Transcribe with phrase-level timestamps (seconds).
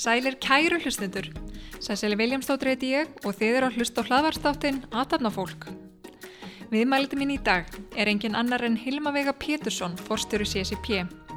[0.00, 1.26] Sælir kæru hlustundur.
[1.80, 5.66] Sæseli Viljámsdóttir heiti ég og þið eru að hlusta á hlaðvarstáttin Atarnafólk.
[6.72, 11.29] Viðmæliti mín í dag er engin annar en Hilma Veiga Pétursson, forstjóru CSIP.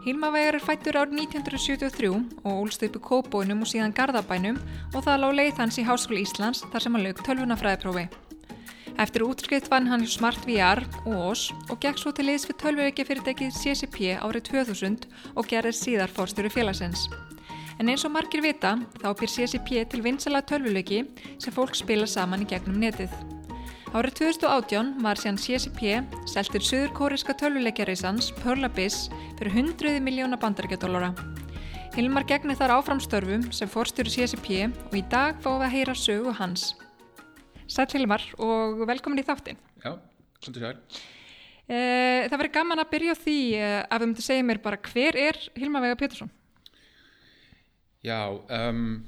[0.00, 2.08] Hilma Veigar er fættur árið 1973
[2.40, 4.56] og ólst upp í Kóbóinum og síðan Garðabænum
[4.94, 8.06] og það lág leið hans í Háskóli Íslands þar sem hann lög tölvunafræðiprófi.
[9.04, 12.56] Eftir útskrift vann hann hjá Smart VR og OS og gekk svo til liðs við
[12.62, 17.04] tölvureiki fyrirtækið CSIP árið 2000 og gerði síðar forstjóru félagsins.
[17.76, 21.02] En eins og margir vita þá byr CSIP til vinsala tölvuleiki
[21.36, 23.12] sem fólk spila saman í gegnum netið.
[23.90, 25.80] Árið 2018 var síðan CSIP
[26.30, 29.08] seltir söðurkóriska tölvuleikjareysans Pearl Abyss
[29.40, 31.08] fyrir 100 miljóna bandarækjadólara.
[31.96, 36.36] Hilmar gegnir þar áframstörfum sem fórstjóri CSIP og í dag fáum við að heyra sögu
[36.38, 36.68] hans.
[37.66, 39.58] Sæl Hilmar og velkomin í þáttin.
[39.82, 39.98] Já,
[40.38, 40.80] svolítið sér.
[41.66, 44.82] Eh, það verður gaman að byrja á því eh, að við myndum segja mér bara
[44.86, 46.30] hver er Hilmar Vega Pétursson?
[48.06, 49.00] Já, um,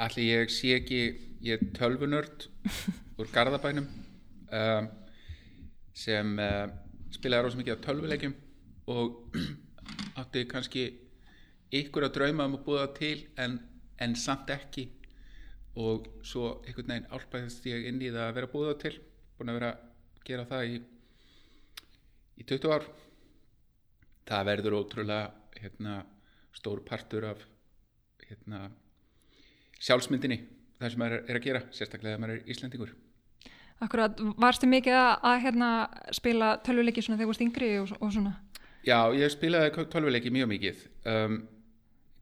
[0.00, 2.48] allir ég sé ekki, ég er tölvunörd
[3.18, 4.88] úr Garðabænum um,
[5.94, 6.66] sem uh,
[7.14, 8.34] spilaði rosa mikið á tölvuleikjum
[8.90, 9.36] og
[10.20, 10.84] átti kannski
[11.78, 13.58] ykkur að drauma um að búða til en,
[14.02, 14.88] en samt ekki.
[15.78, 18.94] Og svo einhvern veginn álpæðist ég inn í það að vera búða til
[19.38, 20.78] búin að vera að gera það í,
[22.42, 22.88] í 20 ár.
[24.28, 26.00] Það verður ótrúlega hérna
[26.56, 27.44] stór partur af
[28.26, 28.66] hérna,
[29.78, 32.96] sjálfsmyndinni það sem maður er að gera, sérstaklega þegar maður er Íslandingur
[33.78, 35.68] Akkurat, varstu mikið að, að hérna,
[36.16, 38.32] spila tölvuleiki þegar þú varst yngri og, og svona?
[38.82, 40.80] Já, ég spilaði tölvuleiki mjög mikið.
[41.12, 41.36] Um,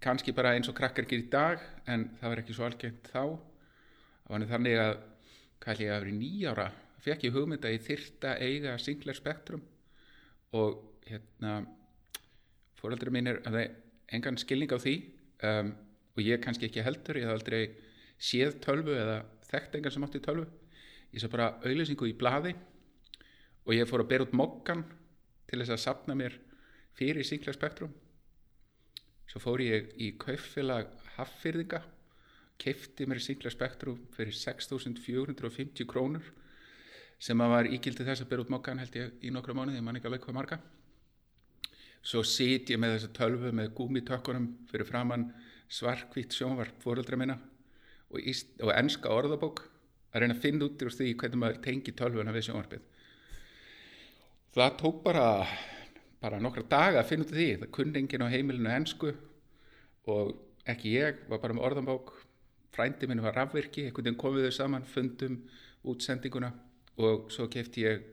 [0.05, 3.23] kannski bara eins og krakkar ekki í dag en það var ekki svo algengt þá.
[4.29, 4.99] Þannig að
[5.65, 6.69] hvað ég að verið nýjára
[7.07, 9.63] fekk ég hugmynd að ég þyrta eiga singler spektrum
[10.59, 11.61] og hérna
[12.81, 13.41] fóröldurinn mín er
[14.13, 14.97] engan skilning á því.
[15.47, 15.73] Um,
[16.17, 17.63] og ég kannski ekki heldur, ég haf aldrei
[18.19, 20.47] séð tölvu eða þekkt engan sem átti tölvu.
[21.13, 22.55] Ég sá bara auðlýsingu í bladi
[23.67, 24.85] og ég fór að bera út mokkan
[25.47, 26.35] til þess að sapna mér
[26.97, 27.95] fyrir Sinclair Spectrum
[29.31, 31.83] svo fór ég í kauffélag Haffyrðinga
[32.63, 36.31] keifti mér Sinclair Spectrum fyrir 6.450 krónur
[37.19, 39.85] sem að var ígildið þess að bera út mokkan held ég í nokkru mánuði, ég
[39.85, 40.59] man ekki alveg hvað marga.
[42.05, 45.31] Svo sit ég með þessa tölvu með gúmitökkunum fyrir framann
[45.69, 47.39] svarkvít sjónvarp fóröldra minna
[48.13, 49.65] og, íst, og ennska orðabók
[50.13, 52.85] að reyna að finna út úr því hvernig maður tengi tölvuna við sjónvarpið
[54.57, 55.27] það tók bara
[56.23, 59.13] bara nokkra daga að finna út úr því það kunni enginn á heimilinu ennsku
[60.13, 60.33] og
[60.67, 62.15] ekki ég var bara með orðabók
[62.77, 65.39] frændi minn var rafvirki einhvern veginn komið þau saman, fundum
[65.87, 66.51] útsendinguna
[67.01, 68.05] og svo kefti ég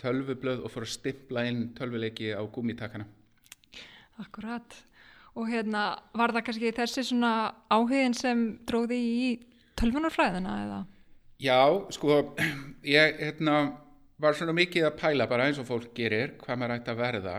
[0.00, 3.06] tölvublöð og fór að stippla inn tölvuleiki á gúmitakana.
[4.22, 4.76] Akkurat.
[5.38, 5.84] Og hérna,
[6.16, 7.34] var það kannski þessi svona
[7.70, 9.28] áhugin sem dróði í
[9.78, 10.80] tölvunarfræðina eða?
[11.40, 11.60] Já,
[11.94, 12.16] sko,
[12.98, 13.60] ég hérna,
[14.20, 17.36] var svona mikið að pæla bara eins og fólk gerir hvað maður ætti að verða.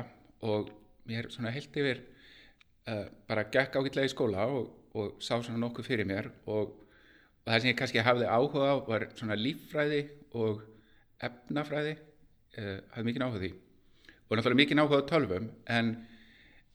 [0.47, 0.71] Og
[1.09, 1.99] mér svona heilt yfir
[2.89, 6.31] uh, bara gekk ágitlega í skóla og, og sá svona nokkuð fyrir mér.
[6.47, 6.71] Og,
[7.43, 10.05] og það sem ég kannski hafði áhuga á var svona líffræði
[10.39, 10.63] og
[11.21, 13.51] efnafræði uh, hafði mikið áhuga því.
[14.25, 15.93] Og náttúrulega mikið áhuga á tölvum en,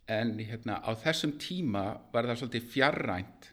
[0.07, 3.51] en hérna, á þessum tíma var það svolítið fjarrænt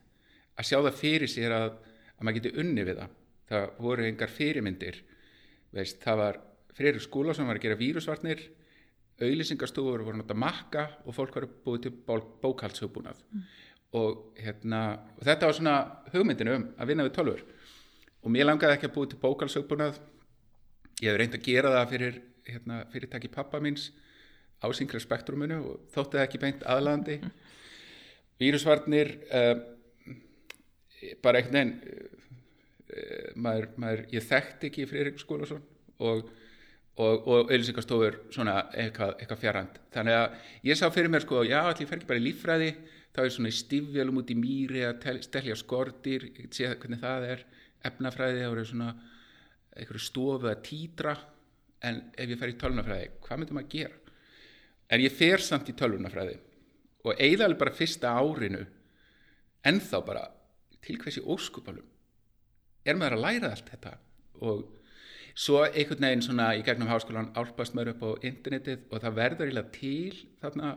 [0.53, 1.69] að sjá það fyrir sér að,
[2.17, 3.15] að maður geti unni við það.
[3.49, 5.01] Það voru engar fyrirmyndir
[5.73, 6.37] Veist, það var
[6.77, 8.41] fyrir skóla sem var að gera vírusvarnir
[9.23, 11.93] auðlýsingarstofur voru náttúrulega makka og fólk var búið til
[12.43, 13.43] bókaldshjópunað mm.
[13.99, 14.81] og, hérna,
[15.17, 15.75] og þetta var svona
[16.13, 17.43] hugmyndinu um að vinna við tölfur
[18.23, 19.99] og mér langaði ekki að búið til bókaldshjópunað
[21.01, 23.89] ég hef reynd að gera það fyrir hérna, fyrirtæki pappa míns
[24.63, 27.19] á synkra spektruminu og þótti það ekki beint aðlandi
[28.41, 29.55] vírusvarnir uh,
[31.23, 35.61] bara einhvern veginn uh, maður, maður, ég þekkt ekki Friðrik Skólasson
[35.99, 36.31] og
[36.93, 41.57] og, og auðvilsingastofur svona eitthvað, eitthvað fjarrand þannig að ég sá fyrir mér sko já
[41.63, 42.67] allir fer ekki bara í líffræði
[43.13, 47.43] þá er svona í stifjölum út í mýri að stelja skortir, sé hvernig það er.
[47.85, 48.93] Efnafræði, þá eru svona
[49.73, 51.13] einhverju stofu að týdra
[51.83, 54.02] en ef ég fer í tölunafræði hvað myndum að gera
[54.93, 56.37] en ég fer samt í tölunafræði
[57.03, 58.63] og eiginlega bara fyrsta árinu
[59.65, 60.23] ennþá bara
[60.83, 61.87] til hversi óskupalum
[62.85, 63.97] er maður að læra allt þetta
[64.43, 64.63] og
[65.33, 69.47] svo einhvern veginn svona í gegnum háskólan álpast maður upp á internetið og það verður
[69.47, 70.73] eiginlega til þarna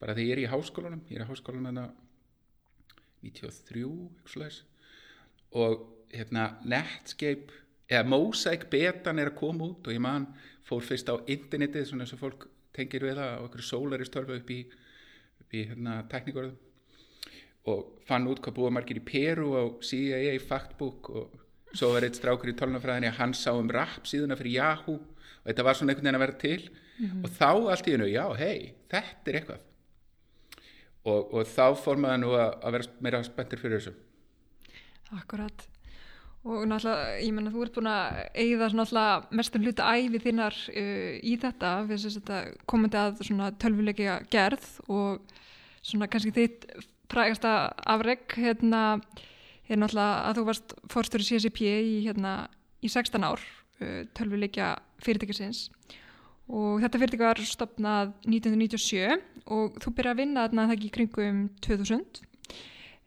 [0.00, 1.86] bara þegar ég er í háskólanum ég er í háskólanum hérna
[3.24, 4.62] 93 eitthvað svoleiðis.
[5.54, 5.84] og
[6.14, 10.26] hérna Netscape eða Mosaic betan er að koma út og ég man
[10.66, 14.52] fór fyrst á internetið svona eins og fólk tengir við það á okkur sólaristörfu upp
[14.52, 14.60] í,
[15.40, 16.60] upp í hérna teknikorðum
[17.72, 21.42] og fann út hvað búið margir í Peru á CIA Factbook og
[21.74, 25.46] svo var eitt strákur í tölunafræðinni að hann sá um rap síðuna fyrir Yahoo og
[25.48, 26.58] þetta var svona einhvern veginn að vera til.
[27.24, 28.58] Og þá allt í hennu, já, hei,
[28.92, 29.64] þetta er eitthvað.
[31.04, 33.94] Og, og þá fór maður nú að, að vera meira spenntir fyrir þessu.
[35.18, 35.66] Akkurat.
[36.44, 41.14] Og náttúrulega, ég menna, þú ert búin að eigða náttúrulega mestum hluta æfi þinnar uh,
[41.24, 45.22] í þetta, við þetta komandi að svona tölvuleikja gerð og
[45.80, 46.66] svona kannski þitt
[47.08, 47.54] frægasta
[47.88, 48.82] afreg, hérna,
[49.64, 51.74] er náttúrulega að þú varst fórstöru CSIP í,
[52.04, 52.34] hérna,
[52.84, 53.40] í 16 ár,
[53.80, 55.70] uh, tölvuleikja fyrirtækisins
[56.52, 59.16] og þetta fyrirtæki var stopnað 1997
[59.54, 62.24] og þú byrjaði að vinna þarna það ekki í kringum 2000.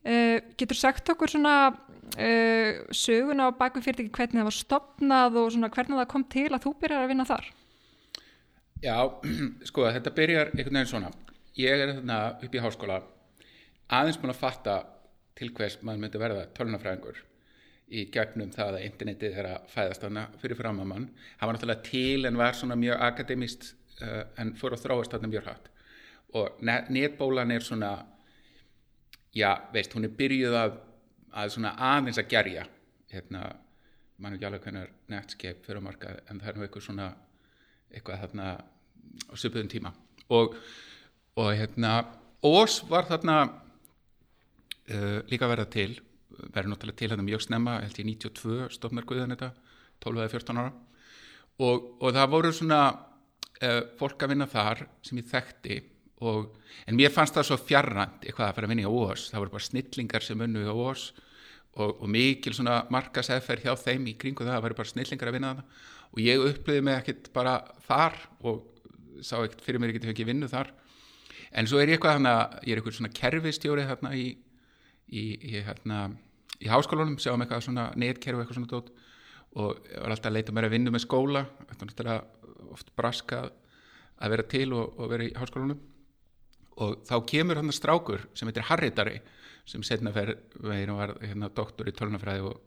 [0.07, 1.53] Uh, getur sagt okkur svona
[2.15, 6.49] uh, söguna á baku fyrirtæki hvernig það var stopnað og svona hvernig það kom til
[6.51, 7.47] að þú byrjar að vinna þar?
[8.83, 8.97] Já,
[9.69, 11.13] sko þetta byrjar einhvern veginn svona.
[11.57, 12.99] Ég er þarna upp í háskóla
[13.87, 14.77] aðeins búin að fatta
[15.37, 17.23] til hvers maður myndi verða tölunafræðingur
[17.87, 21.07] í gegnum það að internetið er að fæðast þarna fyrir framamann
[21.39, 23.69] hann var náttúrulega til en var svona mjög akademist
[24.01, 25.69] uh, en fór að þróast þarna mjög hratt.
[26.35, 27.91] Og net netbólan er svona
[29.37, 30.75] já, veist, hún er byrjuð að,
[31.33, 32.65] að svona aðeins að gerja
[33.11, 33.43] hérna,
[34.17, 37.07] mann ekki alveg hvernig netscape fyrir að marka en það er nú eitthvað svona
[37.91, 38.47] eitthvað þarna
[39.27, 39.93] á söpuðum tíma.
[40.33, 40.55] Og,
[41.39, 41.93] og hérna
[42.45, 43.37] Ós var þarna
[44.93, 45.91] uh, líka verða til
[46.37, 49.51] verður náttúrulega til hérna mjög snemma held ég 92 stofnar Guðan þetta
[50.05, 50.73] 12 eða 14 ára.
[51.57, 55.79] Og, og það voru svona uh, fólk að vinna þar sem ég þekkti
[56.25, 56.55] og,
[56.89, 59.55] en mér fannst það svo fjarrand eitthvað að fara að vinna í Ós það voru
[59.57, 61.11] bara snillingar sem unnu í Ós
[61.77, 65.37] og, og mikil svona markasæðferð hjá þeim í kringu það, það voru bara snillingar að
[65.37, 68.17] vinna það og ég upplöði mig ekkert bara þar
[68.47, 68.63] og
[69.21, 70.71] sá ekkert fyrir mér ekkert ekki vinnu þar.
[71.51, 74.25] En svo er ég eitthvað þannig að ég er eitthvað svona kerfistjóri þarna í,
[75.07, 75.99] í, í, hérna,
[76.61, 78.91] í háskólanum sjáum eitthvað svona netkerfi eitthvað svona dót.
[79.57, 81.45] Og ég var alltaf að leita mér að vinna með skóla
[82.67, 83.47] oft braska
[84.17, 85.79] að vera til og, og vera í háskólanum
[86.83, 89.19] og þá kemur hann strákur sem heitir Harritari
[89.67, 90.37] sem setna fyrir
[90.93, 92.61] var hérna, doktor í tölunafræði og,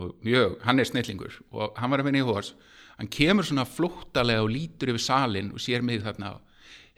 [0.00, 2.54] og mjög, hann er snillingur og hann var að vinna í hós
[2.96, 6.36] hann kemur svona flóttalega og lítur yfir salin og sér mig þarna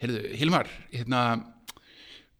[0.01, 1.21] heyrðu, Hilmar, hérna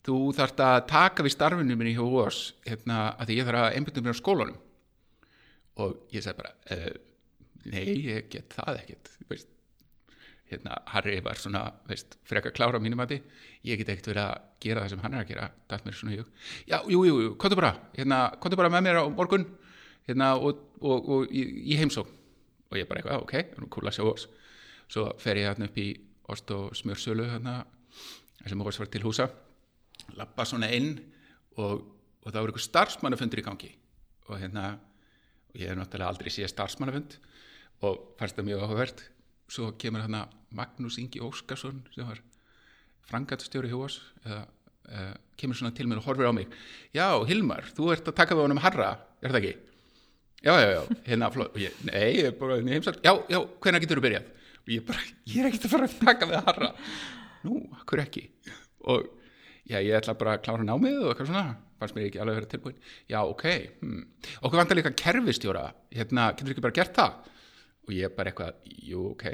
[0.08, 3.76] þú þarft að taka við starfinu minni hjá hós hérna, að því ég þarf að
[3.76, 4.64] einbjöndum mér á skólanum.
[5.84, 6.94] Og ég segi bara uh,
[7.68, 9.52] nei, ég get það ekkert veist
[10.52, 13.18] hérna, Harry var svona, veist, frekar klára á mínum að
[13.68, 16.14] ég get ekkert verið að gera það sem hann er að gera, dætt mér svona
[16.16, 16.30] í hug.
[16.70, 19.48] Já, jú, jú, jú, kontu bara hérna, kontu bara með mér á morgun
[20.08, 22.12] hérna, og, og, og, í, heimsók
[22.72, 24.28] og ég bara eitthvað, ok, nú kúla sjá oss.
[24.92, 25.90] Svo fer ég hérna upp í
[26.32, 27.60] ost og smjörsölu hérna,
[28.46, 29.28] sem oss var til húsa.
[30.16, 30.94] Lappa svona inn
[31.60, 31.84] og,
[32.24, 33.72] og það voru eitthvað starfsmannafundur í gangi.
[34.28, 34.78] Og hérna,
[35.52, 37.18] og ég hef náttúrulega aldrei séð starfsmannafund
[37.88, 39.04] og fannst það mjög áhugavert.
[39.52, 42.22] Svo kemur hérna Magnús Ingi Óskarsson sem var
[43.08, 46.52] frangatstjóri hjá oss eða uh, kemur svona til mér og horfir á mig.
[46.96, 49.56] Já, Hilmar, þú ert að taka við honum harra er það ekki?
[50.46, 54.06] já, já, já, hérna, ég, nei, ég er bara heimsagt, já, já, hvernig getur þú
[54.06, 54.34] byrjað?
[54.68, 56.70] og ég bara, ég er ekkert að fara að taka við harra.
[57.48, 58.24] Nú, hver ekki?
[58.92, 59.06] Og
[59.64, 61.46] já, ég ætla bara að klára námið og eitthvað svona,
[61.80, 63.46] fannst mér ekki alveg að vera tilbúin já, ok,
[63.82, 64.04] hmm.
[64.42, 65.64] okkur vantar líka kerfistjóra,
[65.96, 67.32] hérna, getur ekki bara gert það?
[67.88, 69.26] Og ég bara eitthvað, jú, ok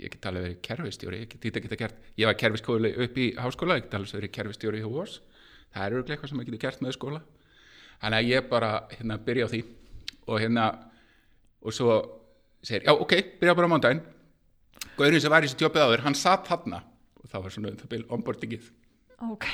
[0.00, 3.78] ég get alveg verið kerfistjóri ég get ekki gert, ég var kerfiskóli upp í háskóla
[3.78, 5.20] ég get alveg verið kerfistjóri í hús
[5.74, 7.20] það er eitthvað sem ég geti gert með skóla
[8.02, 9.62] þannig að ég bara, hérna, byrja á því
[10.26, 10.66] og hérna
[11.62, 11.98] og svo
[12.64, 14.02] segir, já, ok, byrja bara á mándaginn
[14.98, 17.78] Gaurin sem var í þessu tjópið áður, hann satt hann og það var svona um
[17.82, 18.72] það byrja onboardingið
[19.24, 19.46] Ok,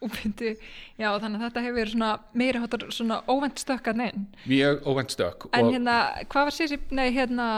[0.00, 0.52] og byrju,
[1.00, 4.22] já þannig að þetta hefur svona meira hátar svona óvend stökk að neinn.
[4.48, 5.48] Mjög óvend stökk.
[5.50, 5.96] En hérna,
[6.30, 6.54] hvað var
[7.12, 7.48] hérna,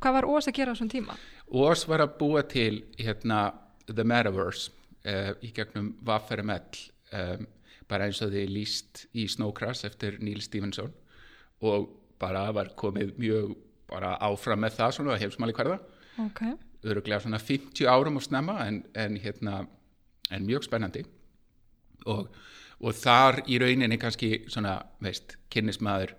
[0.00, 1.18] hvað var Ós að gera á svona tíma?
[1.52, 3.50] Ós var að búa til hérna
[3.84, 4.70] The Metaverse
[5.04, 6.78] uh, í gegnum Vaffermell,
[7.12, 7.44] um,
[7.90, 10.94] bara eins og þið líst í Snowcrash eftir Neil Stephenson
[11.62, 11.90] og
[12.22, 13.52] bara var komið mjög
[13.90, 15.76] bara áfram með það svona hefsmáli hverða.
[16.24, 16.40] Ok.
[16.88, 19.66] Öruglega svona 50 árum og snemma en, en hérna
[20.32, 21.04] en mjög spennandi
[22.08, 22.32] og,
[22.80, 26.16] og þar í rauninni kannski svona, veist, kynnismæður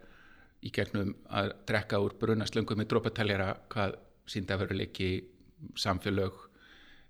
[0.64, 3.98] í gegnum að drekka úr brunaslöngum með drópataljara hvað
[4.30, 5.12] síndaveruleiki
[5.80, 6.38] samfélög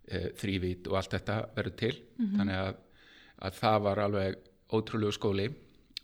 [0.07, 1.93] e, þrývít og allt þetta verður til.
[2.37, 2.81] Þannig að,
[3.47, 5.47] að það var alveg ótrúlegu skóli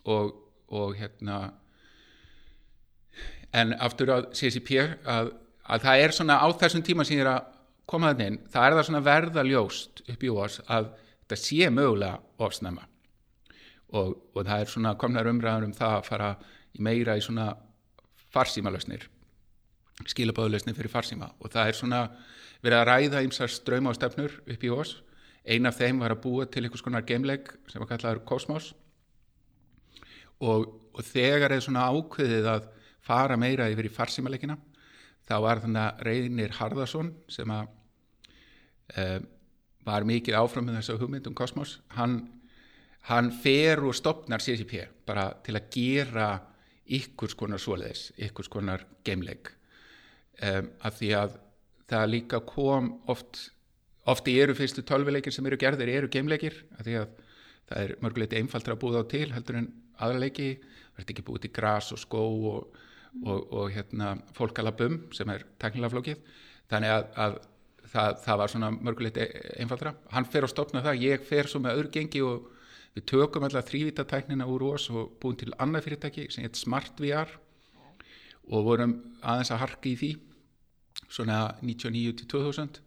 [0.05, 0.33] og,
[0.69, 1.39] og hérna
[3.55, 4.75] en aftur að CCP
[5.09, 5.31] að,
[5.65, 7.55] að það er svona á þessum tíma sem ég er að
[7.89, 10.91] koma þannig inn, það er það svona verða ljóst upp í oss að
[11.23, 12.85] þetta sé mögulega ofsnæma
[13.97, 16.29] og, og það er svona komnar umræður um það að fara
[16.77, 17.47] í meira í svona
[18.33, 19.07] farsímalösnir
[20.07, 21.33] skilabáðulösnir fyrir farsíma.
[21.43, 22.01] Og það er svona
[22.63, 24.97] verið að ræða ymsar ströma og stefnur upp í oss
[25.49, 28.73] ein af þeim var að búa til einhvers konar gameleg sem var kallaður Cosmos
[30.39, 32.67] og, og þegar er svona ákveðið að
[33.05, 34.57] fara meira yfir í farsímaleikina
[35.29, 37.69] þá var þannig að Reynir Harðarsson sem að
[38.93, 39.05] e,
[39.87, 42.19] var mikið áfram með þessu hugmynd um Cosmos hann,
[43.09, 46.29] hann fer og stopnar CCP bara til að gera
[46.89, 49.53] ykkurs konar svoleiðis, ykkurs konar gameleg
[50.45, 51.37] um, að því að
[51.89, 53.49] það líka kom oft
[54.09, 57.09] ofti eru fyrstu tölvileikir sem eru gerðir eru gameleikir að því að
[57.69, 60.49] það er mörguleiti einfaldra að búða á til heldur en aðra leiki.
[60.95, 62.79] Það er ekki búið til gras og skó og,
[63.21, 66.23] og, og hérna fólkalabum sem er teknilega flókið.
[66.71, 67.37] Þannig að, að
[67.89, 69.27] það, það var svona mörguleiti
[69.61, 72.49] einfaldra hann fer að stopna það, ég fer svo með öðru gengi og
[72.95, 77.31] við tökum alltaf þrývítatæknina úr ós og búin til annað fyrirtæki sem heit Smart VR
[78.49, 80.11] og vorum aðeins að harka í því
[81.09, 82.79] svona 99 til 2000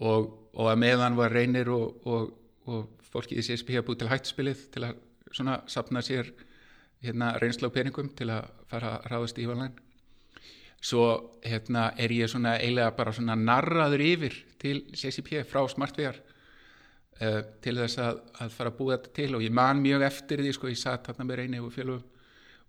[0.00, 2.32] og, og að meðan var reynir og, og,
[2.66, 5.00] og fólki í CSP hafa búið til hættspilið til að
[5.34, 6.30] svona sapna sér
[7.04, 9.74] hérna reynsla og peningum til að fara að ráðast í vanlæn
[10.84, 11.04] svo
[11.44, 16.18] hérna er ég svona eiginlega bara svona narraður yfir til CSP frá SmartVR
[17.22, 19.30] uh, til þess að, að fara að búa þetta til.
[19.38, 22.02] Og ég man mjög eftir því sko, ég satt hérna með reyni og fjölum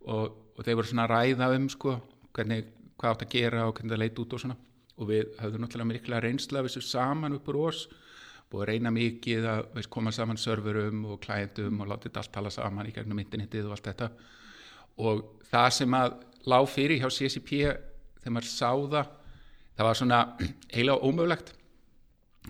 [0.05, 1.97] og, þeir voru svona að ræða um sko,
[2.35, 4.57] hvernig, hvað átt að gera og hvernig það leit út og svona.
[4.95, 7.85] Og við höfðum náttúrulega mikla reynsla við þessu saman upp úr ós
[8.55, 12.51] og reyna mikið að veist, koma saman serverum og klændum og láta þetta allt tala
[12.53, 14.09] saman í gegnum internetið og allt þetta.
[15.03, 16.15] Og það sem að
[16.47, 17.51] lág fyrir hjá CCP
[18.21, 19.11] þegar maður sá það
[19.75, 20.21] það var svona
[20.75, 21.51] heila ómögulegt.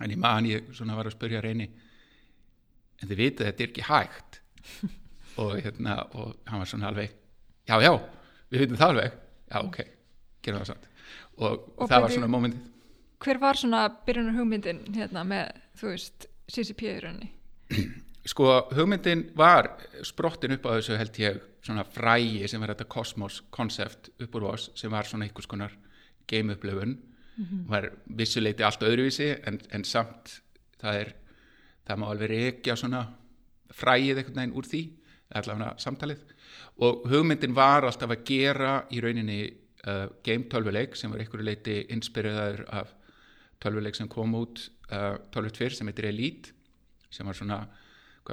[0.04, 1.70] En ég man ég svona var að spyrja reyni
[3.02, 4.42] en þið vitið þetta er ekki hægt?
[5.42, 7.12] Og hérna og hann var svona alveg
[7.66, 7.92] já já,
[8.52, 9.16] við vitum það alveg.
[9.50, 9.80] Já ok,
[10.46, 10.88] gerum það samt
[11.36, 12.72] og, og það var svona mómentið
[13.25, 17.30] Hver var svona byrjunar hugmyndin hérna með, þú veist, CCP í rauninni?
[18.32, 19.70] Sko, hugmyndin var
[20.06, 24.50] sprottin upp á þessu held ég svona frægi sem var þetta Cosmos koncept upp úr
[24.52, 25.74] oss sem var svona einhvers konar
[26.30, 27.68] game upplöfun mm -hmm.
[27.70, 30.42] var vissuleiti allt öðruvísi en, en samt
[30.82, 31.14] það er
[31.88, 33.08] það má alveg reykja svona
[33.74, 34.84] frægið einhvern veginn úr því
[35.36, 36.22] allavega samtalið
[36.78, 39.54] og hugmyndin var alltaf að gera í rauninni
[39.88, 42.94] uh, game tölvuleik sem var einhverju leiti inspireraður af
[43.63, 46.54] tölvuleik sem kom út uh, tölvut fyrr sem heitir Elite
[47.10, 47.63] sem var svona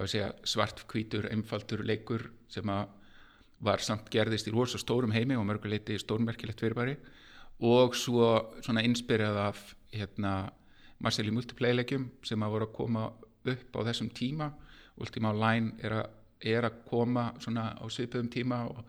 [0.09, 2.69] segja, svart kvítur, einfaldur leikur sem
[3.63, 6.97] var samt gerðist í rosa stórum heimi og mörguleiti stórmerkilegt fyrirbæri.
[7.63, 8.33] Og svo
[8.65, 9.61] svona inspirerað af
[9.93, 10.33] hérna
[11.03, 13.05] Marceli multiplayer leikjum sem að voru að koma
[13.53, 14.49] upp á þessum tíma.
[14.99, 18.83] Ultima Online er að, er að koma svona á svipuðum tíma og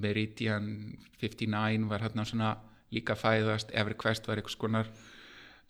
[0.00, 0.68] Meridian
[1.20, 2.52] 59 var hérna svona
[2.94, 4.90] líka fæðast EverQuest var einhvers konar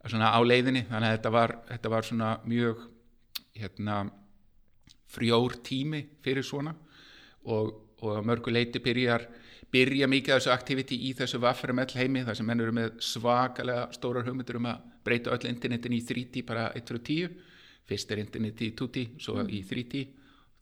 [0.05, 0.85] svona á leiðinni.
[0.89, 2.85] Þannig að þetta var, þetta var svona mjög
[3.55, 4.03] hérna
[5.15, 6.75] frjór tími fyrir svona.
[7.45, 9.29] Og, og mörgu leiti byrjar
[9.75, 13.89] byrja mikið af þessu aktiviti í þessu vaffermell heimi þar sem menn eru með svakalega
[13.97, 17.33] stórar hugmyndur um að breyta öll internetin í 3D bara 1-10
[17.89, 19.51] fyrst er interneti í 2D svo mm.
[19.51, 20.05] í 3D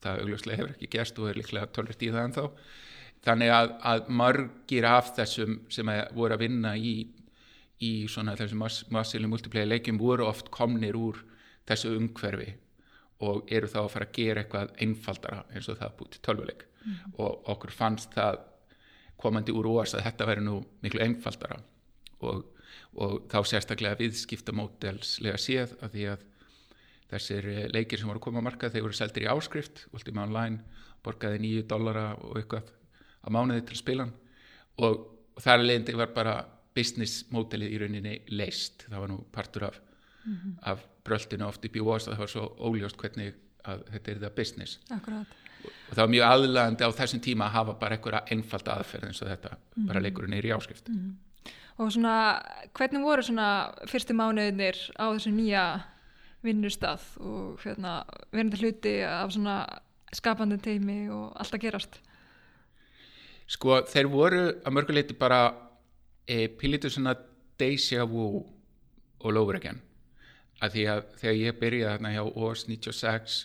[0.03, 2.43] það augljóslega hefur ekki gerst og er líklega 12 í það en þá
[3.23, 6.95] þannig að, að margir af þessum sem að voru að vinna í
[7.83, 8.63] í svona þessum
[8.95, 11.19] massílu multiplayer leikjum voru oft komnir úr
[11.67, 12.53] þessu umhverfi
[13.23, 16.65] og eru þá að fara að gera eitthvað einfaldara eins og það búið til tölvuleik
[16.65, 17.15] mm.
[17.23, 18.41] og okkur fannst það
[19.23, 21.61] komandi úr ós að þetta veri nú miklu einfaldara
[22.27, 22.45] og,
[22.99, 26.29] og þá sérstaklega viðskiptamódelslega séð að því að
[27.13, 30.63] þessir leikir sem voru að koma að marka þeir voru seldir í áskrift, Ultima Online
[31.05, 32.71] borgaði nýju dollara og eitthvað
[33.23, 34.13] á mánuði til spilan
[34.79, 34.99] og,
[35.37, 36.37] og þar leindi var bara
[36.75, 39.81] business mótelið í rauninni leist það var nú partur af,
[40.25, 40.55] mm -hmm.
[40.63, 44.35] af bröldinu oft í Wars að það var svo óljóst hvernig að þetta er það
[44.35, 45.27] business Akkurat.
[45.65, 49.23] og það var mjög aðlægandi á þessum tíma að hafa bara einhverja einfald aðferð eins
[49.23, 49.87] og þetta mm -hmm.
[49.87, 51.15] bara leikurinn er í áskrift mm -hmm.
[51.79, 52.43] Og svona,
[52.75, 55.81] hvernig voru svona fyrstu mánuðinir á þessu nýja
[56.43, 59.57] vinnustað og hérna, verðandi hluti af svona
[60.13, 62.01] skapandi teimi og allt að gerast
[63.53, 65.43] Sko þeir voru að mörguleiti bara
[66.25, 67.15] e, pílitur svona
[67.61, 68.43] deja vu
[69.23, 69.81] over again.
[70.63, 73.39] Að því að þegar ég byrjaði þarna hjá OS 96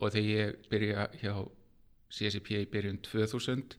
[0.00, 1.34] og þegar ég byrjaði hjá
[2.10, 3.76] CSIP í byrjun 2000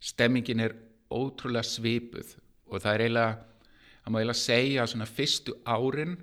[0.00, 0.76] stemmingin er
[1.10, 2.36] ótrúlega svipuð.
[2.70, 3.38] Og það er eiginlega
[4.00, 6.16] það má eiginlega segja að svona fyrstu árin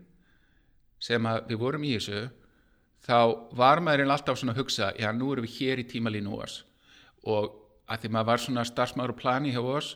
[1.04, 2.28] sem að við vorum í þessu
[3.08, 3.18] þá
[3.58, 6.62] var maðurinn alltaf svona að hugsa já nú erum við hér í tímalínu OS
[7.30, 9.94] og að því maður var svona starfsmaður og plani hjá OS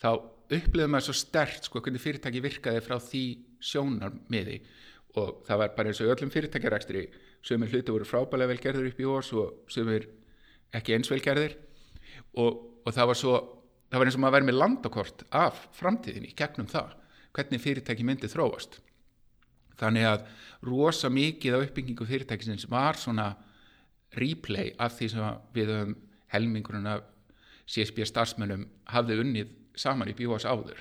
[0.00, 0.10] þá
[0.56, 3.24] upplöðum maður svo stert sko hvernig fyrirtæki virkaði frá því
[3.60, 4.58] sjónar með því
[5.20, 7.06] og það var bara eins og öllum fyrirtækjarækstri
[7.46, 10.06] sömur hluti voru frábælega velgerður upp í OS og sömur
[10.76, 11.56] ekki eins velgerðir
[12.38, 13.34] og, og það var svo
[13.90, 16.94] það var eins og maður verið með landakort af framtíðinni gegnum það,
[17.34, 18.78] hvernig fyrirtæki myndi þróast.
[19.80, 20.26] Þannig að
[20.68, 23.32] rosa mikið á uppbyggingu fyrirtækisins var svona
[24.18, 25.96] replay af því sem við höfum
[26.32, 27.04] helmingurinn af
[27.70, 30.80] CSB starfsmönnum hafði unnið saman í bjóas áður.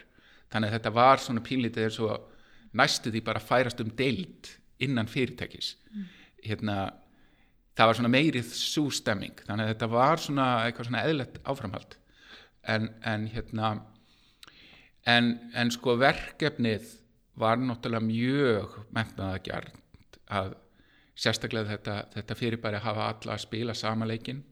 [0.49, 2.29] Þannig að þetta var svona pínlítið eins og
[2.79, 5.75] næstu því bara færast um deild innan fyrirtækis.
[5.93, 6.07] Mm.
[6.39, 6.75] hérna
[7.75, 11.95] það var svona meirið sústemming þannig að þetta var svona eitthvað svona eðlert áframhald.
[12.63, 13.73] En, en hérna
[15.07, 16.87] en, en sko verkefnið
[17.39, 20.55] var náttúrulega mjög metnaðagjart að
[21.19, 24.43] sérstaklega þetta, þetta fyrirbæri hafa alla að spila sama leikin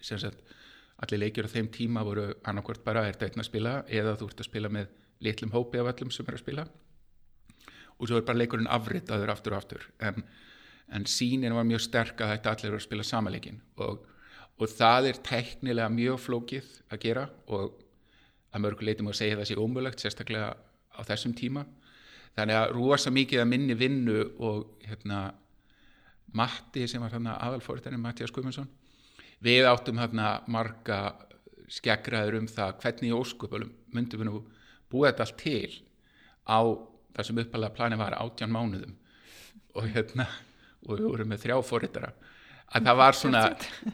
[0.00, 0.56] sem sagt
[1.02, 4.30] allir leikjur á þeim tíma voru annarkvört bara er þetta einn að spila eða þú
[4.30, 4.92] ert að spila með
[5.24, 6.66] litlum hópi af öllum sem er að spila.
[7.96, 9.86] Og svo er bara leikurinn afritaður aftur og aftur.
[10.04, 10.24] En,
[10.92, 14.04] en sínin var mjög sterk að þetta allir eru að spila samanleikin og,
[14.60, 17.82] og það er teknilega mjög flókið að gera og
[18.52, 21.66] að mörguleitum að segja það sé ómulagt sérstaklega á þessum tíma.
[22.36, 25.26] Þannig að rosa mikið að minni vinnu og hérna
[26.36, 28.68] Matti sem var aðalfóriðarinn Mattias Guðmundsson
[29.46, 31.00] við áttum hérna marga
[31.72, 34.42] skegraður um það hvernig í ósköpulum myndum við nú
[34.92, 35.72] búið þetta allt til
[36.46, 36.60] á
[37.16, 38.94] það sem uppalega plani var átján mánuðum.
[39.76, 40.28] Og hérna
[40.86, 42.12] og við vorum með þrjá fórittara
[42.66, 43.42] að það var svona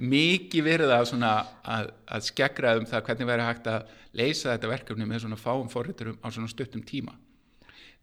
[0.00, 5.24] mikið verið að, að, að skegraðum það hvernig verið hægt að leysa þetta verkefni með
[5.24, 7.12] svona fáum fórittarum á svona stuttum tíma.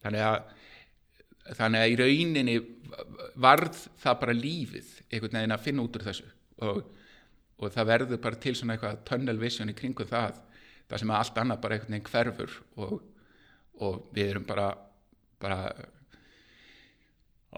[0.03, 0.39] Þannig að
[1.57, 2.55] þannig að í rauninni
[3.41, 6.27] varð það bara lífið einhvern veginn að finna út úr þessu.
[6.65, 6.81] Og
[7.59, 10.39] og það verður bara til svona eitthvað tunnel vision í kringu það
[10.89, 12.93] það sem að allt annað bara einhvern veginn hverfur og,
[13.85, 14.69] og við erum bara
[15.39, 15.59] bara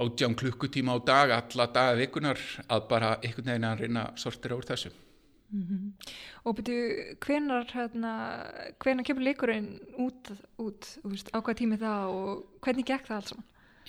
[0.02, 4.68] átján klukkutíma á dag alla daga vikunar að bara einhvern veginn að reyna sortira úr
[4.68, 4.92] þessu
[5.52, 5.92] mm -hmm.
[6.44, 8.12] Og byrju, hvenar hérna,
[8.80, 13.34] hvenar kemur leikurinn út, út veist, á hvað tími það og hvernig gekk það alls?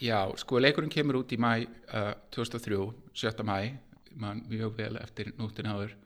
[0.01, 3.45] Já, sko leikurinn kemur út í mæ uh, 2003, 7.
[3.45, 3.79] mæ
[4.21, 5.97] mann mjög vel eftir nútin áður.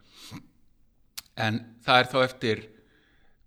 [1.37, 2.63] En það er þá eftir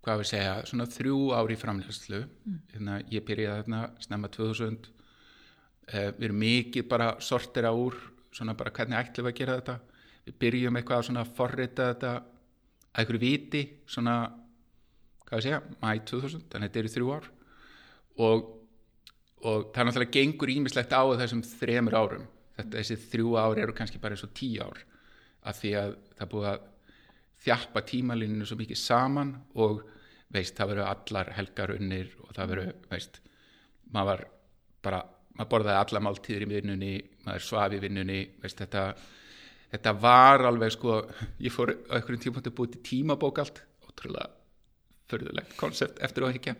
[0.00, 2.60] hvað við segja, svona þrjú ári framlegslu, mm.
[2.72, 4.78] hérna ég byrjaði þarna snemma 2000
[5.90, 7.98] eh, við erum mikið bara sortir á úr,
[8.32, 9.76] svona bara hvernig ætlum við að gera þetta,
[10.28, 12.14] við byrjum eitthvað svona að forrita þetta
[12.90, 14.16] að ykkur viti, svona
[15.26, 17.30] hvað við segja, mæ 2000 þannig að þetta eru þrjú ár.
[18.20, 18.48] Og,
[19.44, 22.28] og það er náttúrulega gengur ímislegt á þessum þremur árum
[22.60, 24.82] þetta, þessi þrjú ár eru kannski bara eins og tíu ár
[25.48, 26.66] af því að það búið að
[27.40, 29.32] þjappa tímalíninu svo mikið saman
[29.64, 29.80] og
[30.34, 33.20] veist, það veru allar helgar unnir og það veru, veist
[33.94, 34.26] maður var
[34.84, 35.00] bara,
[35.38, 36.92] maður borðaði alla máltíðir í vinnunni,
[37.24, 38.84] maður svafi í vinnunni veist, þetta,
[39.72, 41.00] þetta var alveg sko,
[41.40, 44.28] ég fór einhverjum tímpunktu búið til tímabók allt ótrúlega
[45.10, 46.56] förðulegt koncept eftir að higgja,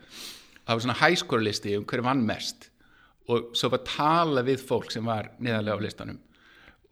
[0.64, 2.69] það var svona hæskórlisti um hverju vann mest
[3.30, 6.20] og svo var tala við fólk sem var niðanlega á listanum.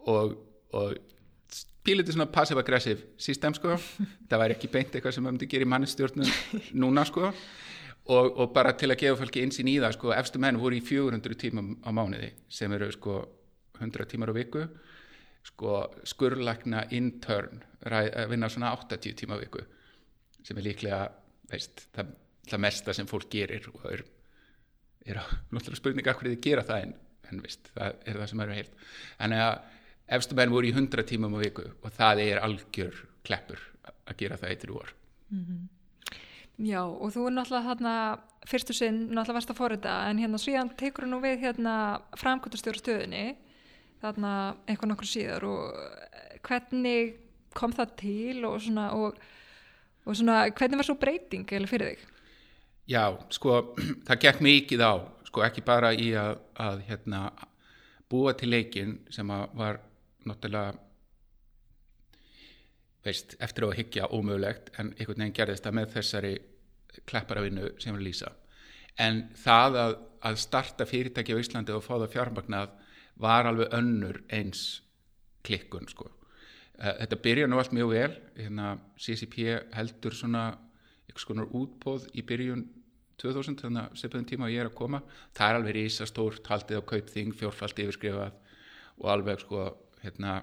[0.09, 0.35] Og,
[0.77, 0.93] og
[1.85, 3.75] píliti svona passive-aggressive system sko,
[4.29, 6.31] það væri ekki beint eitthvað sem maður myndi gera í mannstjórnum
[6.83, 7.31] núna sko.
[8.09, 10.85] Og, og bara til að gefa fólki einsinn í það sko, efstu menn voru í
[10.85, 13.19] 400 tímum á mánuði sem eru sko
[13.77, 14.63] 100 tímar á viku.
[15.45, 19.61] Sko skurrlagna intern að vinna svona 80 tíma á viku
[20.43, 20.99] sem er líklega
[21.51, 22.13] veist, það,
[22.49, 24.03] það mesta sem fólk gerir og er,
[25.09, 25.21] er
[25.53, 26.95] náttúrulega spurninga hvernig þið gera það en,
[27.31, 28.87] en veist, það er það sem eru heilt
[29.25, 29.51] en að
[30.19, 34.39] efstu menn voru í 100 tímum á viku og það er algjör kleppur að gera
[34.39, 34.95] það eittir úr
[35.29, 35.67] mm -hmm.
[36.59, 40.75] Já og þú er náttúrulega þarna fyrstu sinn náttúrulega varst að forita en hérna síðan
[40.75, 43.37] tekur þú nú við hérna framkvæmtastjóru stöðinni
[44.01, 45.73] þarna eitthvað nokkur síðar og
[46.47, 47.15] hvernig
[47.55, 49.17] kom það til og svona, og,
[50.05, 52.05] og svona hvernig var svo breyting fyrir þig?
[52.89, 53.59] Já sko
[54.07, 54.93] það gekk mikið á
[55.29, 57.23] sko ekki bara í að, að hérna
[58.09, 59.81] búa til leikin sem var
[60.25, 60.73] náttúrulega
[63.05, 66.33] veist, eftir á að higgja ómögulegt en einhvern veginn gerðist það með þessari
[67.09, 68.33] klepparavinnu sem við lýsa
[68.99, 69.95] en það að,
[70.27, 72.73] að starta fyrirtæki á Íslandi og fá það fjármagnað
[73.19, 74.81] var alveg önnur eins
[75.45, 76.09] klikkun sko.
[76.79, 79.39] Eh, Þetta byrja nú allt mjög vel, hérna CCP
[79.75, 80.43] heldur svona
[81.07, 82.65] einhvers konar útbóð í byrjun
[83.21, 85.01] 2000, þannig að sepaðum tíma að ég er að koma,
[85.37, 88.37] það er alveg rísastórt, haldið á kaupþing, fjórfald yfirskrifað
[88.99, 89.65] og alveg sko,
[90.03, 90.37] hérna,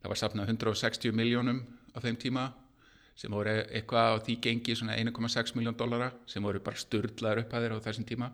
[0.00, 1.62] það var safnað 160 miljónum
[1.94, 2.48] á þeim tíma
[3.20, 7.54] sem voru eitthvað á því gengi svona 1,6 miljón dollara sem voru bara sturdlaður upp
[7.54, 8.30] að þeirra á þessum tíma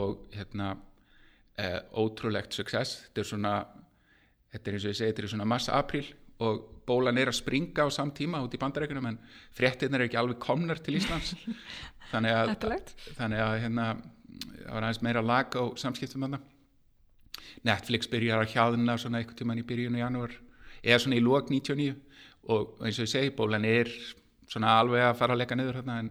[0.00, 0.74] og hérna
[1.56, 3.06] e, ótrúlegt success.
[3.06, 3.54] Þetta er svona
[4.52, 6.04] þetta er eins og ég segi, þetta er svona massa april
[6.44, 9.18] og bólan er að springa á samt tíma út í bandarækjunum en
[9.56, 11.34] fréttirnar er ekki alveg komnar til Íslands.
[12.12, 12.94] Þannig að, Hættulegt.
[13.14, 13.84] þannig að hérna,
[14.42, 16.40] það var aðeins meira lag á samskiptum þarna.
[17.66, 20.34] Netflix byrjar að hjáðuna svona eitthvað tíman í byrjunu janúar
[20.82, 21.92] eða svona í lók 99
[22.50, 23.90] og eins og ég segi, bólan er
[24.50, 26.10] svona alveg að fara að leika niður hérna en,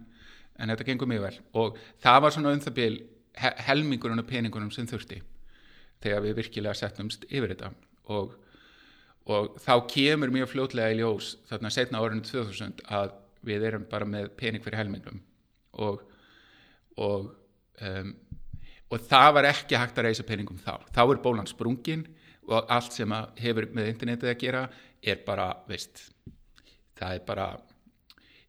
[0.60, 1.40] en þetta gengur mjög vel.
[1.60, 2.94] Og það var svona um það bil
[3.40, 5.20] he helmingurinn og peningunum sem þurfti
[6.04, 7.74] þegar við virkilega settumst yfir þetta.
[8.14, 8.36] Og,
[9.30, 13.12] og þá kemur mjög fljótlega í ljós þarna setna árinu 2000 að
[13.46, 15.22] við erum bara með pening fyrir helmingum
[15.80, 16.06] og
[17.00, 17.30] og
[17.86, 18.14] um,
[18.90, 20.80] og það var ekki hægt að reysa peningum þá.
[20.90, 22.08] Þá er bólan sprungin
[22.50, 24.64] og allt sem hefur með internetið að gera
[25.00, 26.08] er bara, veist
[26.98, 27.50] það er bara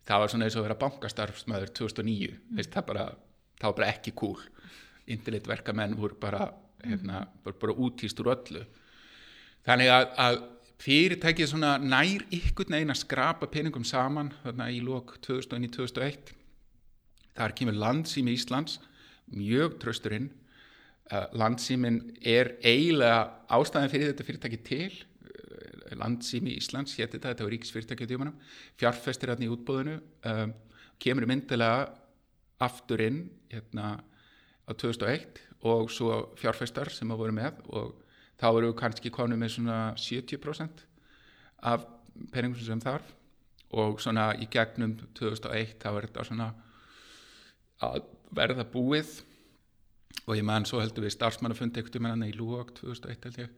[0.09, 3.05] það var svona eins og að vera bankastarfsmæður 2009, veist, það bara
[3.61, 4.41] það var bara ekki cool.
[5.11, 6.47] Internetverkamenn voru bara,
[6.85, 8.65] hérna, bara, bara útýst úr öllu.
[9.67, 10.39] Þannig að, að
[10.81, 16.33] fyrirtækið svona nær ykkur negin að skrapa peningum saman þarna í lok 2001-2001
[17.37, 18.79] þar kemur landsými Íslands
[19.35, 20.31] mjög trösturinn
[21.13, 27.47] uh, landsýmin er eiginlega ástæðan fyrir þetta fyrirtæki til uh, landsými Íslands hétt þetta, þetta
[27.47, 28.41] var ríkisfyrirtæki á tímanum
[28.81, 29.99] fjárfestir hérna í útbóðinu
[30.33, 30.55] um,
[31.01, 31.91] kemur myndilega
[32.61, 33.99] aftur inn hérna
[34.65, 37.99] á 2001 og svo fjárfestar sem að voru með og
[38.41, 40.85] þá voru við kannski konum með svona 70%
[41.71, 41.85] af
[42.33, 43.17] peningum sem þarf.
[43.77, 46.49] Og svona í gegnum 2001 þá er þetta svona
[47.87, 48.01] að
[48.35, 49.21] verða búið.
[50.27, 53.53] Og ég man svo heldur við starfsmannafundi ekkert um hennan í Lúok 2001 held ég.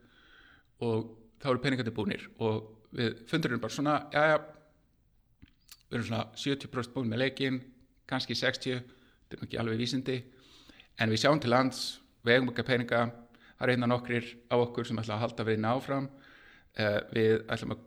[0.84, 4.36] Og þá eru peningandi búnir og við fundurinn bara svona já já
[5.88, 7.58] við erum svona 70% búin með leikin
[8.08, 8.84] kannski 60,
[9.28, 10.18] þetta er ekki alveg vísindi.
[11.00, 11.82] En við sjáum til lands
[12.22, 13.02] við eigum ekki peninga
[13.62, 17.76] það er einna nokkrir á okkur sem ætla að halda við náfram uh, við ætlum
[17.78, 17.84] að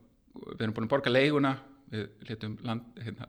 [0.56, 1.58] við erum búin að borga leiguna.
[1.92, 3.28] Við letum land hérna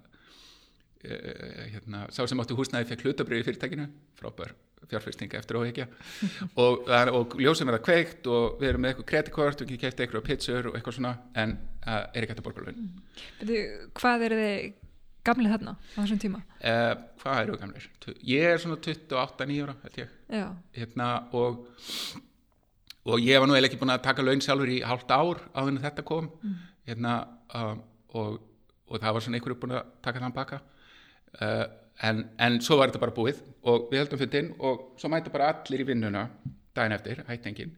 [1.06, 3.84] Uh, hérna, sá sem áttu húsnæði fekk hlutabrið í fyrirtækinu.
[4.18, 4.54] Frábær
[4.90, 5.84] fjárfyrstinga eftir óhegja
[6.62, 9.78] og, það- og ljósum er það kveikt og við erum með eitthvað kreditkort og ekki
[9.84, 11.52] kæft eitthvað pizzur og eitthvað svona en
[11.84, 12.88] uh, er ekki hægt að borga laun.
[13.42, 13.60] Veitu,
[14.00, 14.66] hvað eru þið
[15.30, 16.42] gamlið þarna á þessum tíma?
[16.72, 17.88] uh, hvað eru gamlir?
[18.02, 20.16] Tu- ég er svona 28-9 ára held ég.
[20.80, 21.62] Hérna, og,
[23.06, 25.72] og ég var nú eiginlega ekki búin að taka laun sjálfur í hálft ár áður
[25.72, 26.30] en þetta kom.
[26.86, 27.16] Hérna,
[27.54, 27.74] uh,
[28.18, 28.38] og,
[28.90, 30.60] og það var svona einhverju búin að taka þann baka
[31.40, 31.64] uh,
[32.06, 35.50] en, en svo var þetta bara búið og við heldum fundin og svo mæta bara
[35.54, 36.26] allir í vinnuna
[36.76, 37.72] daginn eftir, hættengin.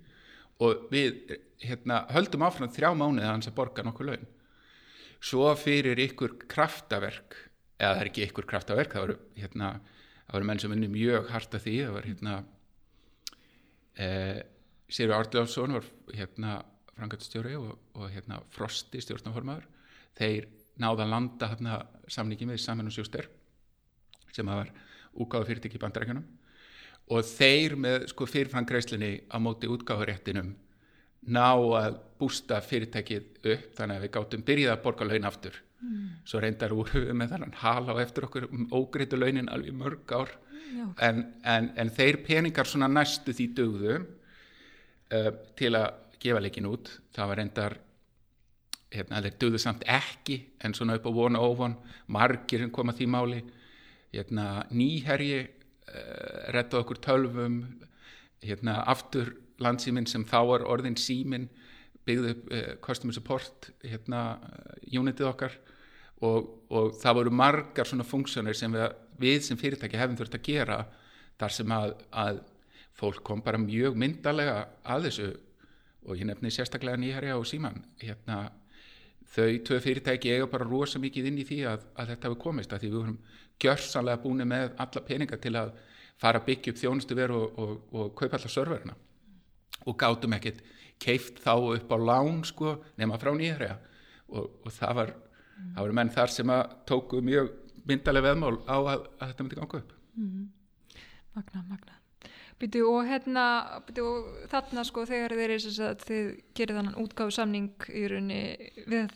[0.64, 4.26] Og við hérna, höldum áfram þrjá mánuði að hans að borga nokkuð laun.
[5.22, 7.36] Svo fyrir ykkur kraftaverk
[7.78, 9.72] eða það er ekki ykkur kraftaverk það voru, hérna,
[10.26, 12.36] það voru menn sem unni mjög hart að því það var hérna
[14.02, 14.40] eh,
[14.88, 16.58] Sigur Ardljáfsson var hérna
[16.96, 19.66] frangatstjóri og, og hérna Frosti stjórnaformaður
[20.18, 20.48] þeir
[20.80, 23.28] náða að landa hérna samningi með saman og sjóster
[24.32, 24.72] sem að var
[25.18, 26.26] útgáðu fyrirtæki í bandarækjunum
[27.14, 30.52] og þeir með sko fyrirfram greiðslinni á móti útgáðuréttinum
[31.28, 35.64] ná að bústa fyrirtækið upp þannig að við gátum byrjað að borga laun aftur.
[35.78, 36.06] Mm.
[36.26, 40.32] svo reyndar við með þannig hala á eftir okkur um ógreitu launin alveg mörg ár.
[40.74, 43.98] Já, en, en, en þeir peningar svona næstu því dugðu
[45.14, 45.88] uh, til að
[46.22, 46.90] gefa leikin út.
[47.14, 47.76] Það var reyndar
[48.92, 51.76] hérna, þeir dugðu samt ekki en svona upp á vona óvon
[52.14, 53.42] margir sem koma því máli.
[54.12, 57.60] Hérna, nýherji uh, redda okkur tölvum.
[58.44, 61.48] Hérna, aftur landsýmin sem þá var orðin símin
[62.08, 64.38] byggði upp uh, customer support hérna,
[64.88, 65.58] unitið okkar.
[66.24, 68.88] Og, og það voru margar svona funksjónir sem við,
[69.20, 70.78] við sem fyrirtæki hefum þurft að gera
[71.38, 72.40] þar sem að, að
[72.98, 75.28] fólk kom bara mjög myndalega að þessu
[76.08, 78.48] og ég nefni sérstaklega nýherja og síman hérna,
[79.28, 82.72] þau tvö fyrirtæki eiga bara rosa mikið inn í því að, að þetta hefur komist
[82.72, 83.18] að því við vorum
[83.62, 85.74] gjörsanlega búin með alla peninga til að
[86.18, 88.96] fara að byggja upp þjónustu veru og, og, og kaupa alla serverina.
[89.86, 90.62] Og gátum ekkert
[90.98, 93.78] keift þá upp á lán sko nema frá nýherja.
[94.28, 95.14] Og, og það var
[95.58, 97.52] það voru menn þar sem að tóku mjög
[97.88, 99.94] myndalega veðmál á að, að þetta myndi ganga upp.
[101.38, 101.97] Magna, magna.
[102.58, 103.42] Býtu og hérna,
[103.86, 108.02] býtu og þarna sko þegar þeir eru þess að þið gerir þannan útgáðu samning í
[108.10, 109.12] rauninni við,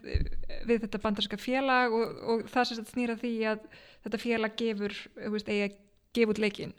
[0.69, 3.65] við þetta bandarska félag og, og það sem snýra því að
[4.05, 5.79] þetta félag gefur, þú veist, eigi að
[6.15, 6.75] gefa út leikin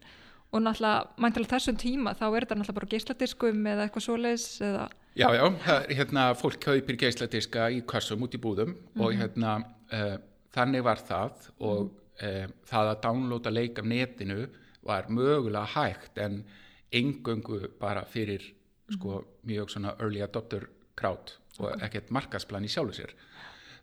[0.54, 4.84] og náttúrulega, mæntilega þessum tíma þá er þetta náttúrulega bara geisladiskum eða eitthvað svoleiðs eða...
[5.17, 9.04] Já, já, það, hérna fólk kaupir geisladiska í kassum út í búðum mm -hmm.
[9.04, 9.19] og Mhm.
[9.19, 9.52] hérna
[9.91, 10.17] uh,
[10.54, 11.91] þannig var það og
[12.23, 14.47] uh, það að downloada leik af netinu
[14.86, 16.43] var mögulega hægt en
[16.91, 18.43] engöngu bara fyrir
[18.91, 23.13] sko mjög svona early adopter crowd og ekkert markasplan í sjálfu sér.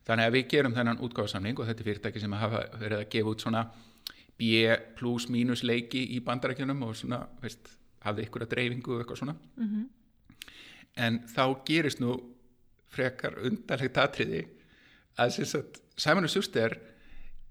[0.06, 3.32] Þannig að við gerum þennan útgáðsamning og þetta er fyrirtæki sem hafa verið að gefa
[3.34, 3.64] út svona
[4.40, 9.20] B plus mínus leiki í bandarækjunum og svona, veist, hafði ykkur að dreifingu og eitthvað
[9.20, 9.34] svona.
[10.96, 12.16] En þá gerist nú
[12.90, 14.46] frekar undarlegt atriði
[15.20, 16.78] að sagt, Simon Schuster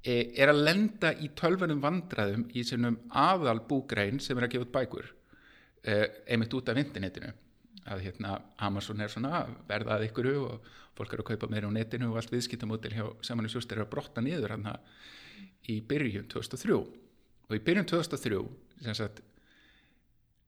[0.05, 4.75] er að lenda í tölvunum vandræðum í sinum aðal búgrein sem er að gefa út
[4.75, 5.09] bækur
[5.83, 5.95] e,
[6.31, 7.33] einmitt út af internetinu.
[7.89, 11.67] Að hérna Amazon er svona að verða að ykkur og fólk eru að kaupa meira
[11.67, 13.05] á netinu og allt viðskiptamótil hjá
[13.49, 14.67] Schuster er að brotta niður hann
[15.69, 18.41] í byrjun 2003 og í byrjun 2003
[18.83, 19.21] sem sagt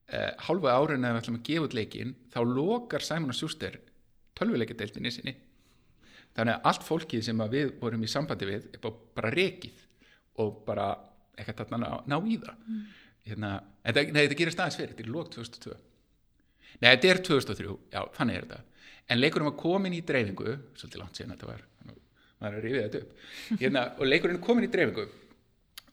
[0.08, 3.78] eh, hálfu árin ef við ætlum að gefa út leikin þá lokar Simon Schuster
[4.38, 5.36] tölvuleikadeildinni sinni
[6.36, 9.86] þannig að allt fólkið sem að við vorum í sambandi við er bara, rekið
[10.42, 10.88] og bara
[11.38, 12.68] ekkert að ná, ná í það.
[13.28, 15.74] Hérna, en það, nei, þetta gerir staðins fyrir þetta er lók 2002
[16.82, 18.88] nei, þetta er 2003, já, þannig er þetta.
[19.12, 21.66] En leikurinn var komin í dreifingu svolítið langt síðan þetta var
[22.42, 23.26] maður er rifið þetta upp.
[23.60, 25.06] Hérna, og leikurinn er komin í dreifingu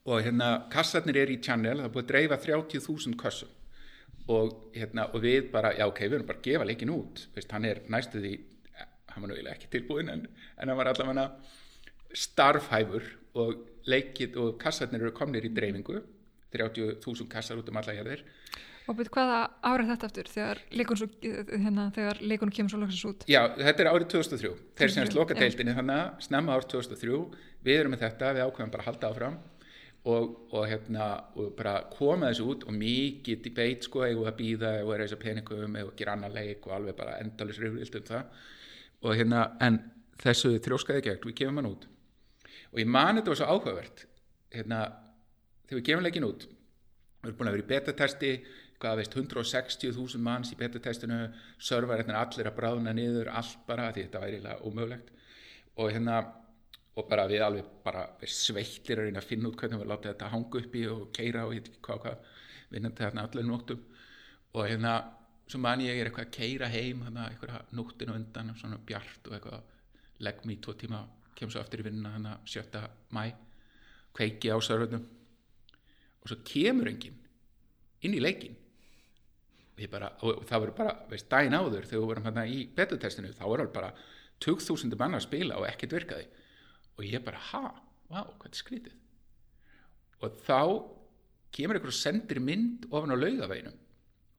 [0.10, 3.52] og hérna kassarnir er í channel það er búið að dreifa 30.000 kassum
[4.30, 7.52] og, hérna, og við bara, já ok, við erum bara að gefa leikin út Veist,
[7.54, 8.34] hann er næstu því
[9.24, 10.26] hann var eiginlega ekki tilbúin en,
[10.58, 11.28] en hann var allavega
[12.16, 13.06] starfhæfur
[13.40, 16.02] og leikið og kassarnir eru komnir í dreifingu
[16.56, 18.26] 30.000 kassar út um alla hérðir
[18.90, 23.26] Og byrju hvaða árið þetta aftur þegar leikun, svo, hérna, kemur svo loksins út?
[23.30, 25.42] Já, þetta er árið 2003 þeir sem er 2003, sloka já.
[25.44, 27.20] deildinni þannig að snemma árið 2003
[27.68, 29.38] við erum með þetta, við ákveðum bara að halda áfram
[30.10, 35.18] og, og hérna og bara koma þessu út og mikið debate sko, að býða þess
[35.18, 38.48] að peningum að gera annar leik og alveg bara endalus rifrilt um það
[39.06, 39.82] og hérna, en
[40.20, 41.90] þessu þrjóskaði gegn, við gefum hann út.
[42.74, 44.06] Og ég mani þetta var svo áhugavert.
[44.54, 44.80] Hérna,
[45.68, 46.50] þegar við gefum leikin út
[47.20, 48.34] við erum búin að vera í betatesti
[48.80, 51.18] hvað veist 160.000 manns í betatestinu
[51.60, 55.10] serverarnir allir að bráðna niður allt bara því þetta væri eiginlega ómögulegt.
[55.80, 56.20] Og hérna
[56.96, 60.32] og bara við alveg bara við sveitlir að að finna út hvernig við látið þetta
[60.32, 62.32] hanga upp í og keira og ekki hvað hvað
[62.70, 63.84] vinnandi þarna allir nóttum.
[64.56, 64.96] Og hérna
[65.50, 69.38] svo man ég er eitthvað að keira heim hérna eitthvað nóttinu undan svona bjart og
[69.38, 71.00] eitthvað legg mig í tvo tíma
[71.40, 72.84] kem svo aftur í vinna hérna 7.
[73.16, 73.24] mæ
[74.14, 75.06] kveiki á servernum.
[76.20, 77.18] Og svo kemur enginn
[78.04, 78.56] inn í leikin
[79.80, 83.32] og, bara, og það voru bara veist, daginn áður þegar við vorum hérna í betutestinu
[83.32, 83.92] þá voru alveg bara
[84.44, 86.26] 2000 manna að spila og ekkert virkaði.
[87.00, 87.66] Og ég bara, ha,
[88.12, 88.98] vá, hvað er skrítið?
[90.20, 90.62] Og þá
[91.56, 93.78] kemur einhver og sendir mynd ofan á laugaveginum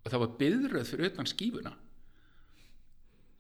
[0.00, 1.72] og það var byðröð fyrir utan skífuna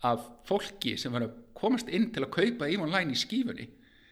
[0.08, 3.68] af fólki sem var að komast inn til að kaupa í online í skífunni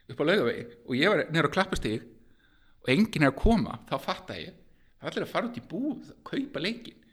[0.08, 0.64] upp á laugavegi.
[0.88, 2.04] Og ég var nýra á klappastíg
[2.84, 4.56] og enginn er að koma, þá fatta ég
[4.98, 7.04] það er allir að fara út í búð að kaupa leikin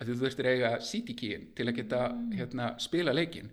[0.00, 2.00] að þú er eiga CD-kíin til að geta
[2.34, 3.50] hérna, spila leikin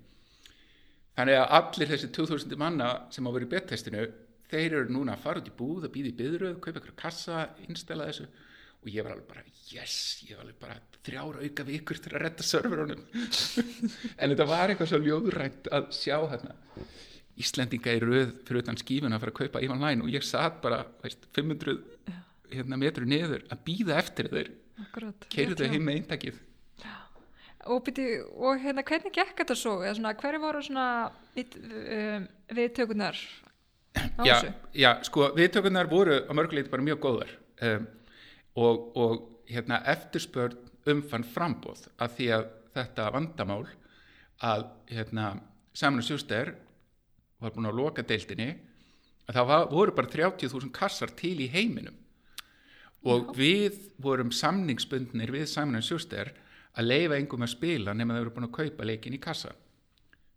[1.17, 4.05] þannig að allir þessi 2000 manna sem á verið í bettestinu
[4.51, 7.43] þeir eru núna að fara út í búð að býða í byðröð, kaupa ykkur kassa,
[7.67, 8.29] installa þessu
[8.81, 12.23] og ég var alveg bara, yes, ég var alveg bara þrjára auka vikur til að
[12.25, 13.03] redda serverunum.
[14.21, 16.55] En þetta var eitthvað svo ljóðrænt að sjá hérna.
[17.41, 20.59] Íslendinga í röð fyrir utan skífuna að fara að kaupa í online og ég satt
[20.63, 21.77] bara veist, 500
[22.51, 24.51] hérna, metru niður að býða eftir þeir.
[25.31, 26.41] Keirðu þau heim með eintakið.
[27.69, 29.75] Og, byrju, og hérna, hvernig gekk þetta svo?
[29.85, 30.85] Svona, hverju voru svona
[31.37, 32.23] um,
[32.57, 33.19] viðtökunar
[34.17, 34.53] á já, þessu?
[34.81, 37.35] já, sko, viðtökurnar voru á mörguleiti bara mjög góðar.
[37.61, 37.85] Um,
[38.55, 40.57] og, og hérna, eftirspörn
[40.91, 43.63] umfann frambóð af því að þetta vandamál
[44.41, 45.35] að hérna,
[45.77, 46.55] saman og sjúster
[47.41, 48.51] var búin að loka deildinni
[49.27, 51.97] að það var, voru bara 30.000 kassar til í heiminum.
[53.07, 56.33] Og við vorum samningsbundnir við Simon Schuster
[56.77, 59.55] að leifa engum að spila nema þau voru búin að kaupa leikin í kassa.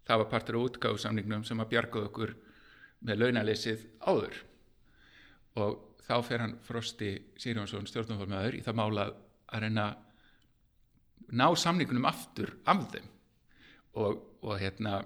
[0.05, 2.35] Það var partur á útgáðsamningnum sem að bjargaði okkur
[3.05, 4.38] með launaleysið áður.
[5.61, 9.88] Og þá fer hann Frosti Sýrjónsson stjórnumfólmaður í það mála að reyna
[11.32, 13.10] ná samningunum aftur af þeim.
[14.00, 15.00] Og, og hérna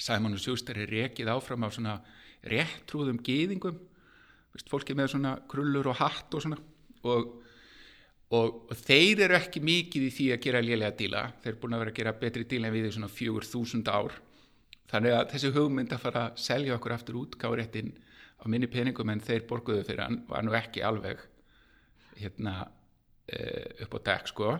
[0.00, 2.00] Simon og Schuster er rekið áfram af svona
[2.46, 3.86] réttrúðum gýðingum
[4.50, 6.56] Vist, fólki með svona krullur og hatt og svona.
[7.06, 7.28] Og
[8.30, 11.22] og, og þeir eru ekki mikið í því að gera lélega díla.
[11.42, 13.90] Þeir eru búin að vera að gera betri díla en við í svona fjögur þúsund
[13.90, 14.14] ár.
[14.90, 17.90] Þannig að þessi hugmynd að fara að selja okkur aftur út gáréttin
[18.40, 21.20] á minni peningum en þeir borguðu fyrir hann var nú ekki alveg
[22.20, 24.54] hérna uh, upp á dekk sko.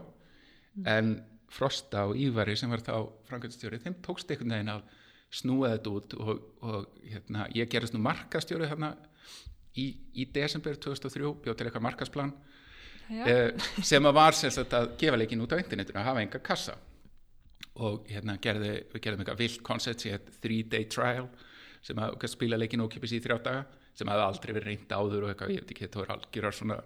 [0.87, 1.17] En
[1.51, 2.95] Frosta og Ívari sem var þá
[3.29, 4.85] framkvæmstjóri þeim tókst einhvern veginn að
[5.35, 8.93] snúa þetta út og, og hérna, ég gerist nú markastjóri þarna
[9.79, 12.33] í, í desember 2003 bjóð til eitthvað markasplan
[13.11, 13.51] eh,
[13.83, 16.77] sem að var sérst að gefa leikin út á internetinu að hafa enga kassa.
[17.81, 21.29] Og hérna gerði, við gerðum eitthvað vilt koncept sem heit 3 day trial
[21.85, 25.33] sem að spila leikin ókipis í þrjá daga sem að aldrei verið reynd áður og
[25.33, 26.79] eitthvað, ég veit ekki, þetta voru algjörar svona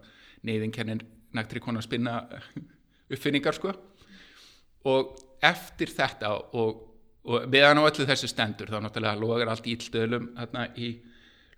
[0.44, 1.02] neyðinkennin
[1.34, 2.16] nægtri konar spinna
[3.12, 3.74] uppfinningar sko.
[4.90, 6.80] Og eftir þetta og,
[7.24, 10.94] og meðan á öllu þessu stendur þá náttúrulega logar allt íldöðlum hérna í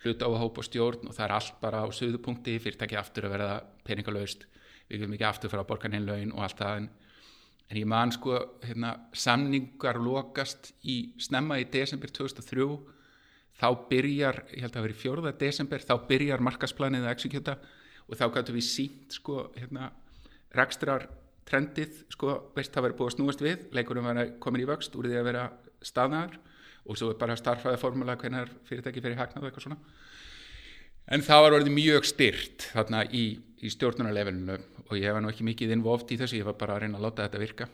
[0.05, 3.37] hluta á að hópa stjórn og það er allt bara á söðupunkti fyrirtæki aftur að
[3.37, 4.46] verða peningalaust.
[4.87, 6.90] Við viljum ekki aftur fara að borga neinn laun og allt það en,
[7.70, 12.68] en ég man sko hérna, samningar lokast í snemma í desember 2003
[13.57, 17.57] þá byrjar, ég held að það veri fjórða desember, þá byrjar markasplanið að exekjuta
[18.07, 19.90] og þá gætu við sínt sko hérna
[20.57, 21.07] rekstrar
[21.47, 23.64] trendið sko, veist það verið búið að snúast við.
[23.77, 25.47] Leikurum var komin í vöxt úr því að vera
[25.85, 26.38] staðnaður
[26.87, 29.79] og svo er bara starfræði formula hvernig fyrirtæki fyrir hagnað eitthvað svona.
[31.07, 33.25] En það var orðið mjög styrt þarna í,
[33.62, 36.85] í stjórnunarlevelinu og ég var nú ekki mikið innvoft í þessu ég var bara að
[36.85, 37.69] reyna að láta þetta virka.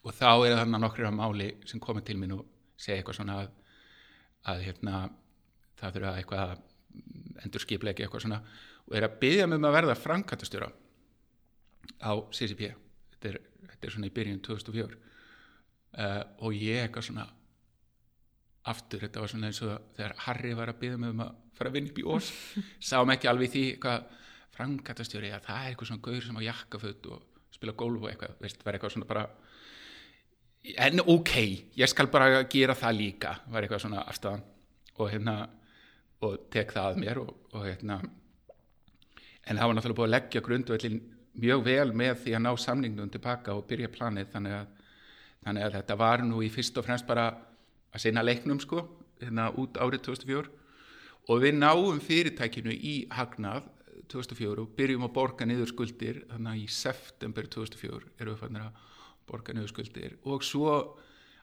[0.00, 2.46] Og þá er þarna nokkur af máli sem komið til mín og
[2.80, 3.50] segja eitthvað svona að,
[4.48, 5.02] að hérna,
[5.80, 6.58] það þurfa eitthvað að
[7.44, 8.40] endur skipleiki eitthvað svona
[8.86, 10.70] og er að byggja mig um að verða framkvæmtastjóra
[12.00, 12.70] á CCP
[13.14, 17.26] þetta er, þetta er svona í byrjun 2004 uh, og ég eitthvað svona
[18.70, 21.70] aftur, þetta var svona eins og þegar Harry var að byggja mig um að fara
[21.70, 22.32] að vinna upp í ós
[22.90, 24.08] sáum ekki alveg því hvað
[24.56, 28.42] framkvæmtastjóri, að það er eitthvað svona gaur sem á jakkaföld og spila gólf og eitthvað
[28.42, 29.24] veist, var eitthvað svona bara
[30.60, 31.34] en ok,
[31.76, 34.42] ég skal bara gera það líka, var eitthvað svona afstæðan
[35.00, 35.36] og hérna
[36.20, 40.44] og tek það að mér og, og hérna en það var náttúrulega búið að leggja
[40.44, 41.00] grundvöldin
[41.40, 44.66] mjög vel með því að ná samningnum tilbaka og byrja planið þannig að,
[45.46, 47.26] þannig að þetta var nú í fyrst og fremst bara
[47.90, 48.84] að sinna leiknum sko
[49.22, 50.52] hérna út árið 2004
[51.30, 53.64] og við náum fyrirtækinu í hagnað
[54.10, 58.66] 2004 og byrjum að borga niður skuldir þannig að í september 2004 erum við fannir
[58.66, 58.86] að
[59.30, 60.74] borga niður skuldir og svo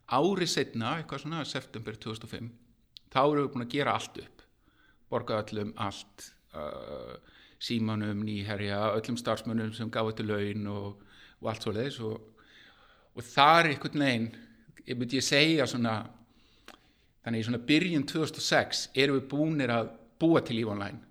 [0.08, 2.50] árið setna, eitthvað svona september 2005
[3.12, 4.44] þá erum við búin að gera allt upp.
[5.08, 7.16] Borga öllum allt uh,
[7.64, 11.06] símanum, nýherja öllum starfsmönnum sem gáði til laun og,
[11.42, 12.44] og allt svo leiðis og,
[13.16, 14.30] og þar einhvern veginn
[14.88, 15.98] ég myndi ég segja svona
[17.24, 21.02] þannig í svona byrjun 2006 erum við búinir að búa til EVE Online.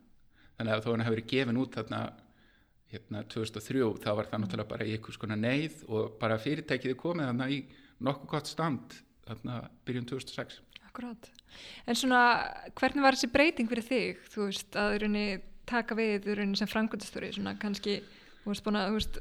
[0.57, 2.01] Þannig að þó hann hefur verið gefin út þarna
[2.93, 7.01] hérna 2003 þá var það náttúrulega bara í einhvers konar neyð og bara fyrirtækið er
[7.01, 7.59] komið þarna í
[8.07, 11.29] nokkuð gott stand þarna byrjun 2006 Akkurát,
[11.85, 12.21] en svona
[12.79, 17.35] hvernig var þessi breyting fyrir þig, þú veist að rauninni taka við rauninni sem frangundastöri
[17.35, 17.99] svona kannski,
[18.45, 19.21] þú veist búin að þú veist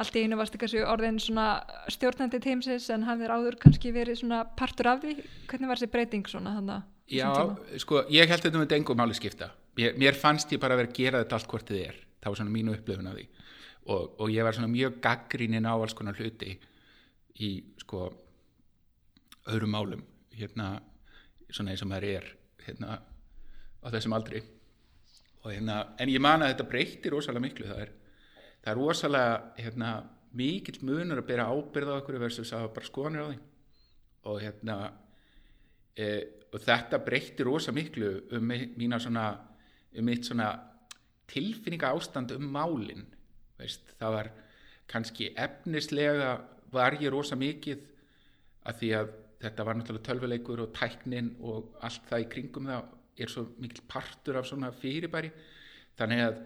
[0.00, 1.46] allt í einu varst ekki orðin svona
[1.92, 5.16] stjórnandi teimsins en hafðir áður kannski verið svona partur af því.
[5.50, 7.26] Hvernig var þessi breyting svona þannig Já,
[7.82, 9.50] sko, ég held þetta með dengum máli skipta.
[9.78, 12.32] Mér, mér fannst ég bara að vera að gera þetta allt hvort þið er, það
[12.32, 13.26] var svona mínu upplöfun af því.
[13.90, 16.54] Og, og ég var svona mjög gaggrínin á alls konar hluti
[17.40, 18.08] í sko
[19.50, 20.02] öðrum málum
[20.36, 20.74] hérna,
[21.50, 22.28] svona eins og maður er
[22.66, 22.98] hérna
[23.80, 24.42] á þessum aldri.
[25.40, 27.68] Og hérna, en ég man að þetta breytir rosalega miklu.
[27.70, 27.92] Það er
[28.60, 29.92] það er rosalega hérna,
[30.36, 33.38] mikill munur að bera ábyrða okkur versus að bara skoðanir á því.
[34.30, 34.76] Og hérna
[35.96, 36.06] e,
[36.52, 39.24] og þetta breytti rosa miklu um mína svona
[39.96, 40.52] um mitt svona
[41.30, 43.06] tilfinninga ástand um málin
[43.60, 44.30] veist, það var
[44.90, 46.34] kannski efnislega
[46.74, 47.82] var ég rosa mikið
[48.68, 52.96] að því að þetta var náttúrulega tölvuleikur og tæknin og allt það í kringum það
[53.20, 55.30] er svo mikil partur af svona fyrirbæri.
[55.98, 56.38] Þannig að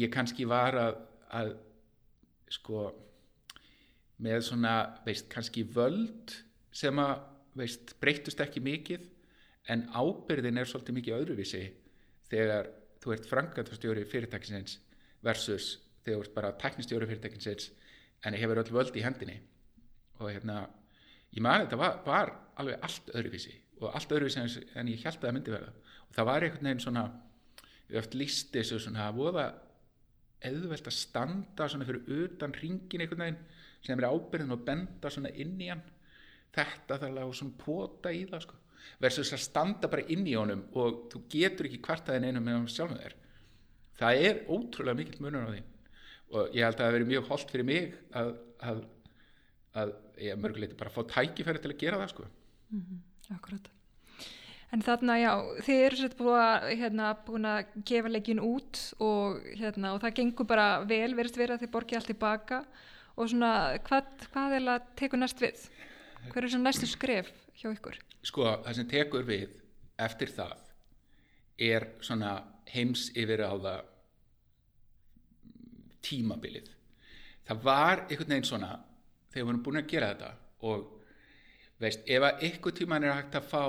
[0.00, 0.96] ég kannski var að
[1.34, 1.52] að
[2.52, 2.86] sko
[4.22, 6.36] með svona, veist, kannski völd
[6.76, 7.18] sem að,
[7.58, 9.04] veist, breytust ekki mikið
[9.72, 11.62] en ábyrðin er svolítið mikið öðruvísi
[12.30, 12.70] þegar
[13.06, 14.80] þú ert frangatastjóri fyrirtækinsins
[15.22, 17.68] versus þegar þú ert bara teknistjóri fyrirtækinsins
[18.26, 19.36] en hefur öll völd í hendinni.
[20.18, 20.64] Og hérna
[21.30, 25.28] ég maður þetta var, var alveg allt öðruvísi og allt öðruvísi en ég held að
[25.28, 25.72] það myndi verða.
[26.08, 27.06] Og það var einhvern veginn svona
[27.86, 29.46] við öll líst þessu svona að voða
[30.50, 33.42] eðvelt að standa svona fyrir utan ringin einhvern veginn
[33.86, 35.84] sem er ábyrðin og benda svona inn í hann.
[36.56, 38.62] Þetta þarf að svona pota í það sko
[39.02, 42.68] versus að standa bara inn í honum og þú getur ekki kvartaðin einu með hann
[42.72, 43.16] sjálfum þér
[44.00, 45.62] það er ótrúlega mikill munur á því
[46.36, 48.32] og ég held að það verið mjög holdt fyrir mig að,
[48.70, 48.82] að,
[49.82, 49.94] að
[50.26, 52.28] ég mörguleiti bara að fá tækifæri til að gera það sko
[53.34, 53.72] Akkurat.
[54.74, 55.30] En þarna, já,
[55.62, 60.16] þið eru sér búin að, hérna, búin að gefa leikin út og, hérna, og það
[60.18, 62.60] gengur bara vel, verist verið að þið borgið allt tilbaka
[63.14, 63.52] og svona,
[63.86, 65.62] hvað, hvað er að tekur næst við?
[66.32, 67.30] Hver er svona næstu skref
[67.60, 68.00] hjá ykkur?
[68.26, 69.52] Sko það sem tekur við
[70.02, 70.56] eftir það
[71.66, 72.32] er svona
[72.72, 73.84] heims yfir á það
[76.06, 76.68] tímabilið.
[77.46, 78.72] Það var einhvern veginn svona
[79.32, 80.30] þegar við erum búin að gera þetta
[80.66, 80.86] og
[81.82, 83.62] veist, ef að einhver tíman er hægt að fá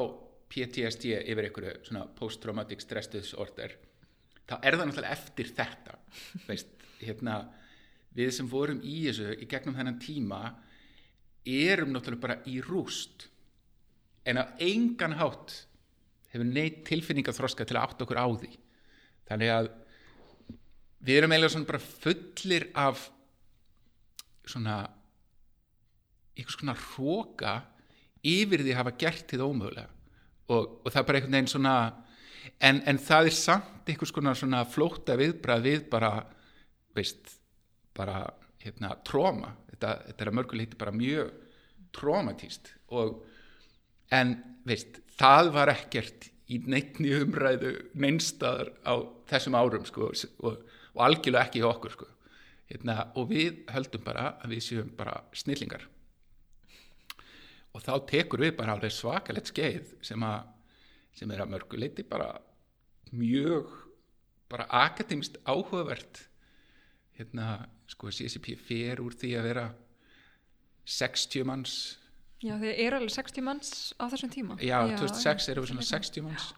[0.47, 3.75] PTSD yfir einhverju svona post-traumatic stress disorder
[4.47, 5.97] þá er það náttúrulega eftir þetta
[6.49, 6.69] veist,
[7.01, 7.39] hérna
[8.17, 10.41] við sem vorum í þessu í gegnum þennan tíma
[11.47, 13.27] erum náttúrulega bara í rúst
[14.27, 15.55] en á engan hátt
[16.33, 18.51] hefur neitt tilfinningaþroska til að átta okkur á því.
[19.27, 19.69] Þannig að
[21.07, 23.05] við erum eiginlega svona bara fullir af
[24.47, 24.77] svona
[26.37, 27.53] einhvers konar hróka
[28.27, 29.89] yfir því að hafa gert því það ómögulega.
[30.47, 31.77] Og, og það er bara einhvern veginn svona
[32.63, 36.11] en, en það er samt einhvers konar svona flóta viðbrað við bara
[36.95, 37.33] veist,
[37.95, 38.25] bara
[38.63, 41.33] hérna tróma, þetta, þetta er að mörguleiti bara mjög
[41.95, 43.21] trómatíst og
[44.13, 44.35] en
[44.67, 48.93] veist, það var ekkert í neittni umræðu neinstaðar á
[49.27, 50.61] þessum árum sko, og,
[50.95, 52.07] og algjörlega ekki hjá okkur sko.
[52.71, 55.87] hérna, og við höldum bara að við séum bara snillingar
[57.77, 60.47] og þá tekur við bara alveg svakalegt skeið sem, að,
[61.15, 62.31] sem er að mörguleiti bara
[63.11, 63.69] mjög
[64.51, 66.23] bara akademist áhugavert
[67.19, 69.67] hérna, sko CCP fer úr því að vera
[70.87, 71.77] 60 manns
[72.43, 74.57] Já, þið eru alveg 60 manns á þessum tíma.
[74.61, 76.51] Já, 2006 erum við svona 60 manns.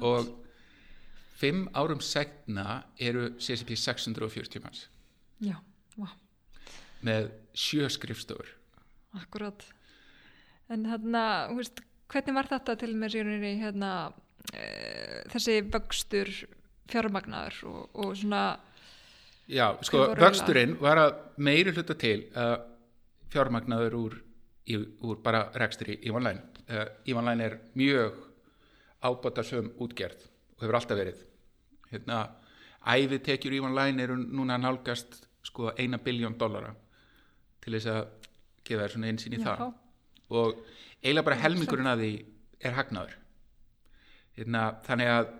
[0.00, 0.32] Og
[1.38, 4.88] fimm árum segna eru CCP 640 manns.
[5.44, 5.56] Já,
[6.00, 6.10] vá,
[7.04, 8.50] með sjö skrifstofur.
[9.20, 9.62] Akkurat.
[10.72, 13.90] En hérna, veist, hvernig var þetta til með sérunni hérna,
[14.50, 14.68] e,
[15.30, 16.30] þessi vöxtur
[16.90, 18.44] fjármagnaður og, og svona,
[19.44, 22.54] Já, sko, vöxturinn var að meiri hluta til að
[23.34, 24.14] fjármagnaður úr,
[24.68, 26.42] í, úr bara rekstri í online.
[26.68, 28.16] Uh, Ívanlæn er mjög
[29.04, 30.24] ábátasum útgerð
[30.56, 31.20] og hefur alltaf verið.
[31.90, 32.24] Hérna,
[32.84, 36.72] æfið tekjur Ívanlæn eru núna nálgast sko eina biljón dollara
[37.64, 38.00] til þess að
[38.64, 39.44] gefa þér svona einsýn í Já.
[39.44, 39.64] það
[40.34, 40.62] og
[41.04, 42.12] eiginlega bara helmingurinn að því
[42.64, 43.16] er hagnaður
[44.38, 45.32] hérna, þannig að,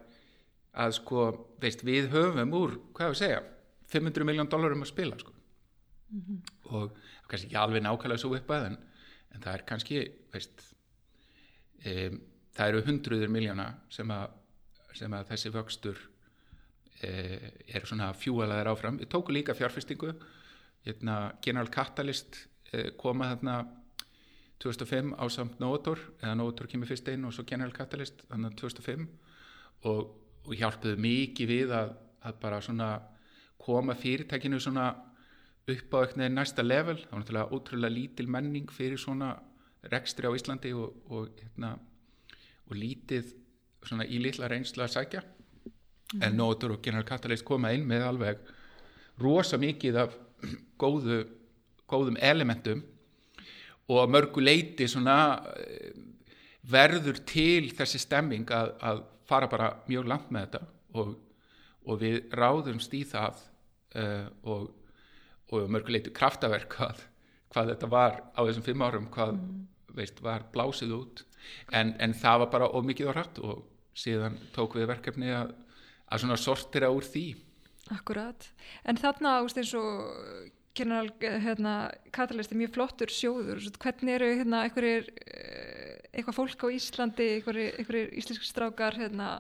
[0.84, 1.26] að sko,
[1.62, 3.40] veist, við höfum úr, hvað við segja
[3.94, 5.32] 500 miljón dollarum að spila sko.
[6.70, 6.98] og
[7.28, 8.76] kannski ekki alveg nákvæmlega svo uppað en,
[9.34, 10.00] en það er kannski
[10.32, 10.64] veist,
[11.84, 12.18] um,
[12.54, 14.10] það eru hundruður miljóna sem
[14.94, 19.00] sem að þessi vöxtur uh, er svona fjúalaðir áfram.
[19.00, 20.12] Við tókum líka fjárfestingu.
[20.84, 22.38] Hérna, General Catalyst
[22.72, 23.56] uh, koma þarna
[24.62, 29.08] 2005 á samt Novator eða Novator kemur fyrst einn og svo General Catalyst þannig 2005
[29.90, 30.14] og,
[30.46, 31.90] og hjálpuðu mikið við að,
[32.24, 32.92] að bara svona
[33.60, 34.92] koma fyrirtækinu svona
[35.64, 36.98] upp á eitthvað næsta level.
[37.00, 39.34] Það var náttúrulega ótrúlega lítil menning fyrir svona
[39.92, 41.74] rekstri á Íslandi og, og, hérna,
[42.68, 43.34] og lítið
[43.84, 45.22] svona í litla reynslu að sækja.
[46.22, 48.42] En Novator og General Catalyst koma inn með alveg
[49.20, 50.14] rosa mikið af
[50.82, 51.24] góðu,
[51.90, 52.84] góðum elementum
[53.92, 55.16] og mörgu leiti svona
[55.60, 55.92] eh,
[56.64, 60.62] verður til þessi stemming að, að fara bara mjög langt með þetta
[61.00, 61.12] og,
[61.84, 63.42] og við ráðumst í það
[64.00, 64.70] uh, og,
[65.54, 67.04] og mörgu leiti kraftaverk hvað,
[67.54, 69.38] hvað þetta var á þessum fimm árum hvað
[69.94, 71.24] veist, var blásið út.
[71.72, 75.54] En, en það var bara of mikið á hratt og síðan tók við verkefni að,
[76.10, 77.26] að svona sortira úr því.
[77.94, 78.48] Akkurat.
[78.88, 81.74] En þarna, veist, eins og General, hérna,
[82.14, 88.48] Catalyst er mjög flottur sjóður, hvernig eru, hérna, eh, eitthvað fólk á Íslandi, einhverjir íslenski
[88.48, 89.36] strákar, hérna,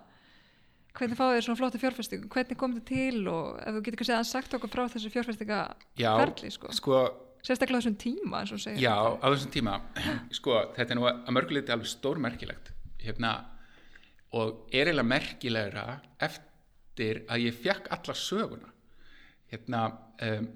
[0.94, 4.14] hvernig fáið þeir svona flottu fjárfestingu, hvernig kom þetta til og ef þú getur kannski
[4.16, 5.60] að sagt okkur frá þessu fjárfestinga
[5.98, 6.70] Já, ferli, sko.
[6.74, 7.00] sko
[7.44, 8.38] Sérstaklega þessum tíma.
[8.80, 9.74] Já, á þessum tíma,
[10.38, 12.70] sko, þetta er nú að mörguleiti alveg stórmerkilegt
[13.04, 13.34] hérna,
[14.32, 15.84] og er eiginlega merkilegra
[16.24, 18.70] eftir að ég fekk alla söguna
[19.52, 19.82] hérna
[20.24, 20.48] um,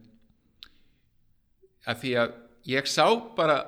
[1.88, 2.32] að því að
[2.72, 3.04] ég sá
[3.36, 3.58] bara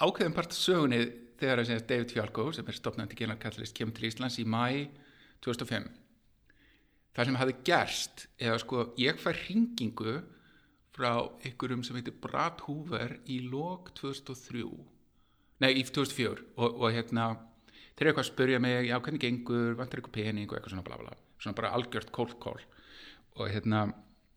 [0.00, 1.02] ákveðin part sögunni
[1.36, 4.88] þegar að David Fjálkó sem er stopnandi General Catalyst kemur til Íslands í mæ
[5.44, 5.90] 2005
[7.16, 10.18] það sem hafði gerst eða sko ég fær hringingu
[10.96, 11.12] frá
[11.44, 14.64] einhverjum sem heitir Brad Hoover í lok 2003
[15.62, 17.30] nei, í 2004 og, og hérna,
[17.96, 20.86] þeir eru eitthvað að spurja mig já, hvernig gengur, vantar eitthvað pening og eitthvað svona
[20.86, 22.62] bla bla, svona bara algjört call.
[23.36, 23.86] Og hérna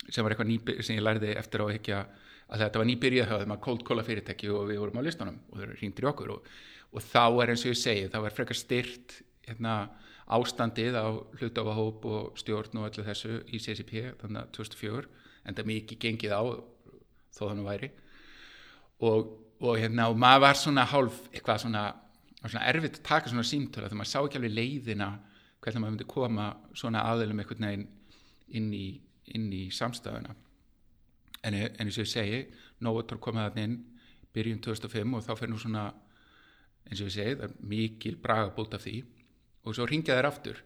[0.10, 3.56] sem var eitthvað nýbyr sem ég lærði eftir á ekki að þetta var nýbyrjað þeim
[3.56, 6.36] að cola fyrirtæki og við vorum á listanum og þau ringdir í okkur.
[6.36, 6.54] Og,
[6.96, 9.76] og þá er eins og ég segi, þá er frekar styrt hérna,
[10.30, 11.08] ástandið á
[11.40, 15.08] hlutafahóp og stjórn og öllu þessu í CCP þannig að 2004
[15.50, 16.44] en það mikið gengið á
[17.34, 17.90] þó þannig væri.
[19.08, 19.32] Og,
[19.64, 21.84] og hérna og maður var svona hálf eitthvað svona,
[22.44, 25.10] svona erfitt að taka svona símtöla þegar maður sá ekki alveg leiðina
[25.60, 27.88] hvernig maður myndi koma svona aðeilum einhvern veginn
[28.60, 28.86] inn í,
[29.34, 30.36] inn í samstæðuna.
[31.48, 32.44] En, en eins og ég segi
[32.86, 33.80] Nóator komið að inn
[34.36, 35.88] byrjun 2005 og þá fyrir nú svona
[36.86, 39.00] eins og ég segi, það er mikil bragabót af því
[39.66, 40.64] og svo ringja þær aftur.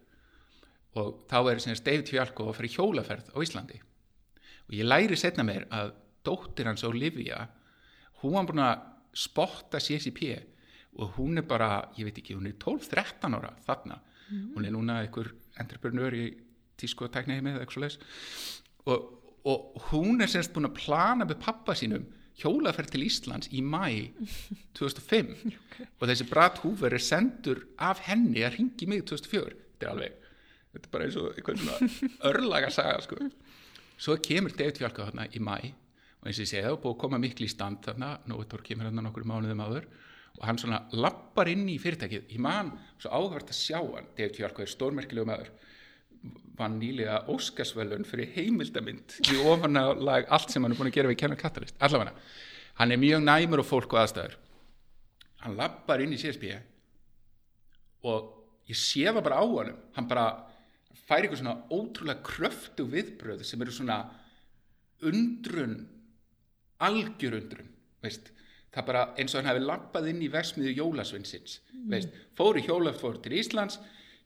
[0.99, 3.79] Og þá er sem David Fjalko að fara í hjólaferð á Íslandi.
[4.69, 7.47] Og ég læri setna mér að dóttir hans Olivia
[8.21, 8.83] hún var búin að
[9.13, 10.21] spotta CCP
[11.01, 13.97] og hún er bara, ég veit ekki, hún er 12-13 ára þarna,
[14.29, 14.45] mm.
[14.53, 16.27] hún er núna einhver entreprenör í
[16.79, 17.99] tísku og tækniheimi eða eitthvað svo leiðs
[18.93, 19.11] og
[19.43, 22.05] og hún er semst búin að plana með pappa sínum
[22.41, 24.09] hjólaferð til Íslands í mæ
[24.77, 25.87] 2005 okay.
[25.99, 30.17] og þessi Brad Hoover er sendur af henni að ringi mig 2004 þetta er alveg,
[30.73, 31.91] þetta er bara eins og eitthvað svona
[32.31, 33.19] örlaga saga sko.
[33.97, 35.57] svo kemur David Fjálka þarna í mæ
[36.23, 38.87] og eins og ég segi það, búið að koma miklu í stand þarna, Nóetor kemur
[38.87, 39.89] þarna nokkur mánuðum áður
[40.39, 42.31] og hann svona lappar inn í fyrirtækið.
[42.33, 42.71] Í mann,
[43.01, 44.07] svo áhverð að sjá hann.
[44.17, 45.51] David Fjálka er stórmerkilegu maður
[46.57, 51.19] vann nýlega Óskarsvölun fyrir heimildamind í ofanálag allt sem hann er búin að gera við
[51.23, 52.13] Kenneth Catalyst allavega,
[52.79, 54.37] hann er mjög næmur og fólk og aðstæður.
[55.43, 56.53] Hann lappar inn í CSB
[58.07, 58.29] og
[58.69, 60.27] ég sé það bara á hann hann bara
[61.03, 63.97] fær eitthvað svona ótrúlega kröftu viðbröð sem eru svona
[65.03, 65.81] undrun
[66.83, 68.29] algjör undrun veist.
[68.73, 71.89] Það bara eins og hann hefði lappað inn í versmiðu jólasvinsins mm.
[71.91, 73.79] veist, fóri hjólafór til Íslands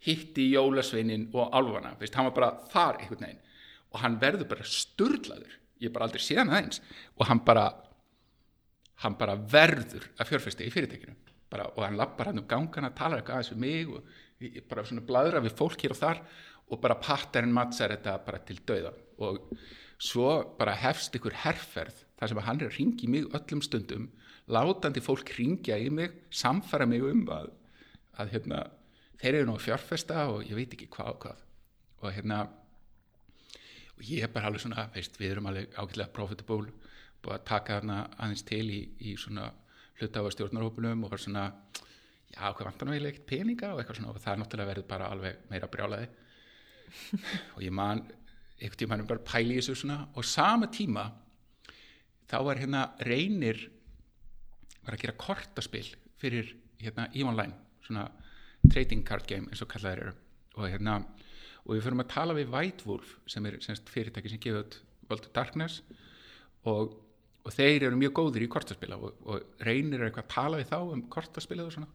[0.05, 3.43] hitti Jólasveinin og Alvana, veist, hann var bara þar einhvern veginn.
[3.93, 6.81] Og hann verður bara sturdlaður, ég er bara aldrei síðan aðeins.
[7.17, 7.67] Og hann bara
[9.03, 11.13] hann bara verður að fjörfesti í fyrirtekinu
[11.51, 15.05] bara, og hann lappar hann um gangana talar eitthvað aðeins við mig og bara svona
[15.05, 16.23] bladra við fólk hér og þar.
[16.67, 18.91] Og bara pattarinn mattsar þetta bara til dauða.
[19.23, 19.53] Og
[20.03, 24.09] svo bara hefst ykkur herrferð þar sem hann er að ringi mig öllum stundum
[24.51, 27.49] látandi fólk ringja í mig samfara mig um að,
[28.19, 28.61] að hérna
[29.21, 31.43] þeir eru nú fjárfesta og ég veit ekki hvað og hvað.
[32.03, 32.41] Og hérna
[33.97, 36.73] og ég er bara alveg svona, veist, við erum alveg ágætilega profitable,
[37.23, 39.49] búið að taka þarna aðeins til í, í svona
[39.97, 41.45] hlutafa stjórnarhópunum og var svona
[42.29, 44.87] já, hvað vantar nú eiginlega ekkert peninga og eitthvað svona og það er náttúrulega verið
[44.91, 46.09] bara alveg meira brjálaði
[47.55, 48.03] og ég man
[48.57, 51.07] eitthvað tíma hann bara pæli í þessu svona og sama tíma
[52.29, 53.63] þá var hérna reynir
[54.83, 55.85] var að gera kortaspil
[56.21, 58.05] fyrir hérna í online svona
[58.65, 60.15] trading card game eins og kallaðir eru.
[60.57, 61.01] Og hérna
[61.67, 64.79] og við fyrir að tala við White Wolf sem er semst, fyrirtæki sem gefur
[65.09, 65.81] World of Darkness.
[66.67, 66.95] Og,
[67.43, 70.77] og þeir eru mjög góðir í kortaspila og, og reynir eitthvað að tala við þá
[70.95, 71.91] um kortaspilið og svona.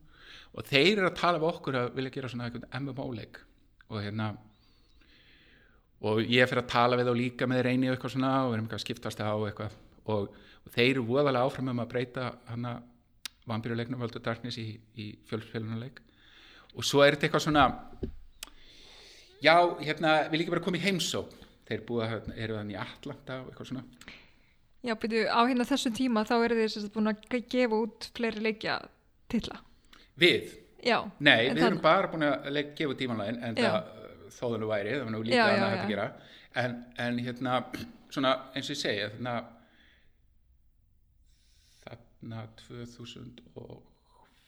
[0.52, 3.40] Og þeir eru að tala við okkur að vilja gera svona eitthvað MMO-leik
[3.88, 4.30] og hérna
[6.02, 8.56] og ég fyrir að tala við þá líka með reyni og eitthvað svona og við
[8.56, 9.76] erum eitthvað að skiptast á eitthvað.
[10.12, 10.32] Og,
[10.66, 12.72] og þeir eru voðalega áfram um að breyta hana
[13.48, 16.02] vampýruleiknum World of Darkness í, í fjölsfélunuleik
[16.76, 17.64] og svo er þetta eitthvað svona
[19.42, 21.20] já, hérna, við líka bara komið heimsó
[21.68, 23.84] þeir búið að, eru þannig í Atlanta og eitthvað svona.
[24.82, 27.16] Já, byrju, á hérna þessum tíma þá eru þið búin að
[27.52, 28.74] gefa út fleiri leikja
[29.30, 29.56] tilla
[30.18, 30.44] Við?
[30.82, 33.68] Já Nei, við erum bara búin að leik, gefa út tímanlegin en já.
[33.68, 33.80] það
[34.34, 36.06] þóðan og væri, það var nú líka annað að þetta gera.
[36.62, 36.70] En,
[37.04, 37.52] en hérna,
[38.12, 39.34] svona eins og ég segja þarna
[42.66, 43.91] 2000 og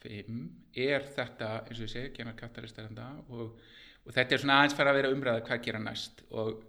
[0.05, 3.59] 5 er þetta, eins og ég segi, er þetta og,
[4.05, 6.63] og þetta er svona aðeins fara að vera umræða hvað gera næst og,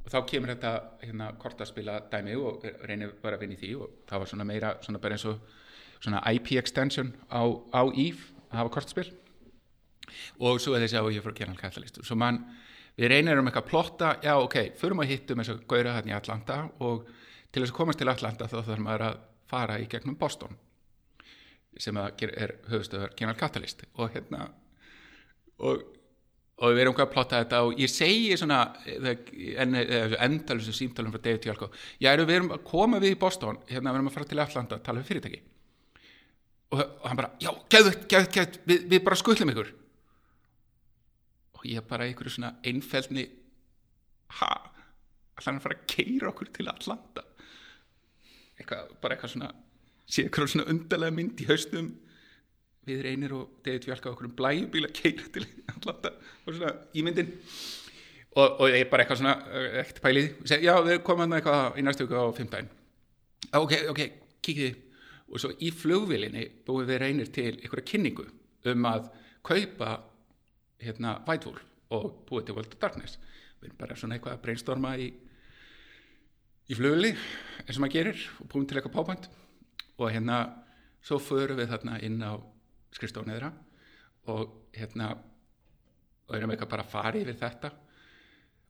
[0.00, 0.72] og þá kemur þetta
[1.04, 4.72] hérna kortaspila dæmi og reynir bara að vinna í því og það var svona meira,
[4.84, 5.42] svona bara eins og
[6.00, 7.44] svona IP extension á,
[7.76, 9.10] á EVE að hafa kortaspil
[10.40, 12.40] og svo er þessi á ég frá General Catalyst og svo mann,
[12.96, 16.16] við reynir um eitthvað plotta, já ok, förum að hittum eins og gaura hérna í
[16.16, 17.04] Atlanta og
[17.52, 20.56] til þess að komast til Atlanta þá þarf maður að fara í gegnum Boston
[21.78, 23.84] sem er höfustöður General Catalyst.
[23.98, 24.48] Og hérna
[25.60, 25.82] og,
[26.60, 28.60] og við erum hvað að plotta þetta og ég segi svona
[30.24, 34.00] endalusu símtálum frá David Tjálko já, við erum að koma við í Boston hérna, við
[34.00, 35.42] erum að fara til Atlanta að tala um fyrirtæki.
[36.70, 39.72] Og, og hann bara, já, gæðut, gæðut, gæðut við, við bara skullum ykkur.
[41.58, 43.26] Og ég bara ykkur svona einfældni
[44.38, 44.52] ha,
[45.40, 47.26] allan að fara að keira okkur til Atlanta?
[48.60, 49.50] Eitthvað, bara eitthvað svona
[50.10, 51.92] sé eitthvað svona undarlega mynd í haustum
[52.88, 56.14] við reynir og David Fjálka okkur um blæjubíla keira til Atlanta
[56.46, 57.30] og svona í myndin.
[58.30, 61.40] Og, og ég er bara eitthvað svona uh, ekkert pælið, seg, já við komum hérna
[61.40, 62.70] eitthvað í næstu viku á fimmtæn
[63.58, 64.00] ok, ok,
[64.44, 64.76] kíkið
[65.30, 68.26] og svo í flugvilinni búið við reynir til einhverja kynningu
[68.70, 69.10] um að
[69.46, 69.96] kaupa
[70.80, 73.18] hérna Whitewolf og búið til World of Darkness.
[73.60, 75.08] Við erum bara svona eitthvað að brainstorma í
[76.70, 79.30] í flugvili eins og maður gerir og búin til eitthvað pápant
[80.00, 80.40] og hérna
[81.04, 82.32] svo förum við þarna inn á
[82.94, 83.52] skrifstofni þeirra
[84.32, 85.12] og hérna
[86.28, 87.70] og erum eitthvað bara að fara yfir þetta.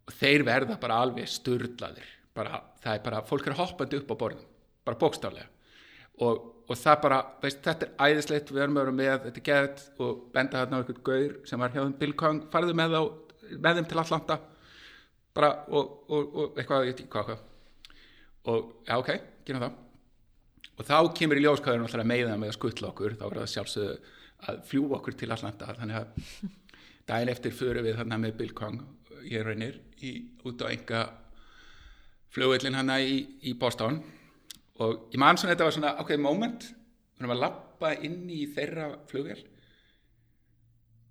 [0.09, 2.07] Og þeir verða bara alveg sturlaðir.
[2.35, 4.47] Bara, það er bara, fólk er hoppandi upp á borðum
[4.87, 5.49] bara bókstaflega.
[6.25, 9.47] Og, og það bara, veist, þetta er æðislegt við erum að vera með, þetta er
[9.49, 11.99] gett og benda þarna á einhvern gaur sem var hjá þeim.
[12.01, 13.03] Bill Kong farðu með, á,
[13.57, 14.39] með þeim til Atlanta.
[15.37, 17.47] Bara og, og, og eitthvað, ég veit ekki hvað,
[18.51, 19.11] og já ok,
[19.47, 19.79] gerum það
[20.81, 23.97] og þá kemur í ljóskaðurinn alltaf meða með að skuttla okkur, þá er það sjálfsögðu
[24.49, 25.75] að fljúa okkur til Atlanta.
[25.77, 26.31] Þannig að
[27.11, 28.79] daginn eftir fyrir við þarna með Bill Kong,
[29.29, 30.15] ég reynir í,
[30.49, 31.03] út á enga
[32.33, 34.01] flugvillin hana í, í Boston.
[34.81, 38.41] Og ég man svona þetta var svona ákveðið moment, við erum að lappa inn í
[38.55, 39.43] þeirra flugvél.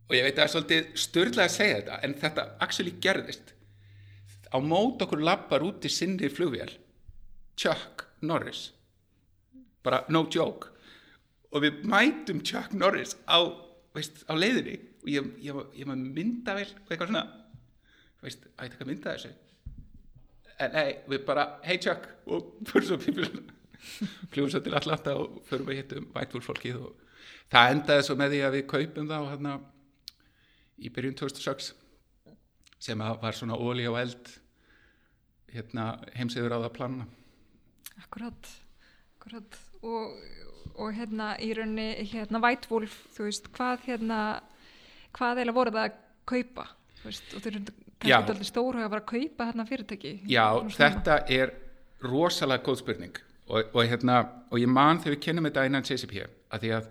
[0.09, 3.53] Og ég veit að það er svolítið störðlega að segja þetta en þetta actually gerðist.
[4.49, 6.71] Á mót okkur lappar út í sinni flugvél
[7.59, 8.71] Chuck Norris
[9.85, 10.71] bara no joke.
[11.53, 13.41] Og við mætum Chuck Norris á,
[13.95, 17.23] veist, á leiðinni og ég, ég, ég maður mynda vel og eitthvað svona.
[18.23, 19.31] Veist, að ég taka mynda þessu?
[20.59, 23.29] En nei, við bara, hey Chuck og fyrir svo pípil.
[24.33, 27.05] Fljúum svo til Atlanta og fyrir við hittum Whitewolf fólkið og
[27.51, 29.53] það endaði svo með því að við kaupum þá hérna
[30.79, 31.71] í byrjun 2006
[32.79, 34.33] sem var svona óli á eld
[35.49, 37.07] hérna heimsiður á það planna.
[38.03, 38.51] Akkurat,
[39.17, 40.15] akkurat og,
[40.75, 44.19] og hérna í rauninni hérna White Wolf, þú veist hvað hérna,
[45.17, 45.97] hvað eða voru það að
[46.29, 46.67] kaupa,
[47.03, 47.63] veist og þau eru
[47.99, 50.13] kannski stóru að vera að kaupa hérna fyrirtæki.
[50.29, 51.53] Já, þetta er
[52.05, 53.19] rosalega góð spurning.
[53.49, 54.21] Og, og hérna,
[54.53, 56.19] og ég man þegar við kennum þetta innan CCP,
[56.53, 56.89] að því að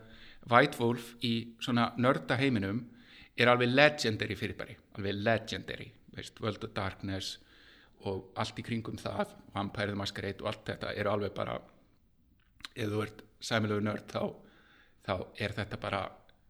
[0.48, 2.82] White Wolf í svona nörda heiminum
[3.38, 7.36] er alveg legendary fyrirbæri, alveg legendary, veist, World of Darkness
[8.08, 11.56] og allt í kringum það Vampire the Masquerade og allt þetta eru alveg bara
[12.74, 14.22] ef þú ert sæmilegu nörd þá,
[15.06, 16.02] þá er þetta bara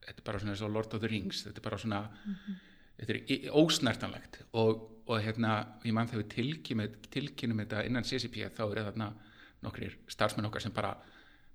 [0.06, 2.56] þetta er bara svona og Lord of the Rings þetta er bara svona mm -hmm.
[2.98, 5.52] þetta er ósnertanlegt og, og hérna
[5.84, 9.12] ég mann þegar við tilkynum þetta innan CCP þá er þarna
[9.62, 10.96] nokkrir starfsmenn okkar sem bara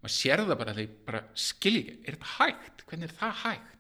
[0.02, 2.84] maður sér það bara þegar skilji er þetta hægt?
[2.86, 3.74] Hvernig er það hægt?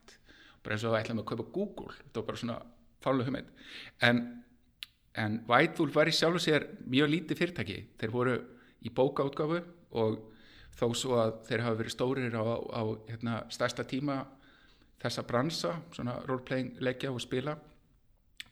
[0.63, 2.57] bara eins og ætlaðum að kaupa Google þetta var bara svona
[3.03, 3.49] fálega hugmynd
[4.07, 4.21] en
[5.13, 8.37] en Whitewolf var í sjálf og sér mjög lítið fyrirtæki þeir voru
[8.81, 9.59] í bókaútgafu
[10.01, 10.15] og
[10.73, 14.23] þó svo að þeir hafa verið stórir á, á hérna, stærsta tíma
[15.03, 17.55] þessa bransa, svona roleplaying leggja og spila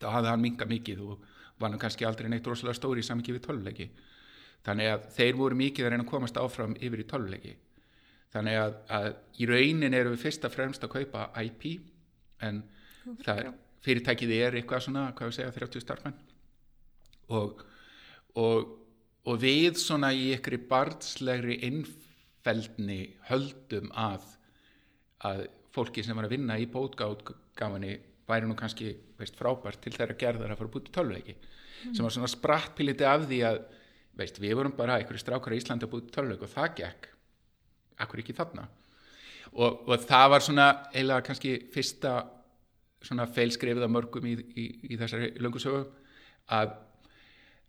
[0.01, 1.27] þá hafði hann minga mikið og
[1.61, 3.87] var hann kannski aldrei neitt rosalega stóri í samvikið við tölvleiki
[4.65, 7.55] þannig að þeir voru mikið að reyna að komast áfram yfir í tölvleiki
[8.33, 9.07] þannig að, að
[9.41, 11.65] í raunin eru við fyrst að fremst að kaupa IP
[12.45, 12.61] en
[13.23, 13.49] það er,
[13.85, 16.19] fyrirtækið er eitthvað svona, hvað við segja, 30 starfmenn
[17.31, 17.63] og,
[18.39, 18.71] og,
[19.25, 21.59] og við svona í ykkur barnslegri
[22.41, 24.23] innfeldni höldum að,
[25.23, 30.17] að fólki sem var að vinna í bótgáðgáðinni væri nú kannski veist, frábært til þeirra
[30.17, 31.93] gerðar að fara búið til tölvleiki mm.
[31.93, 33.61] sem var svona sprattpiliti af því að
[34.17, 37.09] veist, við vorum bara ykkur strákar í Íslandi að búið til tölvleiki og það gekk.
[38.01, 38.67] Akkur ekki þarna.
[39.51, 42.15] Og, og það var svona eiginlega kannski fyrsta
[43.01, 45.83] svona feilskrefið af mörgum í, í, í þessari löngusögu
[46.55, 46.73] að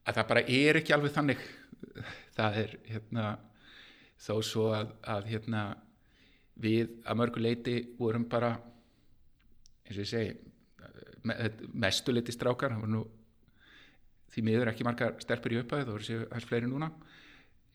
[0.03, 1.43] að það bara er ekki alveg þannig.
[2.35, 3.27] Það er hérna
[4.23, 5.63] þó svo að, að hérna
[6.63, 8.53] við að mörgu leiti vorum bara
[9.87, 10.33] eins og ég segi
[11.27, 11.37] me,
[11.85, 13.03] mestu leiti strákar nú
[14.33, 16.91] því miður ekki margar sterfur í upphæðu það voru sér hægt fleiri núna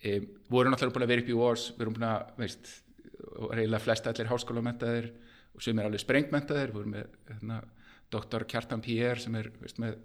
[0.02, 0.20] e,
[0.50, 2.74] voru náttúrulega búin að vera upp í Wars við vorum búin að, veist
[3.28, 5.10] reyðilega flest allir háskólamentaðir
[5.58, 7.62] og sem er alveg sprengmentaðir voru með hérna,
[8.14, 9.20] doktor Kjartan P.R.
[9.22, 9.98] sem er veist, með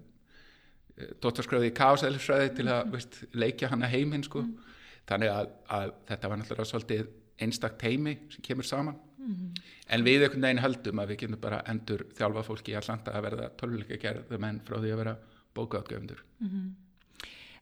[1.23, 4.43] dóttarskráði í káseðlisfræði til að veist, leikja hana heiminn sko.
[4.43, 4.72] mm.
[5.09, 7.09] Þannig að, að þetta var náttúrulega svolítið
[7.43, 9.49] einstakt heimi sem kemur saman mm.
[9.95, 13.27] en við einhvern veginn höldum að við getum bara endur þjálfa fólki í allanda að
[13.27, 15.17] verða tölvuleika gerðum en frá því að vera
[15.57, 16.71] bókaðgöfundur mm -hmm.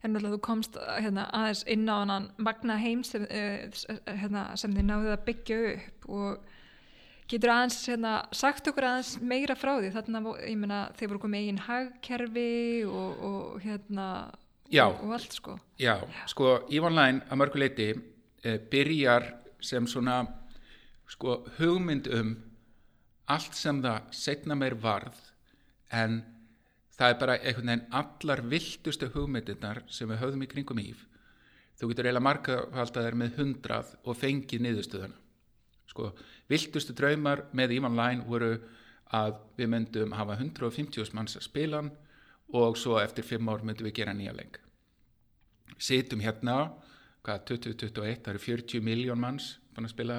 [0.02, 3.70] En þú komst hérna, aðeins inn á hann magna heim sem, uh,
[4.06, 6.40] hérna, sem þið náðuð að byggja upp og
[7.32, 11.44] Getur aðeins hérna, sagt okkur aðeins meira frá því þarna, ég meina, þeir voru komið
[11.44, 14.08] eigin hagkerfi og, og hérna
[14.72, 15.58] já, og, allt sko.
[15.80, 15.96] Já,
[16.30, 19.28] sko, Ívanlæn að mörguleiti eh, byrjar
[19.62, 20.22] sem svona
[21.12, 22.34] sko hugmynd um
[23.32, 25.18] allt sem það setna meir varð
[25.92, 26.22] en
[26.96, 31.06] það er bara einhvern veginn allar viltustu hugmyndirnar sem við höfðum í kringum íf
[31.82, 35.16] þú getur eiginlega markafaldaðir með hundrað og fengið niðurstöðuna.
[35.90, 36.12] Sko,
[36.48, 38.52] viltustu draumar með Ivan Line voru
[39.12, 41.90] að við myndum hafa 150 manns að spila hann
[42.52, 44.58] og svo eftir 5 ár myndum við gera nýja leik.
[45.78, 46.72] Situm hérna
[47.24, 50.18] hvað 2021, það eru 40 miljón manns búin að spila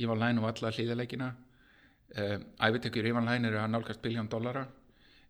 [0.00, 4.64] Ivan Line og alla hlýðaleikina um, æfitekjur Ivan Line eru að nálgast biljón dollara.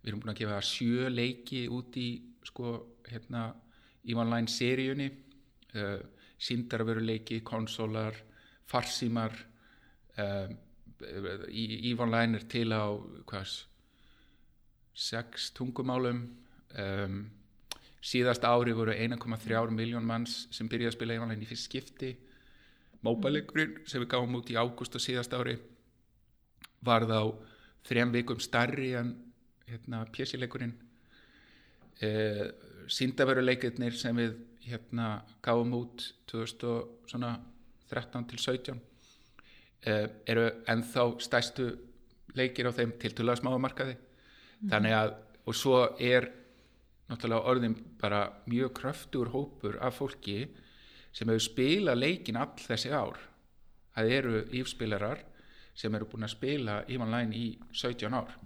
[0.00, 2.08] Við erum búin að gefa sjö leiki út í
[2.46, 2.74] sko
[3.08, 3.50] hérna
[4.08, 5.10] Ivan Line seríunni.
[5.74, 6.00] Uh,
[6.40, 8.16] síndarveruleiki, konsólar
[8.68, 9.34] farsímar.
[10.16, 10.56] Um,
[11.50, 12.92] Ivan Line er til á
[13.28, 13.56] hvað
[15.01, 16.24] sex tungumálum.
[16.78, 17.22] Um,
[18.01, 22.14] síðast ári voru 1,3 miljón manns sem byrjaði að spila Ivan Line í fyrst skipti.
[23.05, 25.57] Móbalegurinn sem við gáum út í ágúst og síðast ári
[26.84, 27.32] var þá
[27.88, 29.14] þrejum vikum starri en
[29.68, 30.74] hérna, pjessileikurinn
[32.05, 32.46] eh,
[32.90, 34.36] síndaveruleikirnir sem við
[34.66, 38.80] hérna, gáum út 2013 til 17
[39.88, 41.70] eh, eru ennþá stæstu
[42.36, 43.96] leikir á þeim til tulla smáamarkaði
[44.61, 44.70] mm.
[44.72, 45.16] þannig að
[45.48, 46.28] og svo er
[47.11, 50.44] náttúrulega orðin bara mjög kröftur hópur af fólki
[51.11, 53.18] sem hefur spilað leikin all þessi ár
[53.96, 55.24] það eru ífspilarar
[55.74, 58.38] sem eru búin að spila Line í 17 ár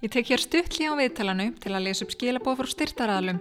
[0.00, 3.40] Ég tek hér stuttli á viðtalanu til að lesa upp skilabóð frá styrtaraðalum.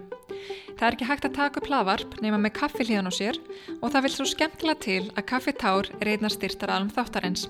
[0.75, 3.39] Það er ekki hægt að taka upp lavarp nema með kaffi hlíðan á sér
[3.79, 7.47] og það vil svo skemmtilega til að kaffitár einna styrtaraðalum þáttarins.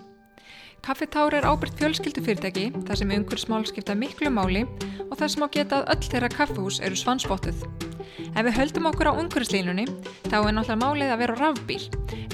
[0.80, 4.64] Kaffitár er ábyrgt fjölskyldufyrirtæki þar sem umhverfsmál skipta miklu máli
[5.10, 7.66] og þar sem á getað öll þeirra kaffihús eru svansbóttuð.
[8.30, 9.86] Ef við höldum okkur á umhverfslínunni
[10.30, 11.82] þá er náttúrulega málið að vera rafbíl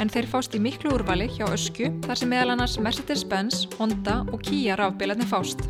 [0.02, 4.44] en þeir fást í miklu úrvali hjá ösku þar sem meðal annars Mercedes-Benz, Honda og
[4.46, 5.66] Kia rafbílarnir fást.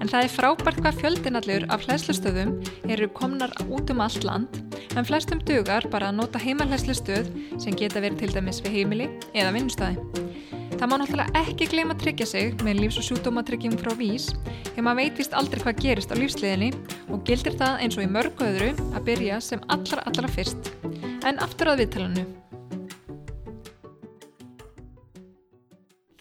[0.00, 2.58] En það er frábært hvað fjöldinallur af hlæslustöðum
[2.90, 4.60] eru komnar út um allt land
[4.94, 9.56] en flestum dugar bara að nota heimalhæslustöð sem geta verið til dæmis við heimili eða
[9.56, 10.24] vinnustæði.
[10.74, 14.32] Það má náttúrulega ekki gleyma að tryggja sig með lífs- og sjúkdómatrygging frá VÍS
[14.72, 16.70] þegar maður veitist aldrei hvað gerist á lífsliðinni
[17.14, 20.72] og gildir það eins og í mörgu öðru að byrja sem allra allra fyrst.
[21.22, 22.24] En aftur að viðtalanu.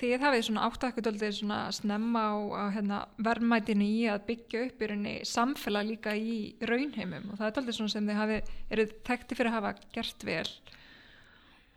[0.04, 2.36] Þið hafið svona átt að eitthvað doldið svona snemma á,
[2.76, 7.58] hérna, verðmætinu í að byggja upp í rauninni samfélag líka í raunheimum og það er
[7.58, 10.50] doldið svona sem þið hafið, eruð tekti fyrir að hafa gert vel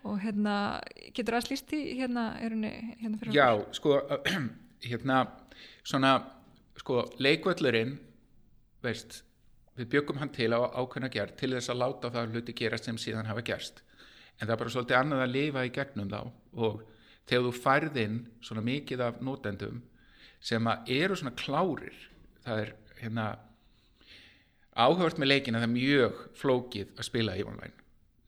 [0.07, 0.57] og hérna,
[1.17, 4.01] getur það slýst í hérna, erunni, hérna fyrir Já, sko,
[4.91, 5.23] hérna
[5.87, 6.13] svona,
[6.81, 7.97] sko, leikvöllurinn
[8.85, 9.23] veist,
[9.77, 13.01] við byggum hann til á ákveðna gerð til þess að láta það hluti gerast sem
[13.01, 13.83] síðan hafa gerst.
[14.37, 16.21] En það er bara svolítið annað að lifa í gegnum þá.
[16.61, 16.83] Og
[17.27, 19.83] þegar þú færð inn svona mikið af nótendum
[20.47, 21.97] sem að eru svona klárir
[22.45, 23.27] það er hérna
[24.77, 27.85] áhört með leikin að það er mjög flókið að spila í online.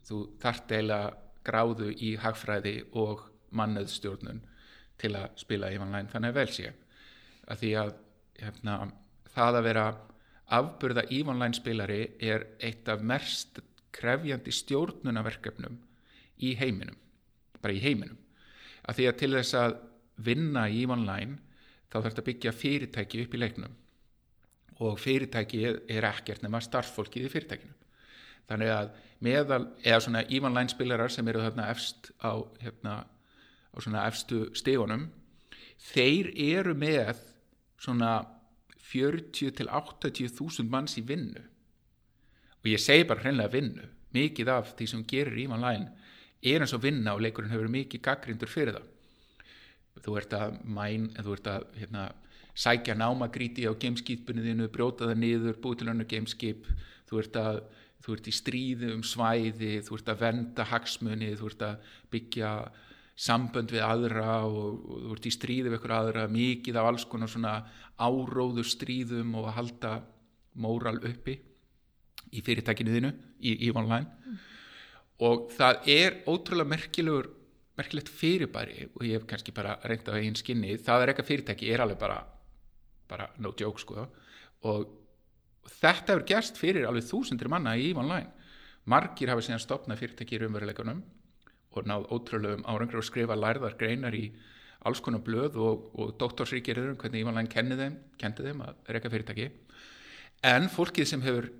[0.08, 1.10] Þú þart eiginlega
[1.48, 3.24] gráðu í hagfræði og
[3.56, 4.44] mannöðstjórnun
[5.00, 6.72] til að spila í online þannig vel sé.
[7.48, 7.92] Að því að
[8.42, 8.76] hérna,
[9.34, 9.88] það að vera
[10.58, 13.60] afburða í online spilari er eitt af mest
[13.96, 15.78] krefjandi stjórnunaverkefnum
[16.44, 16.96] í heiminum
[17.62, 18.18] bara í heiminum.
[18.86, 19.76] Að því að til þess að
[20.28, 21.38] vinna í online
[21.88, 23.74] þá þarf þetta að byggja fyrirtæki upp í leiknum.
[24.84, 27.76] Og fyrirtæki er ekkert nema starffólkið í fyrirtækinu
[28.48, 28.90] þannig að
[29.24, 32.32] meðal, eða svona Ivan spilarar sem eru þarna efst á,
[32.62, 35.08] hérna, á svona efstu stegunum
[35.78, 37.20] þeir eru með
[37.78, 38.12] svona
[38.88, 41.42] 40 til 80 þúsund manns í vinnu.
[42.62, 43.84] Og ég segi bara hreinlega vinnu.
[44.16, 45.90] Mikið af því sem gerir Ivan Læn
[46.42, 48.86] er eins og vinna og leikurinn hefur mikið gaggrindur fyrir það.
[49.98, 52.04] Þú ert að mæn, þú ert að hérna,
[52.58, 56.68] sækja námagríti á gameskipinu þínu, bróta það niður, búið til önnu gameskip.
[57.10, 57.60] Þú ert að
[58.04, 62.52] þú ert í stríði um svæði, þú ert að venda hagsmunni, þú ert að byggja
[63.18, 67.06] sambönd við aðra og, og þú ert í stríði við ykkur aðra, mikið af alls
[67.10, 67.56] konar svona
[67.98, 69.94] áróðu stríðum og að halda
[70.62, 71.34] móral uppi
[72.34, 74.38] í fyrirtækinu þínu, í, í online mm.
[75.26, 77.32] og það er ótrúlega merkilegur
[77.78, 81.70] merkilegt fyrirbæri og ég hef kannski bara reynda á einn skinni, það er eitthvað fyrirtæki
[81.72, 82.18] er alveg bara,
[83.10, 84.06] bara no joke sko
[84.66, 84.97] og
[85.68, 88.32] þetta hefur gerst fyrir alveg þúsundir manna í online.
[88.88, 91.02] Margir hafa síðan stopnað fyrirtæki í raunveruleikunum
[91.76, 94.30] og náð ótrúlegum árangur og skrifa lærðar greinar í
[94.88, 99.48] alls konar blöð og, og doktorsríkjariður um hvernig Ívanlæn kendi þeim að reyka fyrirtæki.
[100.46, 101.50] En fólkið sem hefur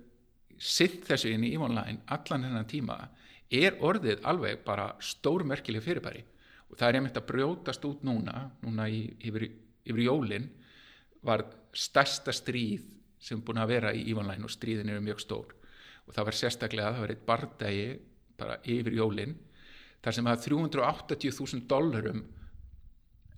[0.59, 2.97] sitt þessu inn í Ívanlæn allan hennan tíma
[3.49, 6.23] er orðið alveg bara stórmerkileg fyrirbæri.
[6.69, 9.49] Og það er einmitt að brjótast út núna núna í, yfir,
[9.89, 10.49] yfir jólin
[11.25, 11.45] var
[11.75, 12.85] stærsta stríð
[13.19, 15.55] sem búin að vera í Ívonlæn og stríðin eru mjög stór.
[16.07, 17.87] Og það var sérstaklega, það var eitt bardagi
[18.39, 19.35] bara yfir jólin
[19.99, 22.23] þar sem að 380.000 dollarum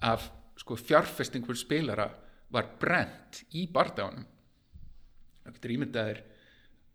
[0.06, 0.28] af
[0.62, 2.08] sko fjárfestingur spilara
[2.54, 4.28] var brent í bardaganum.
[5.42, 6.22] Það getur ímyndaðir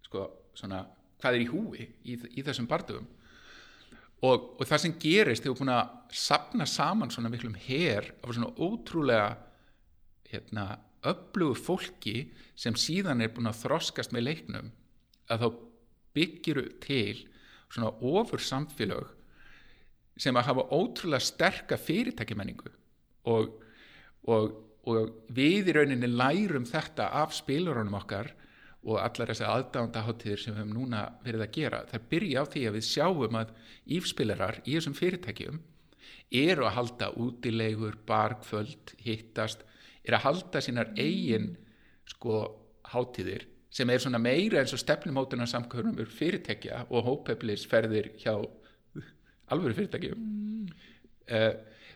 [0.06, 0.26] sko
[0.56, 0.84] svona
[1.20, 3.06] hvað er í húi í, í þessum bardagum
[4.24, 8.52] og, og það sem gerist þegar búin að sapna saman svona miklum her af svona
[8.56, 9.28] ótrúlega
[10.30, 10.66] hérna
[11.12, 12.16] öflugu fólki
[12.58, 14.70] sem síðan er búin að þroskast með leiknum
[15.32, 15.48] að þá
[16.16, 17.26] byggiru til
[17.68, 19.12] svona ofur samfélag
[20.16, 22.70] sem að hafa ótrúlega sterka fyrirtækimenningu
[23.28, 23.52] og,
[24.30, 24.56] og,
[24.88, 28.32] og við í rauninni lærum þetta af spilurunum okkar
[28.86, 32.66] og allar þessi aðdándaháttíðir sem við hefum núna verið að gera það byrja á því
[32.68, 33.54] að við sjáum að
[33.98, 35.58] ífspilarar í þessum fyrirtækjum
[36.36, 39.62] eru að halda útilegur barkvöld, hittast
[40.06, 41.52] er að halda sínar eigin
[42.06, 42.42] sko
[42.92, 43.46] háttíðir
[43.76, 48.34] sem er svona meira eins og stefnumótunar samkvörnum úr fyrirtækja og hópeflisferðir hjá
[49.52, 50.68] alveg fyrirtækjum mm.
[51.34, 51.50] uh,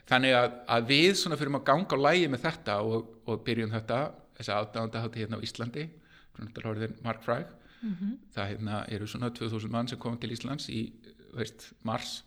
[0.09, 3.73] þannig að, að við svona fyrir að ganga á lægi með þetta og, og byrjum
[3.73, 4.01] þetta
[4.37, 5.87] þess að aðdánda hérna á Íslandi
[7.05, 7.47] Mark Fræg
[7.81, 8.17] mm -hmm.
[8.33, 10.81] það hérna, eru svona 2000 mann sem komið til Íslands í
[11.33, 12.23] veist, mars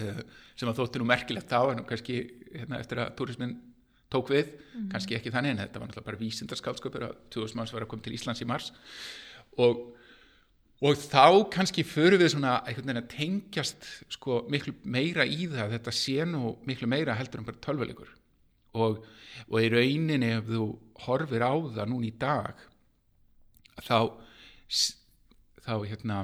[0.00, 0.20] uh,
[0.56, 3.58] sem að þótti nú merkilegt þá en kannski hérna, eftir að turismin
[4.10, 7.72] tók við, mm kannski ekki þannig en þetta var náttúrulega bara vísindarskálskapur að 2000 manns
[7.74, 8.70] var að koma til Íslands í mars.
[9.60, 9.82] Og,
[10.80, 16.24] og þá kannski fyrir við svona að tengjast sko, miklu meira í það þetta sé
[16.24, 18.10] nú miklu meira heldur en bara tölvuleikur.
[18.80, 19.04] Og,
[19.50, 20.66] og í rauninni ef þú
[21.06, 22.66] horfir á það núna í dag
[23.80, 23.98] þá
[25.64, 26.18] þá hérna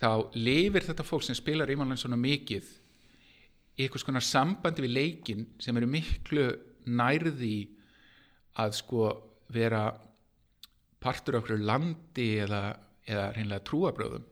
[0.00, 2.85] þá lifir þetta fólk sem spilar ímannlega svona mikið í
[3.84, 6.46] eitthvað svona sambandi við leikin sem eru miklu
[6.86, 7.56] nærði
[8.62, 9.10] að sko
[9.52, 9.84] vera
[11.02, 12.62] partur okkur landi eða,
[13.06, 14.24] eða reynilega trúabröðum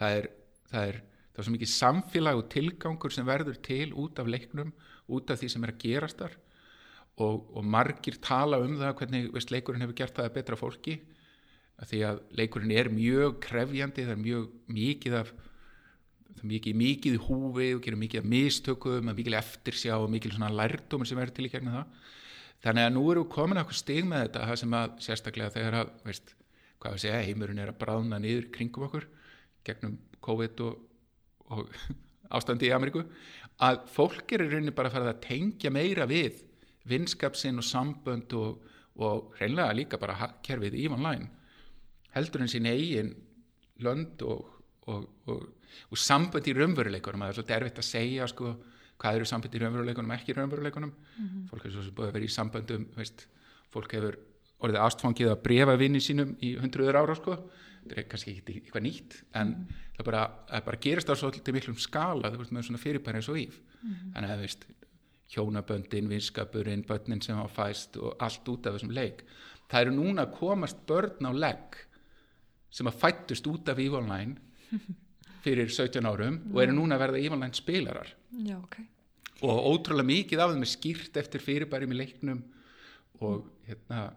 [0.00, 0.28] það er,
[0.72, 1.00] það er
[1.38, 4.72] það er svo mikið samfélag og tilgangur sem verður til út af leiknum
[5.14, 6.32] út af því sem er að gerast þar.
[7.22, 10.96] Og, og margir tala um það hvernig veist, leikurinn hefur gert það betra fólki
[11.78, 15.30] að því að leikurinn er mjög krefjandi, það er mjög mikið af
[16.46, 21.48] mikið, mikið húfi og gerir mikið mistökum mikið eftirsjá og mikið lærdómur sem verður til
[21.48, 22.02] í gegnum það.
[22.64, 25.92] Þannig að nú eru komin eitthvað stig með þetta það sem að sérstaklega þegar að
[26.08, 26.34] veist,
[26.82, 29.06] hvað við segja, heimurinn er að bráðna niður kringum okkur
[29.66, 30.80] gegnum COVID og,
[31.54, 31.78] og
[32.34, 33.04] ástandi í Ameríku
[33.64, 36.42] að fólk er í rauninni bara að fara að tengja meira við
[36.88, 38.62] vinskapsinn og sambönd og,
[39.02, 41.28] og reynlega líka bara kerfið í online.
[42.14, 43.12] Heldur en sín eigin
[43.84, 44.46] lönd og,
[44.88, 45.44] og, og
[45.96, 48.54] sambönd í raunveruleikunum það er svolítið erfitt að segja sko,
[48.98, 51.46] hvað eru sambönd í raunveruleikunum ekki í raunveruleikunum mm -hmm.
[51.50, 53.28] fólk hefur svo búið að vera í samböndum veist,
[53.70, 54.18] fólk hefur
[54.58, 57.36] orðið ástfangið að brefa vinni sínum í hundruður ára sko.
[57.88, 59.94] þetta er kannski ekki eitthvað nýtt en mm -hmm.
[59.96, 60.22] það bara,
[60.64, 64.12] bara gerist á svolítið miklum skala veist, með svona fyrirbæri eins og íf mm -hmm.
[64.14, 64.66] þannig að veist
[65.28, 69.24] hjónaböndin, vinskapurinn, börnin sem hafa fæst og allt út af þessum leik.
[69.68, 71.76] Það eru núna komast börn á legg
[72.70, 74.36] sem að fættust út af Evoline
[75.44, 78.14] fyrir 17 árum og eru núna að verða Evoline spilarar.
[78.44, 78.78] Já, ok.
[79.46, 82.40] Og ótrúlega mikið af þeim er skýrt eftir fyrirbærim í leiknum
[83.22, 84.08] og hérna,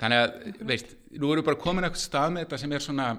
[0.00, 0.38] þannig að,
[0.70, 3.10] veist, nú eru bara komin eitthvað stað með þetta sem er svona,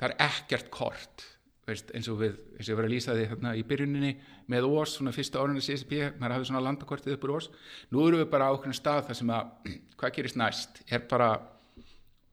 [0.00, 1.28] það er ekkert kort
[1.68, 4.12] veist, eins og við, eins og ég var að lýsa því hérna í byrjuninni
[4.52, 7.48] með Ós, svona fyrsta árunni CSP, maður hafði svona landakortið uppur Ós.
[7.94, 11.30] Nú eru við bara á okkur stað þar sem að hvað gerist næst, er bara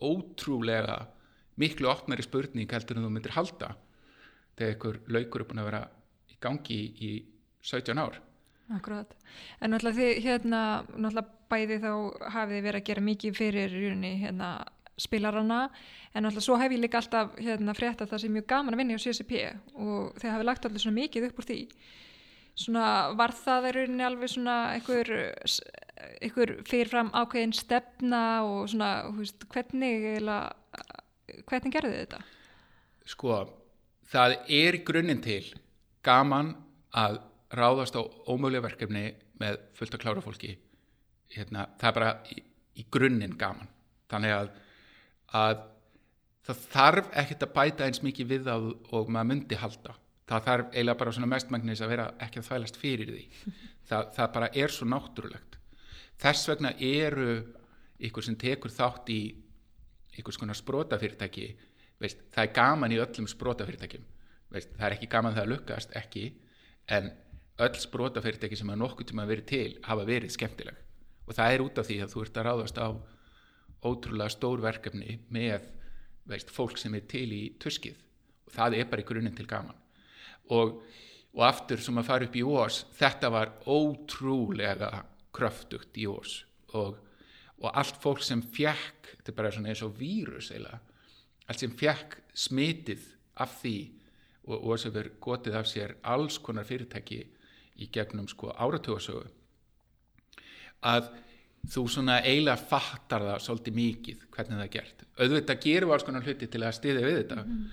[0.02, 0.98] ótrúlega
[1.62, 3.76] miklu opnari spurning heldur en þú myndir halda
[4.58, 5.86] þegar ykkur laukur er búin að vera
[6.32, 7.12] í gangi í, í
[7.68, 8.20] 17 ár.
[8.72, 9.16] Akkurat,
[9.60, 10.60] en náttúrulega þið hérna,
[10.96, 11.92] náttúrulega bæði þá
[12.36, 13.74] hafið þið verið að gera mikið fyrir
[14.22, 14.52] hérna
[15.02, 15.66] spilarana.
[16.16, 18.82] En alltaf svo hef ég líka alltaf hérna, frétta það sem er mjög gaman að
[18.82, 19.34] vinna á CSP
[19.80, 21.60] og þeir hafi lagt alltaf svona mikið upp úr því.
[22.62, 22.86] Svona
[23.18, 25.12] var það í rauninni alveg svona einhver,
[26.20, 30.08] einhver fyrirfram ákveðin stefna og svona veist, hvernig
[31.48, 32.22] hvernig gerðu þið þetta?
[33.08, 33.34] Sko
[34.12, 35.44] það er grunninn til
[36.06, 36.54] gaman
[36.98, 37.22] að
[37.56, 39.06] ráðast á ómögulega verkefni
[39.42, 40.56] með fullt að klára fólki.
[41.32, 42.42] Hérna, það er bara í,
[42.80, 43.70] í grunninn gaman.
[44.12, 44.52] Þannig að
[45.32, 45.62] að
[46.46, 49.96] það þarf ekkert að bæta eins mikið við það og maður myndi halda.
[50.32, 53.24] Það þarf eiginlega bara svona mestmagnis að vera ekki að þvælast fyrir því.
[53.92, 55.56] Það, það bara er svo náttúrulegt.
[56.22, 57.32] Þess vegna eru
[58.08, 59.18] ykkur sem tekur þátt í
[60.22, 61.48] ykkur svona sprótafyrirtæki
[62.02, 64.08] veist, það er gaman í öllum sprótafyrirtækjum
[64.52, 66.26] veist, það er ekki gaman það að lukkast ekki
[66.92, 67.12] en
[67.62, 70.80] öll sprótafyrirtæki sem hafa nokkuð tíma verið til hafa verið skemmtileg.
[71.28, 72.88] Og það er út af því að þú ert að ráðast á
[73.82, 75.70] ótrúlega stór verkefni með
[76.30, 78.02] veist, fólk sem er til í tuskið.
[78.48, 79.78] Og það er bara í grunninn til gaman.
[80.52, 80.82] Og,
[81.38, 84.92] og aftur sem að fara upp í ós þetta var ótrúlega
[85.32, 86.42] kröftugt í ós.
[86.76, 86.98] Og,
[87.62, 90.80] og allt fólk sem fjekk þetta er bara eins og vírus eila
[91.52, 93.04] allt sem fjekk smitið
[93.44, 93.76] af því
[94.48, 97.22] og, og sem verður gotið af sér alls konar fyrirtæki
[97.82, 99.28] í gegnum sko áratöðasögu
[100.92, 101.12] að
[101.72, 105.04] þú svona eiginlega fattar það svolítið mikið hvernig það er gert.
[105.22, 107.64] Auðvitað gerum við alls konar hluti til að stiðja við þetta mm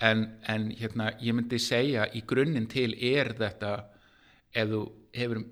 [0.00, 3.72] en, en hérna ég myndi segja í grunninn til er þetta
[4.56, 4.82] ef þú
[5.16, 5.42] hefur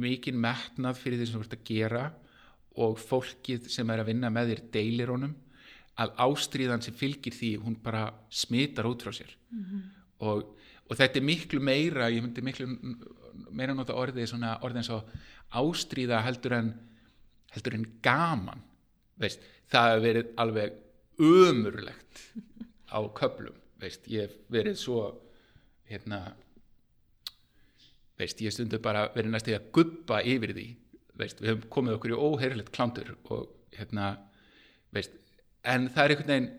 [0.00, 2.02] mikið metnað fyrir því sem þú ert að gera
[2.80, 5.34] og fólkið sem er að vinna með þér deilir honum
[6.00, 9.32] að ástríðan sem fylgir því hún bara smitar út frá sér.
[9.50, 9.82] Mm -hmm.
[10.26, 10.56] og,
[10.88, 12.66] og þetta er miklu meira ég myndi miklu
[13.50, 15.10] meira nota orðið svona orðið eins og
[15.50, 16.74] ástríða heldur en
[17.54, 18.62] heldur en gaman
[19.20, 19.40] veist,
[19.70, 20.72] það hefur verið alveg
[21.20, 22.22] ömurlegt
[22.90, 25.02] á köplum veist, ég hef verið svo
[25.90, 26.34] hérna
[28.20, 30.66] veist, ég stundu bara verið næstu að guppa yfir því
[31.20, 34.12] veist, við hefum komið okkur í óheirlegt klántur og hérna
[34.94, 35.16] veist,
[35.64, 36.50] en það er einhvern veginn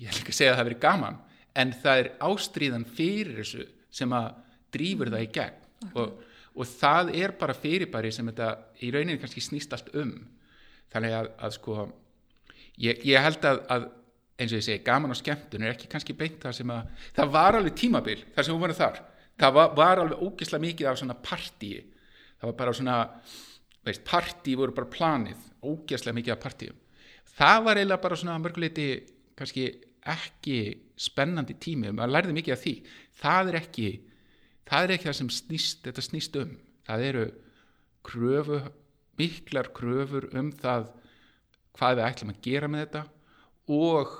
[0.00, 1.20] ég vil ekki segja að það hefur verið gaman
[1.56, 4.32] en það er ástríðan fyrir þessu sem að
[4.74, 5.62] drýfur það í gegn.
[5.86, 6.02] Okay.
[6.02, 6.24] og
[6.56, 8.48] og það er bara fyrirbæri sem þetta
[8.80, 10.14] í rauninni kannski snýst allt um.
[10.92, 11.74] Þannig að, að sko
[12.80, 13.88] ég, ég held að, að
[14.36, 17.34] eins og ég segi gaman og skemmtun er ekki kannski beint það sem að það
[17.36, 19.02] var alveg tímabil þar sem hún var þar.
[19.36, 21.82] Það var, var alveg ógislega mikið af svona partíi
[22.36, 22.96] það var bara svona
[23.84, 26.82] veist, partí voru bara planið ógislega mikið af partíum
[27.36, 28.88] það var eiginlega bara svona mörguleiti
[29.36, 29.66] kannski
[30.06, 30.58] ekki
[30.96, 32.74] spennandi tími maður lærði mikið af því.
[33.20, 33.88] Það er ekki
[34.66, 36.54] það er ekki það sem snýst, þetta snýst um.
[36.86, 37.26] Það eru
[38.06, 38.60] kröfu
[39.16, 40.90] miklar kröfur um það
[41.76, 43.02] hvað við ætlum að gera með þetta
[43.76, 44.16] og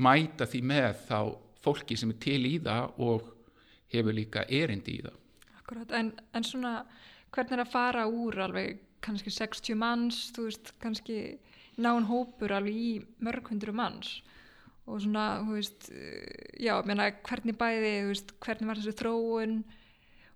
[0.00, 1.18] mæta því með þá
[1.60, 3.32] fólki sem er til í það og
[3.92, 5.16] hefur líka erindi í það.
[5.60, 6.74] Akkurat, en, en svona
[7.34, 11.18] hvernig er að fara úr alveg kannski 60 manns, þú veist kannski
[11.78, 12.90] nán hópur alveg í
[13.22, 14.20] mörg hundru manns.
[14.90, 15.90] Og svona, þú veist,
[16.58, 19.60] já, menna, hvernig bæði, þú veist, hvernig var þessu þróun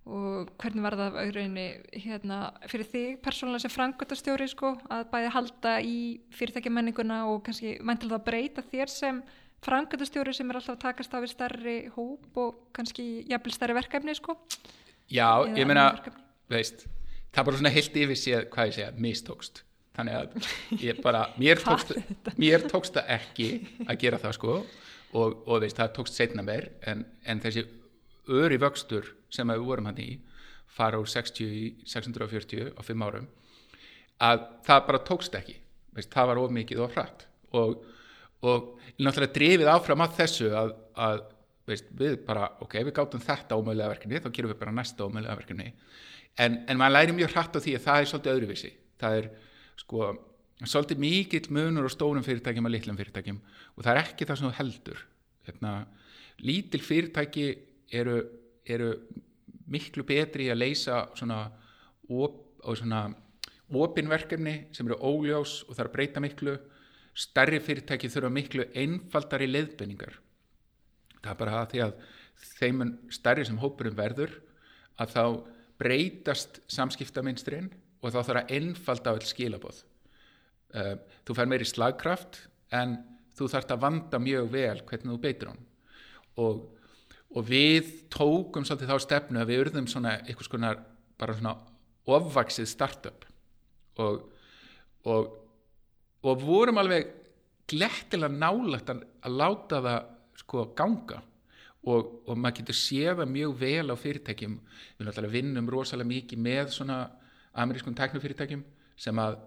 [0.05, 1.65] og hvernig var það auðvitaðinni
[2.03, 2.37] hérna,
[2.69, 5.97] fyrir þig persónulega sem frangöldastjóri sko, að bæði halda í
[6.37, 9.23] fyrirtækjamenninguna og kannski mæntilega að breyta þér sem
[9.65, 14.13] frangöldastjóri sem er alltaf að takast á við starri hóp og kannski jafnvel starri verkefni
[14.15, 14.37] sko.
[15.09, 15.87] Já, Eða ég meina,
[16.53, 16.85] veist,
[17.33, 19.65] það er bara svona heilt yfir séð hvað ég segja, mistókst
[19.95, 21.95] þannig að ég bara, mér tókst,
[22.41, 23.49] mér tókst það ekki
[23.85, 24.59] að gera það sko.
[25.15, 27.63] Og, og veist, það tókst setna mér en, en þessi
[28.35, 30.09] öri vöxtur sem við vorum hann í
[30.75, 33.29] fara úr 60 í 640 á 5 árum
[34.25, 35.55] að það bara tókst ekki.
[35.95, 37.25] Veist, það var of mikið og hratt.
[37.55, 37.77] Og,
[38.43, 40.73] og náttúrulega drifið áfram að þessu að,
[41.07, 41.23] að
[41.69, 45.39] veist, við bara, ok, við gátum þetta ómöðlega verkefni, þá gerum við bara næsta ómöðlega
[45.41, 45.71] verkefni.
[46.35, 48.71] En, en maður læri mjög hratt á því að það er svolítið öðruvísi.
[48.99, 49.29] Það er
[49.81, 50.13] sko
[50.63, 53.41] svolítið mikill munur og stórum fyrirtækjum og litlum fyrirtækjum
[53.75, 55.03] og það er ekki það sem þú heldur.
[55.45, 55.73] Hérna,
[56.41, 57.45] lítil fyrirtæki
[57.93, 58.17] eru,
[58.65, 58.91] eru
[59.69, 61.43] miklu betri að leysa svona,
[62.09, 62.39] op,
[62.71, 63.07] svona
[63.75, 66.59] opinverkefni sem eru óljós og það er að breyta miklu.
[67.15, 70.17] Stærri fyrirtæki þurfa miklu einfaldari leiðbenningar
[71.25, 71.93] það er bara það því að
[72.59, 74.35] þeim stærri sem hópurum verður
[75.01, 75.23] að þá
[75.81, 77.71] breytast samskiptaminstrinn
[78.05, 79.81] og þá þarf að einfalda all skilabóð
[80.77, 80.95] uh,
[81.25, 82.43] þú fær meiri slagkraft
[82.75, 82.99] en
[83.35, 85.63] þú þarf að vanda mjög vel hvernig þú beitir hún
[86.41, 86.65] og,
[87.35, 90.75] og við tókum svolítið þá stefnu að við urðum svona eitthvað svona
[91.19, 91.55] bara svona
[92.05, 93.25] ofvaksið startup.
[94.01, 94.25] Og,
[95.09, 95.29] og,
[96.25, 97.07] og vorum alveg
[97.69, 101.21] glettilega nálagt að, að láta það sko ganga.
[101.85, 104.55] Og maður getur séða mjög vel á fyrirtækjum.
[104.97, 106.99] Við náttúrulega vinnum rosalega mikið með svona
[107.61, 108.63] amerískum teknofyrirtækjum
[108.99, 109.37] sem að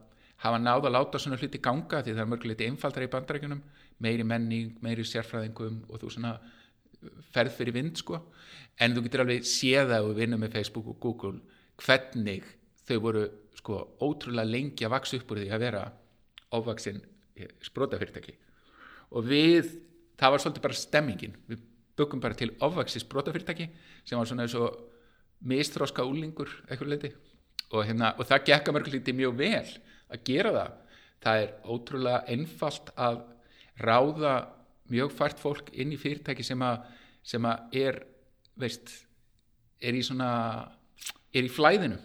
[0.45, 3.63] hafa náð að láta svona hluti ganga því það er mörguleiti einfaldar í bandrækjunum
[4.05, 6.37] meiri menning, meiri sérfræðingum og þú svona
[7.35, 8.21] ferð fyrir vind sko.
[8.79, 11.41] En þú getur alveg séða og vinna með Facebook og Google
[11.83, 12.47] hvernig
[12.87, 13.25] þau voru
[13.59, 15.87] sko ótrúlega lengi að vaksa upp úr því að vera
[16.55, 17.01] ofvaksinn
[17.67, 18.35] sprótafyrirtæki
[19.15, 19.73] og við,
[20.19, 21.65] það var svolítið bara stemmingin, við
[21.99, 23.69] byggum bara til ofvaksins sprótafyrirtæki
[24.05, 24.79] sem var svona eins og
[25.49, 27.13] mistróska úlingur eitthvað leiti
[27.73, 29.67] og, hérna, og það gekka mörgulíti mjög vel
[30.09, 30.77] að gera það.
[31.19, 33.21] Það er ótrúlega einfalt að
[33.83, 34.35] ráða
[34.89, 36.81] mjög fært fólk inn í fyrirtæki sem að,
[37.27, 38.01] sem að er
[38.59, 38.93] veist,
[39.81, 40.31] er í svona
[41.35, 41.99] er í flæðinu.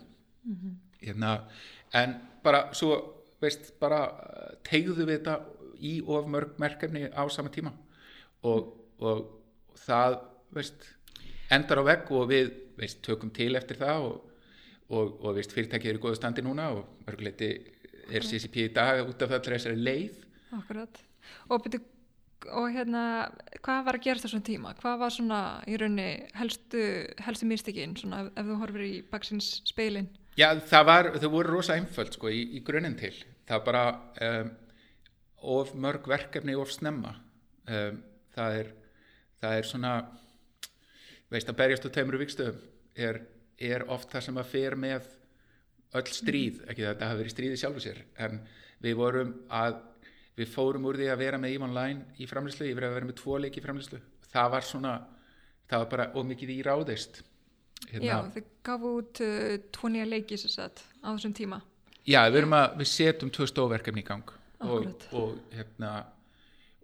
[0.43, 0.73] Mm -hmm.
[1.01, 1.47] hérna,
[1.93, 2.97] en bara svo
[3.41, 5.39] veist, bara uh, tegðu við þetta
[5.79, 7.71] í of mörg merkefni á sama tíma.
[8.43, 9.23] Og, og
[9.75, 10.19] það,
[10.51, 10.95] veist,
[11.51, 14.32] endar á vegg og við, veist, tökum til eftir það og,
[14.93, 17.49] og, og veist, fyrirtækið er í góða standi núna og mörguleiti
[18.13, 20.21] er CCP í dag út af þessari þessari leið.
[20.57, 21.01] Akkurat.
[21.49, 21.81] Og byrju,
[22.51, 23.03] og hérna,
[23.63, 24.73] hvað var að gerast þessum tíma?
[24.79, 25.39] Hvað var svona
[25.69, 26.83] í raunni helstu,
[27.23, 30.09] helstu místikinn, svona ef, ef þú horfir í baksins speilin?
[30.39, 33.13] Já, það var, þau voru rosa einföld sko í, í grunninn til.
[33.49, 33.83] Það bara
[34.27, 34.51] um,
[35.55, 37.15] of mörg verkefni of snemma.
[37.69, 38.01] Um,
[38.35, 38.71] það, er,
[39.43, 39.93] það er svona,
[41.31, 42.59] veist að berjast á tveimur vikstöðum
[42.97, 43.21] er,
[43.69, 45.09] er oft það sem að fer með
[45.97, 48.39] öll stríð, ekki þetta hafi verið stríði sjálfu sér, en
[48.83, 49.77] við vorum að,
[50.39, 53.19] við fórum úr því að vera með Ívon Line í framlýslu, yfir að vera með
[53.21, 53.99] tvo leiki í framlýslu.
[54.33, 54.93] Það var svona,
[55.69, 57.21] það var bara ómikið í ráðist.
[57.91, 61.61] Hérna, Já, þið gafu út uh, tvo nýja leiki sér sett á þessum tíma.
[62.07, 64.33] Já, við, að, við setjum tvö stóverkefni í gang
[64.63, 65.91] og, og, hérna,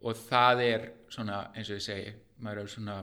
[0.03, 2.13] og það er svona, eins og ég segi,
[2.43, 2.97] maður er svona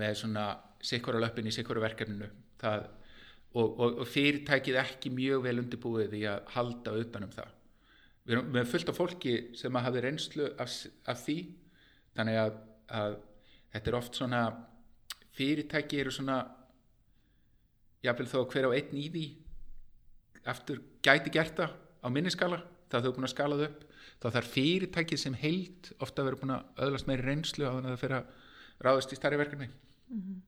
[0.00, 0.44] með svona
[0.84, 2.28] sikkura löppin í sikkura verkefninu
[2.60, 2.86] það,
[3.54, 7.56] og, og fyrirtækið ekki mjög vel undirbúið í að halda utanum það.
[8.24, 10.74] Við erum með fullt af fólki sem að hafi reynslu af,
[11.08, 11.38] af því,
[12.18, 12.58] þannig að,
[13.00, 13.16] að
[13.74, 14.42] þetta er oft svona
[15.36, 16.40] fyrirtæki eru svona
[18.04, 19.24] jáfnvel þó hver á einn í því
[20.50, 23.82] eftir gæti gert það á minniskala það þau búin að skala þau upp
[24.20, 27.94] þá þarf fyrirtækið sem heilt ofta verið búin að öðlast meiri reynslu á þannig að
[27.94, 30.38] það fyrir að ráðast í starri verkefni mm -hmm.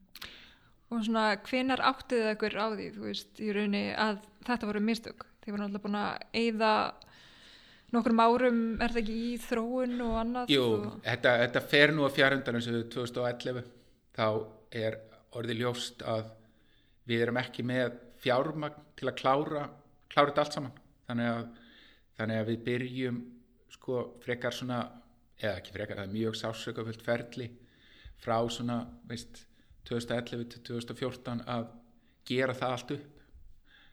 [0.92, 4.84] Og svona hvenar áttið það ykkur á því þú veist í raunni að þetta voru
[4.84, 5.26] mistök?
[5.42, 6.72] Þið voru alltaf búin að eigða
[7.92, 10.86] nokkrum árum er það ekki í þróun og annað Jú, og...
[11.04, 13.66] þetta, þetta fer nú að fjárhundan eins og 2011
[14.16, 14.26] þá
[14.82, 14.98] er
[15.36, 16.30] orðið ljóst að
[17.08, 19.64] við erum ekki með fjármagn til að klára
[20.12, 20.80] klára þetta allt saman.
[21.08, 21.46] Þannig að,
[22.18, 23.22] þannig að við byrjum
[23.72, 24.80] sko frekar svona
[25.40, 27.48] eða ekki frekar, það er mjög sásökafullt ferli
[28.22, 29.42] frá svona veist,
[29.88, 31.66] 2011 til 2014 að
[32.28, 33.24] gera það allt upp.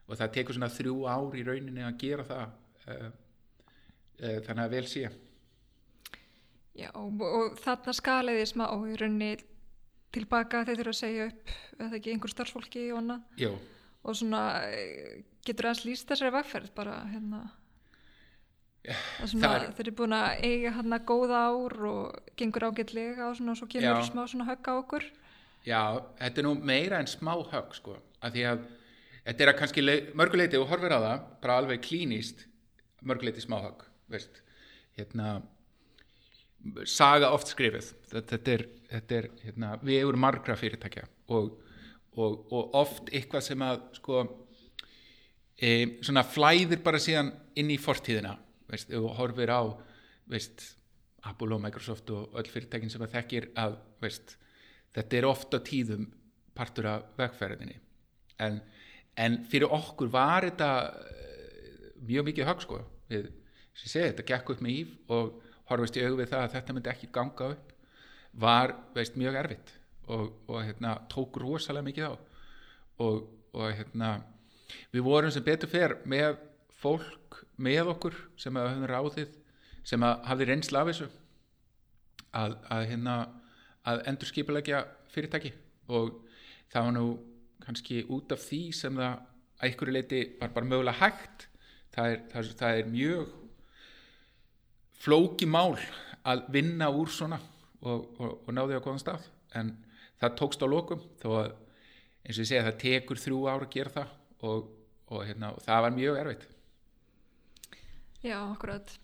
[0.10, 3.10] Og það tekur svona þrjú ár í rauninni að gera það uh,
[4.20, 5.10] uh, þannig að vel sé.
[6.80, 9.32] Já og, og þarna skaliði smá í rauninni
[10.16, 13.26] tilbaka þeir þurfa að segja upp eða ekki einhver starfsfólki annað?
[13.38, 13.52] Já.
[14.04, 17.44] og svona eh, getur aðeins líst þessari vegferð bara hérna?
[19.28, 19.66] Svona, er...
[19.76, 23.60] þeir eru búin að eiga hann að góða ár og gengur ágætlega og, svona, og
[23.60, 24.08] svo kemur Já.
[24.08, 25.06] smá svona högg á okkur
[25.68, 28.66] Já, þetta er nú meira en smá högg sko, af því að
[29.26, 29.86] þetta er að kannski
[30.18, 32.46] mörguleiti og horfir á það bara alveg klínist
[33.06, 34.42] mörguleiti smá högg, veist.
[34.98, 35.40] Hérna
[36.90, 41.06] saga oft skrifið þetta er, þetta er hérna, við erum margra fyrirtækja
[41.36, 41.54] og,
[42.20, 44.24] og, og oft eitthvað sem að sko
[45.56, 48.36] e, svona flæðir bara síðan inn í fortíðina
[48.70, 49.62] veist, þú horfir á
[50.30, 50.66] veist,
[51.30, 54.36] Apple og Microsoft og öll fyrirtækin sem að þekkir að veist,
[54.96, 56.08] þetta er ofta tíðum
[56.58, 57.78] partur af vegferðinni.
[58.44, 58.60] En,
[59.20, 62.82] en fyrir okkur var þetta uh, mjög mikið högg sko.
[63.10, 63.30] Við,
[63.80, 65.36] sem segi, þetta gekk upp með íf og
[65.70, 67.76] horfist í auðvið það að þetta myndi ekki ganga upp
[68.40, 69.72] var veist, mjög erfitt
[70.10, 72.14] og, og hérna, tók rosalega mikið á.
[73.06, 73.26] Og,
[73.56, 74.20] og hérna,
[74.94, 76.38] við vorum sem betur fer með
[76.80, 79.36] fólk með okkur sem höfum ráðið
[79.88, 81.08] sem að hafi reynsla af þessu
[82.36, 83.16] að, að, hérna,
[83.88, 84.84] að endur skipilegja
[85.14, 85.54] fyrirtæki
[85.90, 86.24] og
[86.72, 87.06] það var nú
[87.64, 91.48] kannski út af því sem það að einhverju leiti var bara mögulega hægt.
[91.94, 93.32] Það er, það, það er mjög
[95.00, 95.80] flóki mál
[96.28, 97.40] að vinna úr svona
[97.82, 99.26] og, og, og ná því á góðan stað.
[99.58, 99.74] En
[100.22, 101.52] það tókst á lokum þó að
[102.24, 104.16] eins og ég segja það tekur þrjú ára að gera það
[104.50, 104.72] og,
[105.10, 106.48] og hérna, það var mjög erfitt.
[108.20, 108.96] Já, akkurat.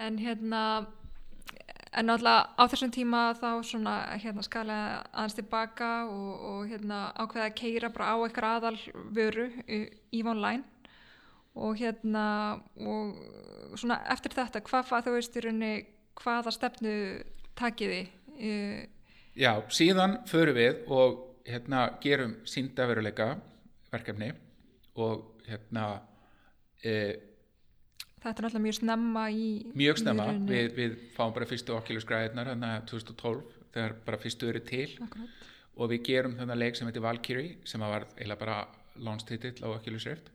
[0.00, 0.62] En hérna,
[1.90, 4.76] en náttúrulega á þessum tíma þá svona hérna skala
[5.10, 8.76] aðeins tilbaka og, og hérna ákveða að keira bara á eitthvað aðal
[9.16, 10.62] vöru í online
[11.58, 12.24] og hérna
[12.78, 13.16] og
[13.78, 15.72] svona eftir þetta, hvað þú veist í rauninni,
[16.20, 16.94] hvaða stefnu
[17.58, 18.04] takiði?
[19.36, 23.34] Já, síðan förum við og hérna gerum síndaveruleika
[23.90, 24.30] verkefni
[25.00, 26.00] og hérna
[26.84, 27.16] e,
[28.20, 29.46] Þetta er náttúrulega mjög snemma í
[29.80, 34.60] Mjög snemma, við, við fáum bara fyrstu okkilusgræðinar þannig að 2012 þegar bara fyrstu eru
[34.66, 34.88] til.
[35.06, 35.46] Akkurat.
[35.80, 38.58] og við gerum þennan leik sem heitir Valkyrie sem var eiginlega bara
[39.00, 40.28] lánstitill á okkilusrift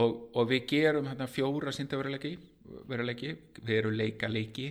[0.00, 2.36] og, og við gerum þarna fjóra síndaveruleiki
[2.88, 4.70] veruleiki, við erum leika leiki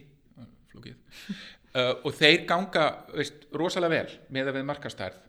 [0.74, 5.22] uh, og þeir ganga veist, rosalega vel með að við markastærð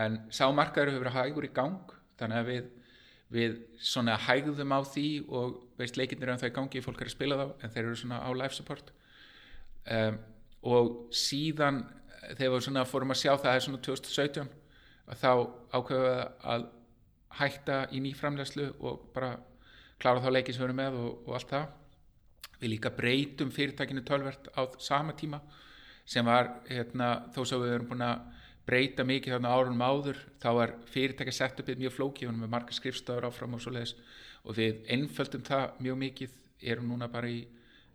[0.00, 2.68] en sá markaður hefur verið hægur í gang þannig að við
[3.30, 7.14] við svona hægðum á því og veist leikinnir en það í gangi, fólk er að
[7.14, 8.90] spila þá en þeir eru svona á live support.
[9.90, 10.18] Um,
[10.66, 11.84] og síðan
[12.36, 14.50] þegar við svona fórum að sjá það er svona 2017
[15.10, 15.30] að þá
[15.72, 16.20] ákveðum við
[16.54, 16.66] að
[17.40, 19.36] hætta í nýframlegslu og bara
[20.00, 21.66] klára þá leiki sem við erum með og, og allt það.
[22.60, 25.40] Við líka breytum fyrirtækinu tölvert á sama tíma
[26.10, 28.24] sem var hérna, þó sem við erum búin að
[28.66, 30.20] breyta mikið þarna árunum áður.
[30.42, 33.96] Þá var fyrirtæki sett uppið mjög flókið með marga skrifstöður áfram og svo leiðis
[34.44, 36.36] og við einföldum það mjög mikið
[36.72, 37.40] erum núna bara í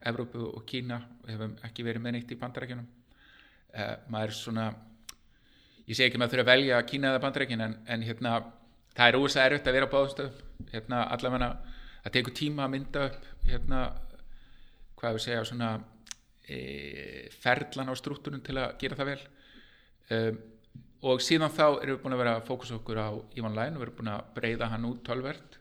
[0.05, 4.65] Evrópu og Kína og hefum ekki verið með neitt í bandarækjunum uh, maður er svona
[5.87, 8.35] ég segi ekki maður þurfa að velja Kína eða bandarækjun en, en hérna
[8.93, 11.49] það er ósað erfitt að vera á báðstöðum hérna allavega
[12.03, 13.81] það tekur tíma að mynda upp hérna
[14.99, 15.71] hvað við segja svona
[16.47, 16.59] e,
[17.41, 19.23] ferlan á strúttunum til að gera það vel.
[20.15, 20.37] Um,
[21.05, 23.81] og síðan þá erum við búin að vera að fókusa okkur á Ivan Line og
[23.81, 25.59] við erum búin að breyða hann út tölvert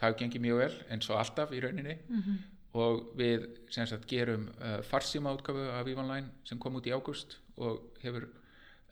[0.00, 1.96] það gengir mjög vel eins og alltaf í rauninni.
[2.08, 2.38] Mm -hmm.
[2.72, 7.38] og við sagt, gerum uh, farsíma útgafu af Ivan Line sem kom út í águst
[7.56, 8.28] og hefur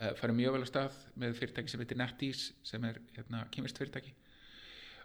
[0.01, 3.79] uh, farið mjög vel á stað með fyrirtæki sem heitir NetEase sem er hérna, kymist
[3.79, 4.15] fyrirtæki.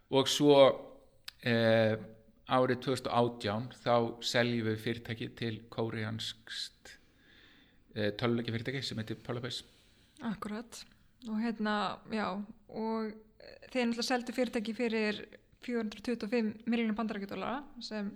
[0.09, 1.95] Og svo uh,
[2.47, 6.97] árið 2018 þá seljum við fyrirtæki til kórianskst
[7.93, 9.63] töluleiki fyrirtæki sem heitir Polabase
[10.23, 10.83] Akkurat.
[11.29, 12.27] Og hérna, já
[12.73, 13.13] og
[13.71, 15.19] þeir náttúrulega seldu fyrirtæki fyrir
[15.63, 18.09] 425 miljónum bandarækjadólara sem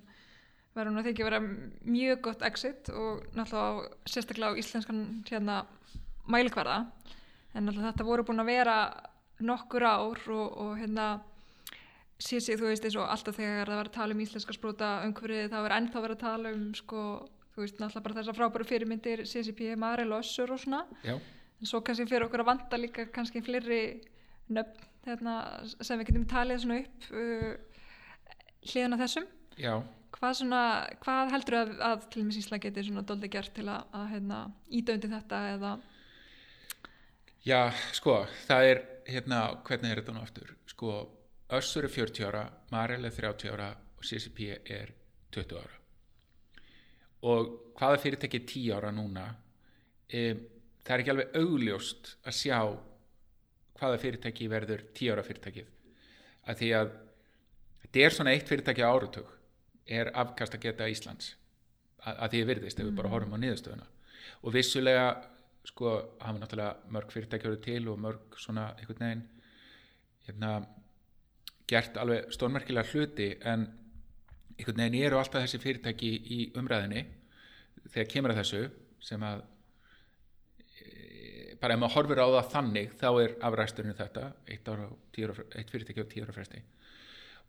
[0.75, 1.39] verður nú að þykja að vera
[1.87, 5.61] mjög gott exit og náttúrulega sérstaklega á íslenskan hérna
[6.27, 6.79] mælikvarða.
[7.53, 8.77] En náttúrulega þetta voru búin að vera
[9.39, 11.07] nokkur ár og, og hérna
[12.17, 14.91] síðan sig þú veist eins og alltaf þegar það var að tala um íslenska sprúta
[15.05, 17.01] umhverfið það var ennþá verið að tala um sko
[17.53, 20.85] þú veist náttúrulega bara þessar frábæru fyrirmyndir CCP, Marel og Össur og svona.
[21.05, 21.17] Já
[21.57, 23.81] en svo kannski fyrir okkur að vanda líka kannski fleiri
[24.53, 25.35] nöfn hérna,
[25.81, 27.53] sem við getum talið svona upp uh,
[28.67, 29.29] hliðan af þessum.
[30.17, 30.61] Hvað, svona,
[31.03, 34.09] hvað heldur að, að til og með sísla geti svona doldi gert til að, að
[34.13, 34.41] hérna,
[34.79, 35.73] ídöndi þetta eða?
[37.47, 37.61] Já,
[37.95, 38.17] sko,
[38.47, 40.53] það er hérna, hvernig er þetta nú aftur?
[40.67, 40.97] Sko,
[41.57, 42.43] Össur er 40 ára
[42.73, 44.91] Marel er 30 ára og CCP er
[45.31, 45.77] 20 ára.
[47.27, 49.29] Og hvaða fyrirtæki er 10 ára núna?
[50.17, 50.43] Um
[50.87, 52.59] það er ekki alveg augljóst að sjá
[53.77, 55.67] hvaða fyrirtæki verður tíu ára fyrirtækið.
[56.47, 56.93] Að því að
[57.83, 59.33] þetta er svona eitt fyrirtæki áratug
[59.99, 61.33] er afkast að geta Íslands
[62.03, 63.15] að, að því að virðist ef við bara mm.
[63.15, 63.89] horfum á niðurstöðuna.
[64.43, 65.07] Og vissulega
[65.67, 69.25] sko hafa náttúrulega mörg fyrirtæki verið til og mörg svona einhvern veginn
[70.27, 70.51] hérna
[71.67, 73.67] gert alveg stónmerkilega hluti en
[74.55, 77.03] einhvern veginn eru alltaf þessi fyrirtæki í umræðinni
[77.91, 78.61] þegar kemur að þessu
[79.03, 79.43] sem að
[81.61, 84.69] bara ef maður horfir á það þannig þá er afræsturinn þetta eitt,
[85.57, 86.61] eitt fyrirtæki á tíu ára fresti.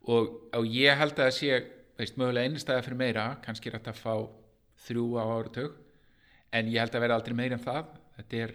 [0.08, 1.58] Og, og ég held að það sé
[1.98, 4.14] veist, mögulega einnigstæða fyrir meira kannski er þetta að fá
[4.86, 5.76] þrjú á áratug
[6.54, 7.94] en ég held að vera aldrei meira en það.
[8.18, 8.54] Þetta er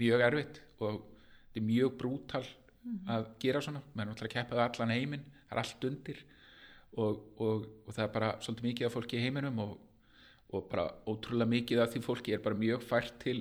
[0.00, 3.00] mjög erfitt og þetta er mjög brútal mm.
[3.12, 6.22] að gera svona, maður er náttúrulega að keppa allan heiminn, það er allt undir
[6.92, 11.48] og, og, og það er bara svolítið mikið af fólki í heiminum og bara ótrúlega
[11.48, 13.38] mikið af því fólki er bara mjög fært til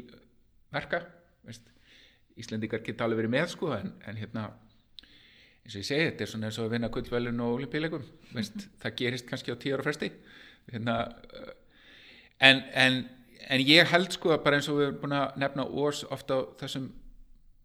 [0.72, 1.02] verka
[1.48, 1.70] veist,
[2.40, 4.46] Íslendikar geta alveg verið með sko en, en hérna
[5.62, 8.38] eins og ég segi þetta er svona eins og að vinna gullvelun og olimpíleikum mm
[8.38, 8.68] -hmm.
[8.82, 10.12] það gerist kannski á tíu ára fresti.
[10.72, 11.52] Hérna, uh,
[12.40, 13.10] en, en,
[13.50, 16.34] en ég held sko að bara eins og við erum búin að nefna ós ofta
[16.34, 16.92] á þessum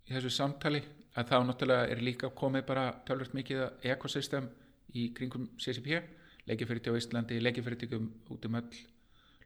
[0.08, 0.82] þessu samtali
[1.16, 4.48] að þá náttúrulega er líka komið bara tölvöld mikið ekosystem
[4.94, 6.02] í kringum CCP
[6.46, 8.76] leikifyrirti á Íslandi, leikifyrirtikum út um öll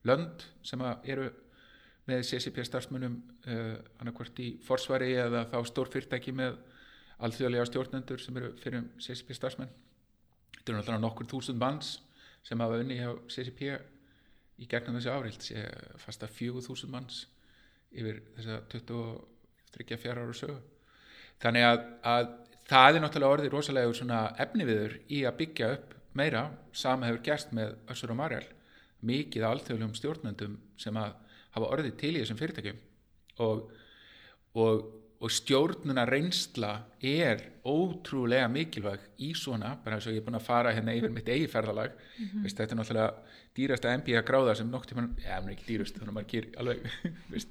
[0.04, 1.30] lönd sem eru
[2.10, 3.16] með CCP starfsmunum
[3.46, 6.58] eh, annarkvort í forsvari eða þá stórfyrtæki með
[7.24, 9.72] alþjóðlega stjórnendur sem eru fyrir CCP starfsmenn
[10.56, 11.98] þetta eru náttúrulega nokkur þúsund manns
[12.46, 13.74] sem hafa unni hjá CCP
[14.60, 15.64] í gegnum þessi árild sé
[16.00, 17.24] fasta fjögur þúsund manns
[17.90, 20.58] yfir þessa 23 ára sögu.
[21.40, 22.26] Þannig að, að
[22.68, 26.44] það er náttúrulega orðið rosalega svona efniviður í að byggja upp meira.
[26.76, 28.46] Sama hefur gerst með Össur og Marjál
[29.06, 31.14] mikið alþjóðlegum stjórnendum sem að
[31.54, 32.80] hafa orðið til í þessum fyrirtækjum.
[33.44, 33.70] Og,
[34.60, 34.82] og,
[35.20, 36.72] og stjórnuna reynsla
[37.04, 41.14] er ótrúlega mikilvæg í svona, bara eins og ég er búin að fara hérna yfir
[41.14, 41.96] mitt eigi ferðalag.
[41.96, 42.44] Mm -hmm.
[42.44, 43.14] Vist, þetta er náttúrulega
[43.56, 46.78] dýrasta MBA gráða sem nokt tíma, er ekki dýrust þannig að maður ger alveg,
[47.34, 47.48] Vist,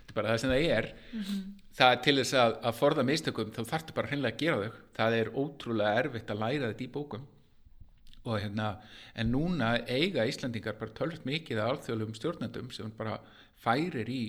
[0.00, 0.92] þetta er bara það sem það er.
[1.12, 1.54] Mm -hmm.
[1.78, 4.56] það er til þess að, að forða mistökum þá þarf þetta bara hreinlega að gera
[4.62, 4.72] þau.
[4.96, 7.26] Það er ótrúlega erfitt að læra þetta í bókum.
[8.26, 8.80] Og hérna,
[9.14, 13.20] en núna eiga Íslandingar bara tölvöld mikið af alþjóðlegum stjórnendum sem bara
[13.62, 14.22] færir í,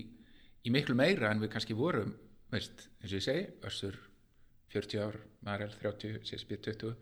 [0.63, 2.13] í miklu meira en við kannski vorum,
[2.53, 3.97] veist, eins og ég segi Össur
[4.73, 5.17] 40 ár,
[5.47, 6.95] Marel 30, CSB 20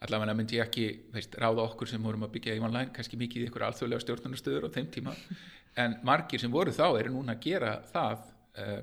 [0.00, 3.44] allavega myndi ég ekki veist, ráða okkur sem vorum að byggja í online kannski mikið
[3.44, 5.12] í ykkur alþjóðlega stjórnarnastöður á þeim tíma.
[5.78, 8.22] En margir sem voru þá eru núna að gera það
[8.60, 8.78] uh,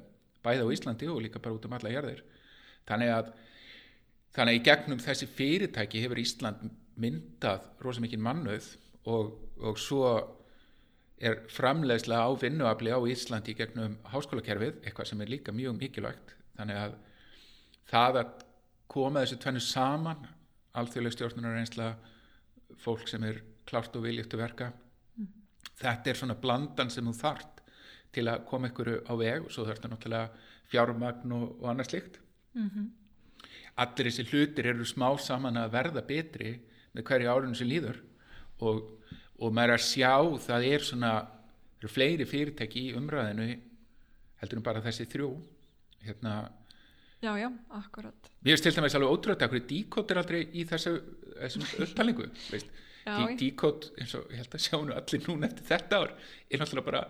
[0.45, 2.21] bæða á Íslandi og líka bara út um alla jærðir
[2.87, 3.31] þannig að
[4.37, 6.67] þannig að í gegnum þessi fyrirtæki hefur Ísland
[6.97, 8.69] myndað rosa mikið mannöð
[9.09, 10.11] og, og svo
[11.17, 16.81] er framleiðslega á vinnuafli á Íslandi gegnum háskólakerfið, eitthvað sem er líka mjög mikilvægt þannig
[16.81, 16.97] að
[17.89, 18.43] það að
[18.91, 20.27] koma þessu tvennu saman
[20.77, 21.87] alþjóðleg stjórnunar einsla
[22.83, 24.69] fólk sem er klárt og viljiðt að verka
[25.17, 25.31] mm.
[25.81, 27.63] þetta er svona blandan sem þú þart
[28.15, 31.91] til að koma ykkur á veg og svo þarf þetta náttúrulega fjármagn og, og annað
[31.91, 32.19] slikt
[32.53, 32.87] mm -hmm.
[33.83, 36.59] allir þessi hlutir eru smá saman að verða betri
[36.93, 38.01] með hverju árunum sem líður
[38.59, 38.96] og,
[39.37, 40.13] og maður að sjá
[40.47, 41.11] það er svona
[41.77, 43.49] það eru fleiri fyrirtæki í umræðinu
[44.41, 45.31] heldur um bara þessi þrjú
[46.05, 46.37] hérna
[47.17, 48.27] Já, já, akkurat.
[48.45, 50.91] Mér til dæmis alveg ótrúlega að hverju díkótt er aldrei í þessu,
[51.39, 52.27] þessum upptalningu.
[53.39, 56.13] Díkótt, eins og ég held að sjá nú allir núna eftir þetta ár,
[56.45, 57.01] er náttúrulega bara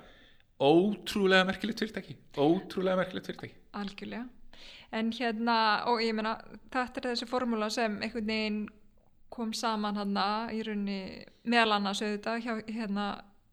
[0.63, 3.59] ótrúlega merkilegt fyrirtæki, ótrúlega merkilegt fyrirtæki.
[3.81, 4.23] Algjörlega.
[4.95, 5.57] En hérna,
[5.91, 6.37] og ég meina,
[6.71, 8.61] þetta er þessi formúla sem einhvern veginn
[9.33, 11.01] kom saman hérna í raunni
[11.43, 13.07] meðal annars auðvitað hjá hérna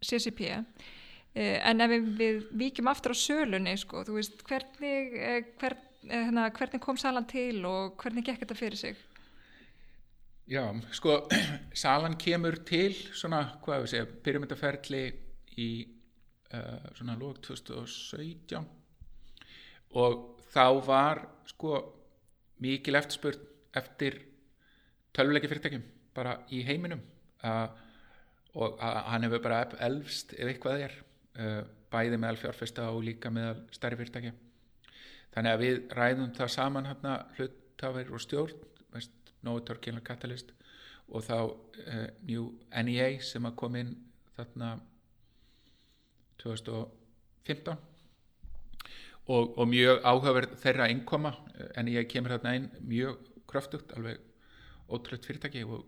[0.05, 5.91] CCP eh, en ef við, víkjum aftur á sölunni, sko, þú veist, hvernig, eh, hvernig
[6.05, 8.97] Eh, hérna, hvernig kom salan til og hvernig gekk þetta fyrir sig?
[10.51, 11.23] Já, sko,
[11.85, 15.05] salan kemur til svona, hvað við segja, pyramitaferli
[15.65, 15.69] í
[16.53, 18.67] uh, svona lók 2017
[19.97, 21.79] og þá var sko
[22.61, 23.49] mikil eftirspurt
[23.79, 24.19] eftir
[25.15, 25.85] tölvuleiki fyrirtækjum
[26.15, 27.03] bara í heiminum
[27.45, 27.67] uh,
[28.55, 31.01] og uh, hann hefur bara elfst ef eitthvað er
[31.91, 34.31] bæði meðal fjárfesta og líka meðal stærri fyrirtækja.
[35.35, 38.71] Þannig að við ræðum það saman hérna hlutafir og stjórn
[39.45, 40.53] Nóður Kjellnar Katalist
[41.13, 42.49] og þá uh, New
[42.87, 43.95] NEA sem að kom inn
[44.37, 44.75] þarna
[46.43, 47.75] 2015
[49.25, 51.35] og, og mjög áhugaverð þeirra innkoma
[51.85, 54.21] NEA kemur þarna inn mjög kröftugt, alveg
[54.91, 55.85] ótrútt fyrirtæki og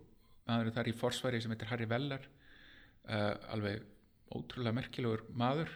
[0.47, 3.82] maður er þar í forsvari sem heitir Harry Veller uh, alveg
[4.32, 5.73] ótrúlega merkilegur maður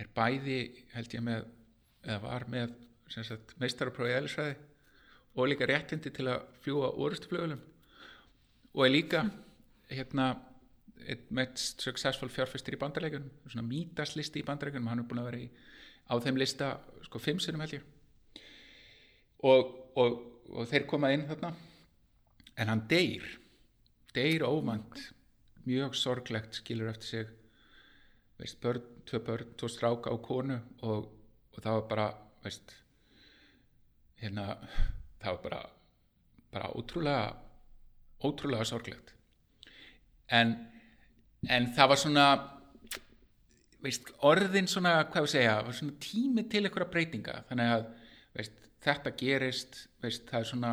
[0.00, 0.60] er bæði
[0.94, 1.46] held ég með
[2.06, 2.76] eða var með
[3.60, 4.54] meistaraprófi eðlisfræði
[5.36, 7.60] og líka réttindi til að fljúa orustuflögulum
[8.74, 9.24] og er líka
[9.90, 10.30] hérna
[11.34, 15.48] mest successful fjárfæstir í bandarleikunum svona mítaslisti í bandarleikunum hann er búin að vera í,
[16.10, 16.70] á þeim lista
[17.06, 17.86] sko fimm sinum held ég.
[19.48, 20.18] Og, og,
[20.50, 21.52] og þeir koma inn þarna.
[22.58, 23.26] En hann deyr.
[24.14, 24.98] Deyr óvand
[25.66, 27.30] mjög sorglegt skilur eftir sig.
[28.40, 31.08] Veist börn, tvö börn, tvo stráka og konu og
[31.50, 32.06] og það var bara
[32.44, 32.72] veist
[34.20, 34.46] hérna
[35.20, 35.60] það var bara
[36.52, 37.36] bara ótrúlega
[38.24, 39.14] ótrúlega sorglegt.
[40.30, 40.54] En
[41.48, 42.26] en það var svona
[43.80, 47.42] veist orðin svona hvað við segja var svona tími til einhverja breytinga.
[47.48, 47.86] Þannig að
[48.36, 50.72] veist þetta gerist veist það er svona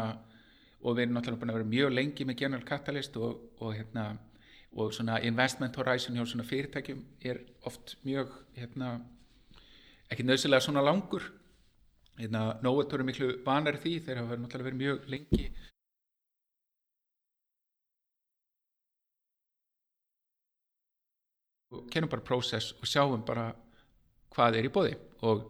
[0.82, 4.08] og við erum náttúrulega búin að vera mjög lengi með General Catalyst og, og hérna
[4.78, 8.98] og svona investment horizon hjá svona fyrirtækjum er oft mjög hérna
[10.12, 11.24] ekki nöðsilega svona langur.
[12.18, 15.48] Hérna, nóetur er miklu vanar því þeir hafa náttúrulega verið mjög lengi.
[21.74, 23.52] Og kennum bara prósess og sjáum bara
[24.34, 24.94] hvað er í bóði
[25.28, 25.50] og,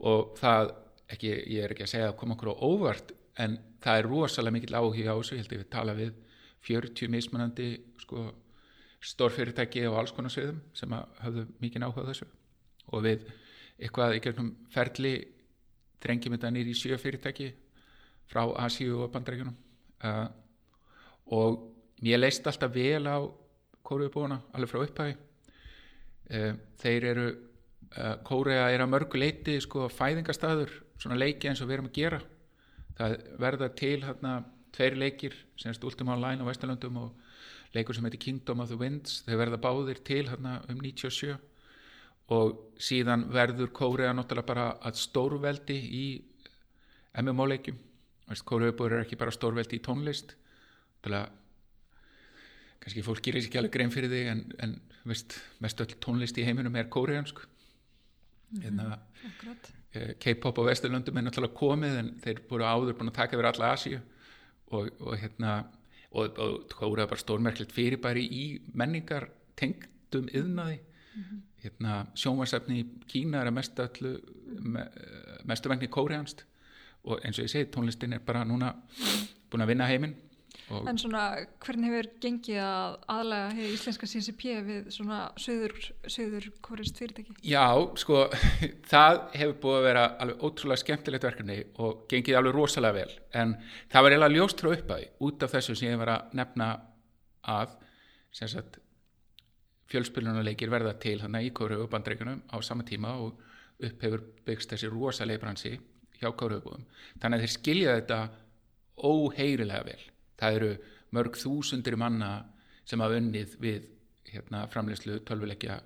[0.00, 0.72] og það
[1.12, 3.12] ekki, ég er ekki að segja að koma okkur á óvart
[3.44, 6.12] en það er rosalega mikil áhuga á þessu, ég held að við tala við
[6.64, 7.68] 40 mismunandi
[8.00, 8.28] sko,
[9.04, 12.28] stórfyrirtæki og alls konar sögðum sem hafðu mikið áhuga á þessu.
[12.94, 13.26] Og við
[13.78, 15.14] eitthvað í gegnum ferli
[16.04, 17.50] drengjum þetta nýri í sjö fyrirtæki
[18.30, 19.56] frá Asíu og bandrækjunum
[20.04, 20.28] uh,
[21.36, 23.18] og ég leist alltaf vel á
[23.84, 30.72] kóruðbúana alveg frá upphæði uh, þeir eru uh, kóruða er að mörgu leiti sko fæðingastæður
[31.04, 32.20] svona leiki eins og við erum að gera.
[32.98, 34.34] Það verða til hérna
[34.74, 39.22] tveir leikir semst Ultima Online á Vesturlandum og leikur sem heitir Kingdom of the Winds.
[39.26, 41.36] Þau verða báðir til hérna um 97
[42.34, 46.06] og síðan verður Kórea náttúrulega bara að stórveldi í
[47.20, 47.76] MMO-leikjum
[48.48, 50.32] Kóreubur er ekki bara stórveldi í tónlist.
[51.02, 51.28] Náttúrulega
[52.80, 54.74] kannski fólk gerir sér ekki alveg grein fyrir þig en, en
[55.08, 58.92] veist, mest öll tónlist í heiminum er kóreansk mm -hmm.
[58.92, 63.50] uh, K-pop á Vesturlöndum er náttúrulega komið en þeir búið áður búin að taka yfir
[63.50, 64.02] alla Asíu.
[64.74, 65.56] Og, og hérna
[66.14, 66.38] og,
[66.72, 68.44] Kórea er bara stórmerklitt fyrirbæri í
[68.74, 74.12] menningar tengdum yðnaði mm -hmm hérna, sjónvarsefni í Kína er að mestu öllu
[74.60, 74.84] me,
[75.48, 76.44] mestu vegni kórianst
[77.04, 78.72] og eins og ég segi tónlistin er bara núna
[79.52, 80.14] búin að vinna heiminn
[80.72, 81.22] En svona,
[81.60, 87.34] hvernig hefur gengið að aðlega hefur íslenska CCP við svona söður, söður korist fyrirtæki?
[87.44, 87.66] Já,
[88.00, 88.22] sko,
[88.92, 93.18] það hefur búið að vera alveg ótrúlega skemmtilegt verkefni og gengið alveg rosalega vel.
[93.36, 93.58] En
[93.92, 96.70] það var eiginlega ljóst frá upphæði út af þessu sem ég var að nefna
[97.54, 97.76] að
[98.34, 98.80] sagt
[99.92, 103.36] fjölspilunarleikir verða til þannig í Kóru og bandreikunum á sama tíma og
[103.84, 105.74] upp hefur byggst þessi rosalega bransi
[106.18, 106.86] hjá Kóruubúum
[107.20, 108.20] þannig að þeir skilja þetta
[109.04, 110.02] óheyrilega vel
[110.40, 110.70] það eru
[111.14, 112.30] mörg þúsundir manna
[112.84, 113.90] sem hafa unnið við
[114.28, 115.78] hérna, framleyslu tölvuleikja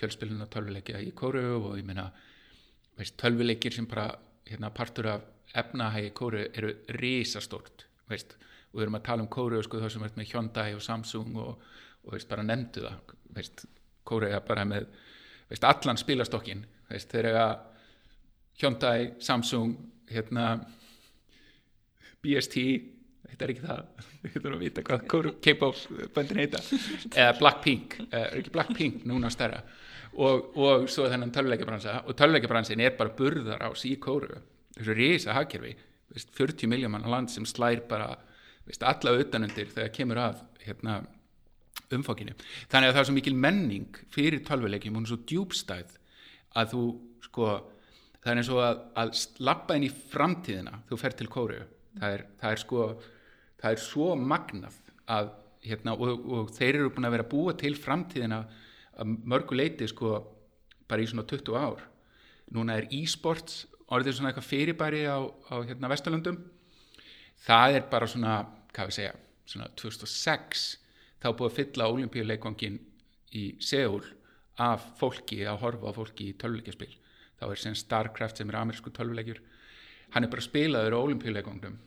[0.00, 2.08] fjölspiluna tölvuleikja í Kóru og ég meina
[3.20, 4.10] tölvuleikir sem bara
[4.48, 5.26] hérna, partur af
[5.56, 8.36] efnahægi Kóru eru risastórt veist,
[8.70, 11.36] og við erum að tala um Kóru sko, þá sem er með Hyundai og Samsung
[11.40, 11.64] og,
[12.04, 13.64] og veist, bara nefndu það veist,
[14.06, 14.88] Kóru er bara með
[15.66, 17.56] allan spilastokkin þeir eru að
[18.60, 19.76] Hyundai, Samsung
[20.10, 20.60] hérna
[22.20, 22.56] BST
[23.30, 23.82] þetta er ekki það.
[24.22, 25.82] Við þurfum að vita hvað Kóru- K-pop
[26.16, 26.62] böndin heita.
[27.14, 29.62] Eða Blackpink, er ekki Blackpink núna stærra?
[30.10, 32.00] Og, og svo þennan tölvuleikjabransa.
[32.10, 34.34] Og tölvuleikjabransin er bara burðar á sí Kóru
[34.76, 35.76] þessu risa hagkerfi.
[36.10, 38.08] Veist, 40 miljón manna land sem slær bara
[38.66, 41.00] veist, alla utanundir þegar kemur að hérna,
[41.94, 42.34] umfókinu
[42.70, 44.96] þannig að það er svo mikil menning fyrir tölvuleikjum.
[44.98, 45.94] Hún er svo djúbstæð
[46.58, 46.82] að þú
[47.26, 47.50] sko
[48.20, 49.12] það er eins og að, að
[49.46, 50.82] lappa inn í framtíðina.
[50.90, 51.60] Þú fer til Kóru
[51.98, 52.84] það er, það er sko
[53.60, 54.76] það er svo magnað
[55.10, 55.32] að
[55.64, 58.44] hérna, og, og þeir eru búin að vera búa til framtíðina
[59.04, 60.14] mörgu leiti sko
[60.90, 61.84] bara í svona 20 ár.
[62.54, 66.38] Núna er e-sports orðið svona eitthvað fyrirbæri á, á hérna Vesturlundum
[67.44, 68.38] það er bara svona,
[68.74, 69.12] hvað við segja
[69.50, 70.64] svona 2006
[71.20, 72.80] þá búið að fylla olimpíuleikvangin
[73.36, 74.02] í Seúl
[74.60, 76.90] af fólki að horfa á fólki í tölvuleikjaspil.
[77.40, 79.40] Þá er sem Starcraft sem er amerísku tölvuleikjur.
[80.14, 81.78] Hann er bara spilaður á olimpíuleikangnum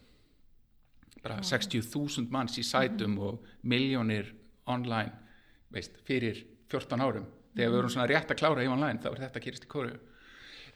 [1.24, 4.34] bara 60.000 manns í sætum og miljónir
[4.68, 5.14] online
[5.74, 7.28] veist, fyrir 14 árum.
[7.54, 9.94] Þegar við vorum svona rétt að klára í online þá er þetta gerast í kóru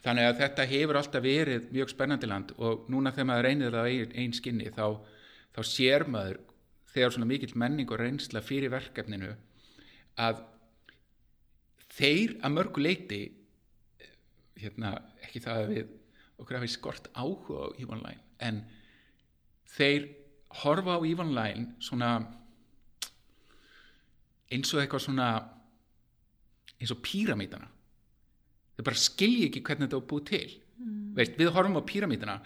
[0.04, 3.88] þannig að þetta hefur alltaf verið mjög spennandi land og núna þegar maður reynir það
[3.88, 4.86] á ein, ein skinni þá,
[5.54, 6.38] þá sér maður
[6.92, 9.32] þegar svona mikill menning og reynsla fyrir verkefninu
[10.22, 10.44] að
[11.98, 13.20] þeir að mörgu leiti
[14.58, 15.92] hérna, ekki það að við
[16.38, 18.62] okkur hafi skort áhuga EVE Online en
[19.74, 20.08] þeir
[20.62, 22.12] horfa á EVE Online svona
[24.48, 25.28] eins og eitthvað svona
[26.78, 27.68] eins og píramítana
[28.78, 30.50] þeir bara skilji ekki hvernig þetta var búið til.
[30.78, 30.98] Mm.
[31.18, 32.36] Veist, við horfum á píramítana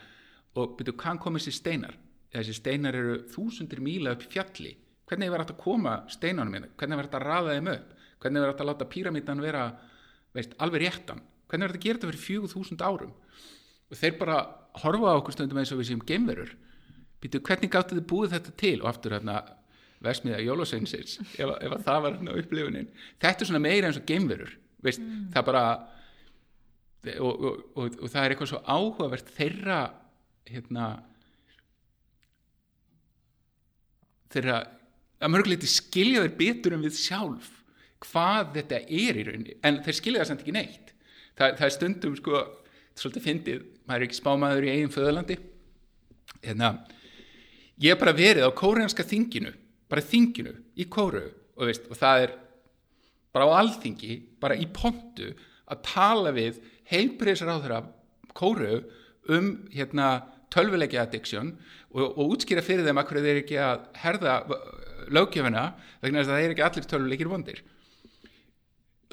[0.57, 1.99] og byrju hvað komið sér steinar?
[2.33, 4.73] Þessi steinar eru þúsundir míla upp fjalli.
[5.09, 7.91] Hvernig var þetta að koma steinanum inn hvernig var þetta að raða þeim upp?
[8.23, 9.67] Hvernig var þetta að láta píramítan vera
[10.33, 11.21] veist, alveg réttan?
[11.51, 13.13] Hvernig var þetta að gera þetta fyrir fjögur þúsund árum?
[13.93, 14.39] Og þeir bara
[14.81, 16.55] horfa á okkur stundum eins og við séum geimverur
[17.23, 18.77] býtu hvernig gáttu þið búið þetta til?
[18.83, 19.41] Og aftur hérna
[20.03, 22.91] vesmiða Jólasveinsins ef, ef að það var hérna upplifunin.
[23.23, 25.31] Þetta er svona meira eins og geimverur veist, mm.
[25.35, 25.65] það bara
[27.19, 29.81] og, og, og, og það er eitthvað svo áhugavert þeirra
[30.51, 30.87] hérna
[34.33, 34.63] þeirra
[35.23, 37.51] að mörguleiti skilja þeir betur en við sjálf
[38.03, 39.55] hvað þetta er í rauninni.
[39.63, 40.89] En þeir skilja það samt ekki neitt.
[41.39, 42.41] Það, það er stundum sko
[42.99, 45.37] svolítið fyndið, maður er ekki spámaður í eigin föðalandi
[46.43, 46.73] hérna
[47.83, 49.53] ég hef bara verið á kóreanska þinginu
[49.93, 52.37] bara þinginu í kóru og, veist, og það er
[53.33, 55.33] bara á alþingi, bara í pontu
[55.73, 56.61] að tala við
[56.93, 57.83] þeirra
[58.37, 58.83] kóru
[59.33, 60.23] um hérna
[60.53, 61.55] tölvuleikja addiction
[61.93, 64.35] og, og útskýra fyrir þeim að hverju þeir ekki að herða
[65.13, 65.67] lögjöfuna
[66.03, 67.63] vegna þess að er ekki allir tölvuleikir vondir.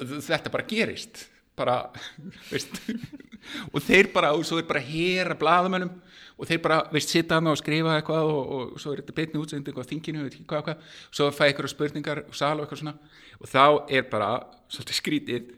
[0.00, 1.24] Þetta bara gerist
[1.56, 1.76] bara,
[2.52, 2.80] veist
[3.72, 5.92] og þeir bara, og svo er bara hér að blaðamönnum
[6.40, 9.40] og þeir bara, veist, sitta hann og skrifa eitthvað og, og svo er þetta beitni
[9.42, 12.80] útsending á þinginu, veit ekki hvað, hvað, svo fæ eitthvað spurningar og sal og eitthvað
[12.80, 12.94] svona.
[13.40, 14.30] Og þá er bara,
[14.72, 15.50] svolítið skrítið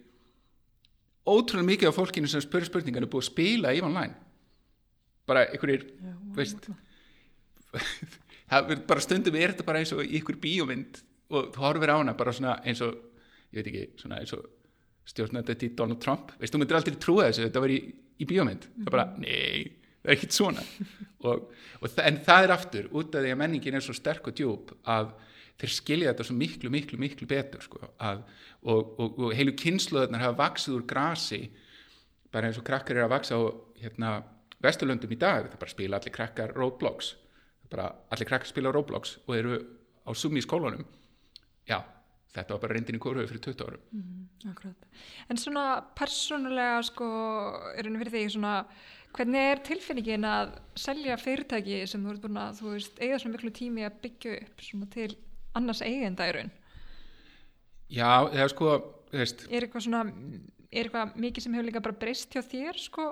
[1.23, 4.17] ótrúlega mikið af fólkinu sem spyrir spurningar er búið að spila í online.
[5.31, 6.67] Bara einhverjir, Já, veist.
[8.51, 10.99] það er bara stundum er þetta bara eins og ykkur bíómynd
[11.33, 12.99] og þú horfir á hana bara svona eins og
[13.53, 14.49] ég veit ekki, svona eins og
[15.09, 17.79] stjórnandi í Donald Trump, veist, þú myndir aldrei trúa þessu þetta var í,
[18.23, 19.65] í bíómynd, það er bara nei,
[20.03, 20.65] það er ekkit svona.
[21.23, 21.49] Og,
[21.81, 24.35] og þa en það er aftur, út af því að menningin er svo sterk og
[24.39, 25.13] djúb að
[25.63, 28.25] þeir skilja þetta svo miklu, miklu, miklu betur sko, að,
[28.67, 31.43] og, og, og heilu kynsluðarnar hafa vaksið úr grasi
[32.33, 33.43] bara eins og krakkar er að vaksa á
[33.83, 34.13] hérna,
[34.65, 37.15] vesturlöndum í dag, það bara spila allir krakkar Roblox,
[37.71, 39.59] bara allir krakkar spila Roblox og eru
[40.03, 40.87] á summi í skólanum.
[41.69, 41.79] Já,
[42.35, 43.85] þetta var bara reyndin í kóruðu fyrir 20 árum.
[44.51, 44.89] Akkurat.
[45.31, 45.67] En svona
[45.99, 47.09] persónulega sko,
[47.77, 48.55] er henni fyrir því svona,
[49.13, 53.35] Hvernig er tilfinningin að selja fyrirtæki sem þú ert búin að, þú veist, eiga svona
[53.37, 55.09] miklu tími að byggja upp svona til
[55.59, 56.53] annars eigenda í raun?
[57.93, 58.71] Já, eða sko,
[59.13, 60.03] þú veist, Er eitthvað svona,
[60.73, 63.09] er eitthvað mikið sem hefur líka bara breyst hjá þér, sko,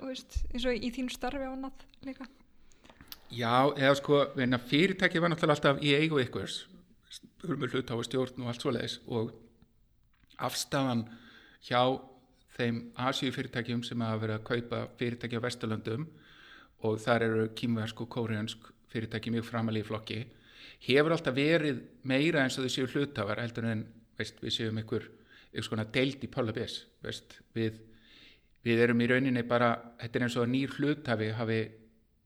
[0.00, 2.26] þú veist, eins og í þínu starfi á annað líka?
[3.34, 4.18] já, eða sko,
[4.68, 6.64] fyrirtæki var náttúrulega alltaf í eigu ykkurs,
[7.46, 9.30] hurmur hlut á stjórn og allt svoleiðis og
[10.38, 11.06] afstafan
[11.62, 11.80] hjá
[12.54, 16.06] þeim Asíu fyrirtækjum sem hafa verið að kaupa fyrirtæki á Vesturlöndum
[16.84, 20.20] og þar eru kýmversk og kóriðansk fyrirtæki mjög framalega í flokki
[20.86, 23.84] hefur alltaf verið meira eins og þau séu hlutafar heldur en
[24.18, 24.80] veist, við séum
[25.62, 26.80] skona deild í Pólabés
[27.54, 27.78] við,
[28.64, 31.60] við erum í rauninni bara þetta er eins og nýr hlutafi hafi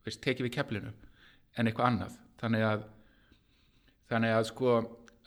[0.04, 0.92] veist, tekið við keflinu
[1.56, 2.16] en eitthvað annað.
[2.40, 2.86] Þannig að
[4.08, 4.74] þannig að sko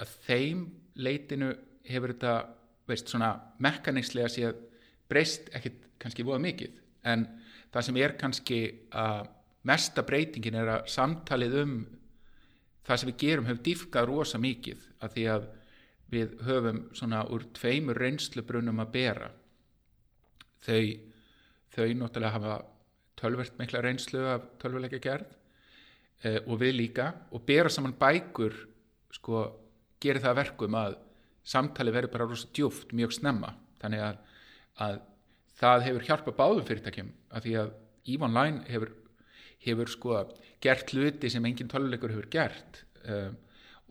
[0.01, 0.65] að þeim
[0.97, 1.51] leitinu
[1.85, 2.33] hefur þetta
[2.89, 4.57] veist svona mekanislega séð
[5.11, 6.75] breyst ekkit kannski voða mikið.
[7.07, 7.27] En
[7.71, 8.61] það sem er kannski
[8.97, 9.29] að
[9.67, 11.75] mesta breytingin er að samtalið um
[12.87, 15.47] það sem við gerum hefur dýfkað rosa mikið að því að
[16.11, 19.29] við höfum svona úr tveimur reynslubrunum að bera.
[20.65, 21.11] Þau
[21.71, 22.55] þau náttúrulega hafa
[23.21, 25.29] tölvert mikla reynslu af tölvuleika gerð
[26.25, 28.57] eh, og við líka og bera saman bækur
[29.13, 29.43] sko
[30.01, 30.97] gerir það að verkum að
[31.43, 33.53] samtali verður bara rosa djúft mjög snemma.
[33.81, 34.19] Þannig að,
[34.81, 34.99] að
[35.61, 37.71] það hefur hjálpað báðum fyrirtækjum af því að
[38.11, 38.91] EVE Online hefur,
[39.65, 40.19] hefur sko
[40.61, 43.35] gert hluti sem engin tölvuleikur hefur gert um,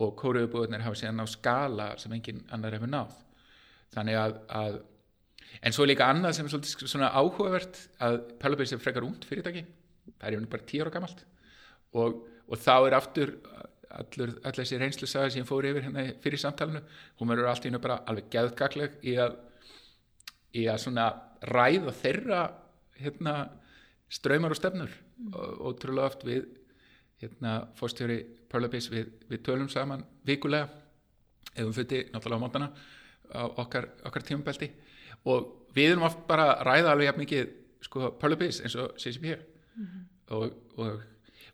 [0.00, 3.18] og kóruðubúðunir hafa síðan á skala sem engin annar hefur náð.
[3.94, 4.78] Þannig að, að
[5.66, 9.64] en svo líka annað sem er svolítið svona áhugavert að Pallabase er frekar út fyrirtæki
[10.20, 11.24] það er bara tíu ára gamalt
[11.92, 13.34] og, og þá er aftur
[13.90, 16.82] allur, þessi reynslu sagði sem fór yfir hérna fyrir samtalenu
[17.20, 19.36] hún verður allt í hennu bara alveg geðgagleg í að,
[20.56, 21.06] í að svona
[21.51, 22.40] ræða þeirra
[23.01, 23.35] hérna
[24.10, 25.32] ströymar og stefnur mm.
[25.35, 26.48] og ótrúlega oft við
[27.20, 28.20] hérna fórstjóri
[28.51, 30.66] Pallabase við, við tölum saman vikulega
[31.55, 32.70] ef við fyrir náttúrulega á mótana
[33.31, 34.70] á okkar, okkar tímabelti
[35.31, 37.52] og við erum oft bara að ræða alveg jafn mikið
[37.86, 40.02] sko Pallabase eins og CCP mm -hmm.
[40.35, 41.02] og, og,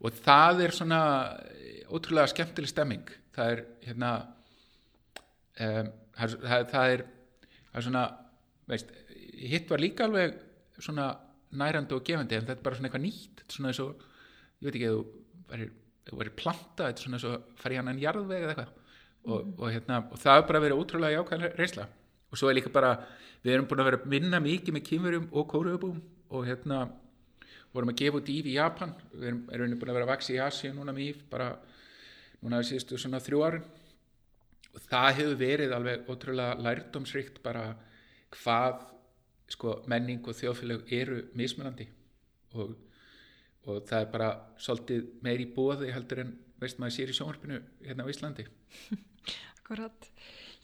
[0.00, 1.00] og það er svona
[1.90, 4.10] ótrúlega skemmtileg stemming það er hérna
[5.60, 7.04] um, það, það, það er
[7.72, 8.04] það er svona
[8.70, 8.92] veist,
[9.36, 10.36] hitt var líka alveg
[10.78, 11.10] svona
[11.56, 14.02] nærandi og gefandi en þetta er bara svona eitthvað nýtt svona eins og,
[14.60, 15.04] ég veit ekki þú
[15.50, 15.68] væri,
[16.22, 18.74] væri planta, þetta er svona eins og fari hann en jarðveg eða eitthvað.
[19.26, 19.54] Og, mm.
[19.58, 21.86] og, hérna, og það er bara verið ótrúlega jákvæðan reysla
[22.26, 22.92] og svo er líka bara
[23.42, 25.98] við erum búin að vera að vinna mikið með kýmverjum og kóruðubúm
[26.34, 26.80] og hérna
[27.76, 28.94] vorum að gefa út íf í Japan.
[29.12, 31.50] Við erum, erum búin að vera að vaksi í Asi núna með íf bara
[32.42, 33.66] núna síðustu svona þrjú árin.
[34.74, 37.68] Og það hefur verið alveg ótrúlega lærdomsrikt bara
[38.34, 38.82] hvað
[39.52, 41.86] sko, menning og þjóðfélag eru mismunandi
[42.56, 42.74] og,
[43.66, 47.60] og það er bara svolítið meir í bóði heldur en veist maður sér í sjónvarpinu
[47.84, 48.46] hérna á Íslandi.
[49.60, 50.10] Akkurat.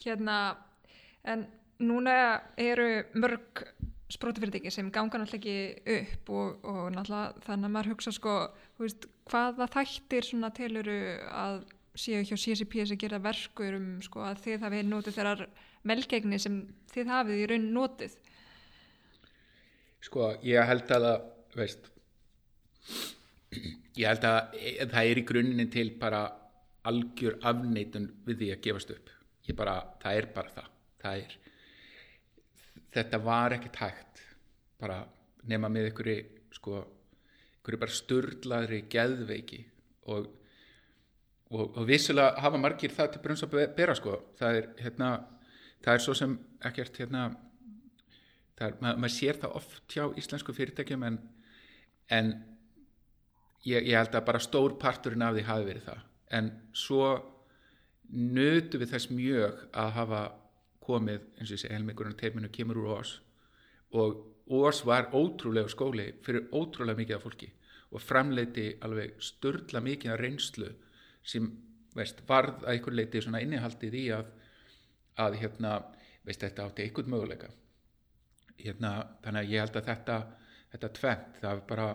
[0.02, 0.36] Hérna
[1.22, 1.46] en
[1.82, 2.14] núna
[2.60, 3.64] eru mörg
[4.12, 8.34] sprótafyrirtæki sem ganga náttúrulega ekki upp og, og náttúrulega þannig að maður hugsa sko
[8.80, 10.98] veist, hvaða þættir svona teluru
[11.32, 11.62] að
[11.98, 15.44] séu hjá CCP sem gera verkur um sko að þið hafið notið þeirrar
[15.88, 16.60] melgegni sem
[16.92, 18.18] þið hafið í raun notið?
[20.02, 21.08] Sko ég held að
[21.56, 21.90] veist
[23.98, 24.56] ég held að
[24.92, 26.24] það er í grunninn til bara
[26.88, 29.10] algjör afneitun við því að gefast upp.
[29.46, 30.68] Ég bara, það er bara það.
[31.02, 31.36] Það er
[32.92, 34.22] þetta var ekkert hægt
[34.82, 35.02] bara
[35.48, 36.16] nema með einhverju
[36.56, 36.80] sko,
[37.58, 39.60] einhverju bara sturdlaðri geðveiki
[40.12, 40.26] og,
[41.52, 44.18] og, og vissulega hafa margir það til brunns að bera sko.
[44.38, 45.12] Það er hérna,
[45.82, 46.36] það er svo sem
[46.68, 47.26] ekkert hérna
[48.62, 51.18] er, mað, maður sér það oft hjá íslensku fyrirtækjum en,
[52.14, 52.32] en
[53.66, 56.04] ég, ég held að bara stór parturinn af því hafi verið það.
[56.38, 57.08] En svo
[58.12, 60.22] nötu við þess mjög að hafa
[60.82, 63.16] komið, eins og segi, helmingurinn teiminu kemur úr Ós.
[63.98, 67.48] Og Ós var ótrúlega skóli fyrir ótrúlega mikið af fólki
[67.92, 70.70] og framleiti alveg störla mikið af reynslu
[71.22, 71.46] sem
[71.94, 74.32] veist, varð að einhver leiti innihaldið í að,
[75.20, 75.74] að hérna,
[76.24, 77.50] veist, þetta átti einhvern möguleika.
[78.58, 78.92] Hérna,
[79.24, 80.16] þannig að ég held að þetta
[80.72, 81.88] þetta tvent, það var bara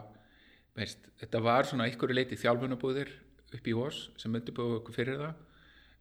[0.77, 3.11] veist, þetta var svona einhverju leiti þjálfunabúðir
[3.57, 5.43] upp í Ós sem undirbúið okkur fyrir það.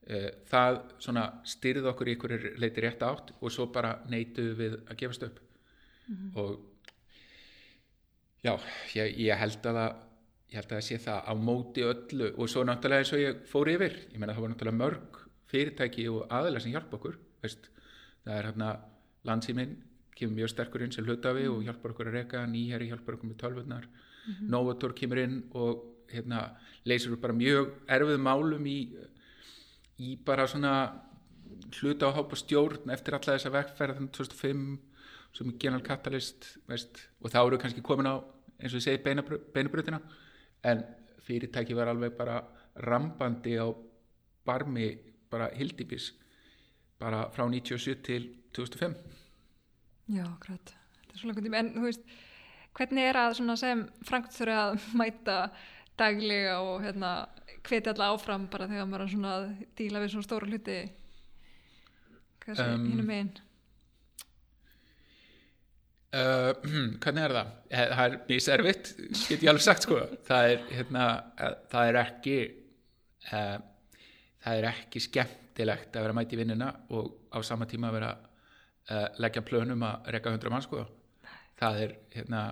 [0.06, 4.78] Eh, það svona styrði okkur í einhverju leiti rétt átt og svo bara neytuðu við
[4.84, 5.40] að gefast upp.
[6.06, 6.30] Mm -hmm.
[6.38, 6.50] og
[8.44, 8.54] já,
[8.94, 9.94] ég, ég held að það
[10.46, 13.40] ég held að það sé það á móti öllu og svo náttúrulega eins og ég
[13.50, 15.25] fór yfir ég menna það var náttúrulega mörg
[15.56, 17.70] fyrirtæki og aðalega sem hjálpa okkur veist,
[18.24, 18.70] það er hérna
[19.26, 19.76] landsýminn
[20.16, 23.40] kemur mjög sterkur inn sem hlutafi og hjálpar okkur að reka, nýherri hjálpar okkur með
[23.42, 23.88] tölvurnar,
[24.50, 26.40] Novator kemur inn og hérna
[26.86, 28.78] leysir upp bara mjög erfið málum í,
[30.02, 30.72] í bara svona
[31.78, 34.64] hluta á hópa stjórn eftir alla þessa vegferð þannig 2005
[35.36, 38.16] sem er General Catalyst veist, og þá eru kannski komin á
[38.58, 39.02] eins og ég segi
[39.54, 40.00] beinabrutina
[40.66, 40.82] en
[41.26, 42.40] fyrirtæki var alveg bara
[42.86, 43.66] rambandi á
[44.46, 44.88] barmi
[45.32, 46.10] bara hildibis
[47.00, 48.94] bara frá 97 til 2005
[50.16, 50.70] Já, grætt,
[51.00, 52.04] þetta er svo langt tíma en þú veist,
[52.78, 55.38] hvernig er að svona sem Frank þurfa að mæta
[55.98, 57.10] daglega og hérna
[57.66, 59.48] hveti alla áfram bara þegar maður er svona að
[59.80, 60.78] díla við svona stóra hluti
[62.44, 63.34] hvað sé, Um, hinn megin
[66.16, 66.52] Uh,
[67.02, 67.48] hvernig er það?
[67.68, 68.90] Eh, Það er mjög servitt,
[69.26, 69.98] get ég alveg sagt sko.
[70.24, 72.36] Það er, hérna, eh, það er ekki,
[73.32, 73.56] uh,
[74.46, 78.10] það er ekki skemmtilegt að vera mæti í vinnuna og á sama tíma að vera
[78.14, 80.84] uh, leggja plönum að reka hundra mann sko.
[81.58, 82.42] Það er, hérna,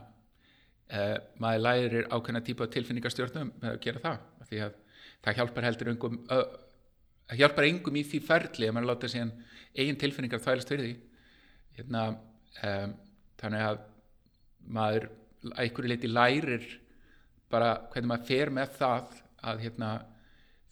[0.91, 4.25] uh, maður lærir ákveðna típa tilfinningastjórnum með að gera það.
[4.51, 4.79] Því að
[5.25, 6.47] það hjálpar heldur engum, uh,
[7.31, 9.35] það hjálpar engum í því ferli að maður láta síðan
[9.75, 10.97] eigin tilfinningar þvælast fyrir því.
[11.79, 12.07] Hérna,
[12.71, 12.97] um,
[13.39, 13.85] þannig að
[14.75, 15.07] maður
[15.45, 16.67] að einhverju leiti lærir
[17.53, 19.93] bara hvernig maður fer með það að hérna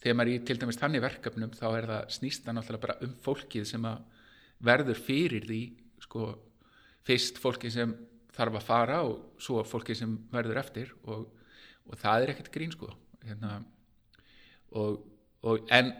[0.03, 2.97] þegar maður er í til dæmis þannig verkefnum þá er það snýst það náttúrulega bara
[3.07, 4.23] um fólkið sem að
[4.63, 5.61] verður fyrir því
[6.03, 6.27] sko
[7.07, 7.95] fyrst fólkið sem
[8.33, 11.27] þarf að fara og svo fólkið sem verður eftir og,
[11.87, 12.89] og það er ekkert grín sko
[13.23, 13.59] hérna,
[14.75, 15.03] og,
[15.45, 15.91] og en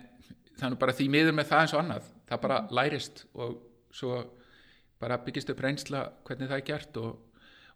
[0.59, 2.09] þannig bara því miður með það eins og annað.
[2.29, 3.55] Það bara lærist og
[3.93, 4.21] svo
[5.01, 7.11] bara byggist upp reynsla hvernig það er gert og,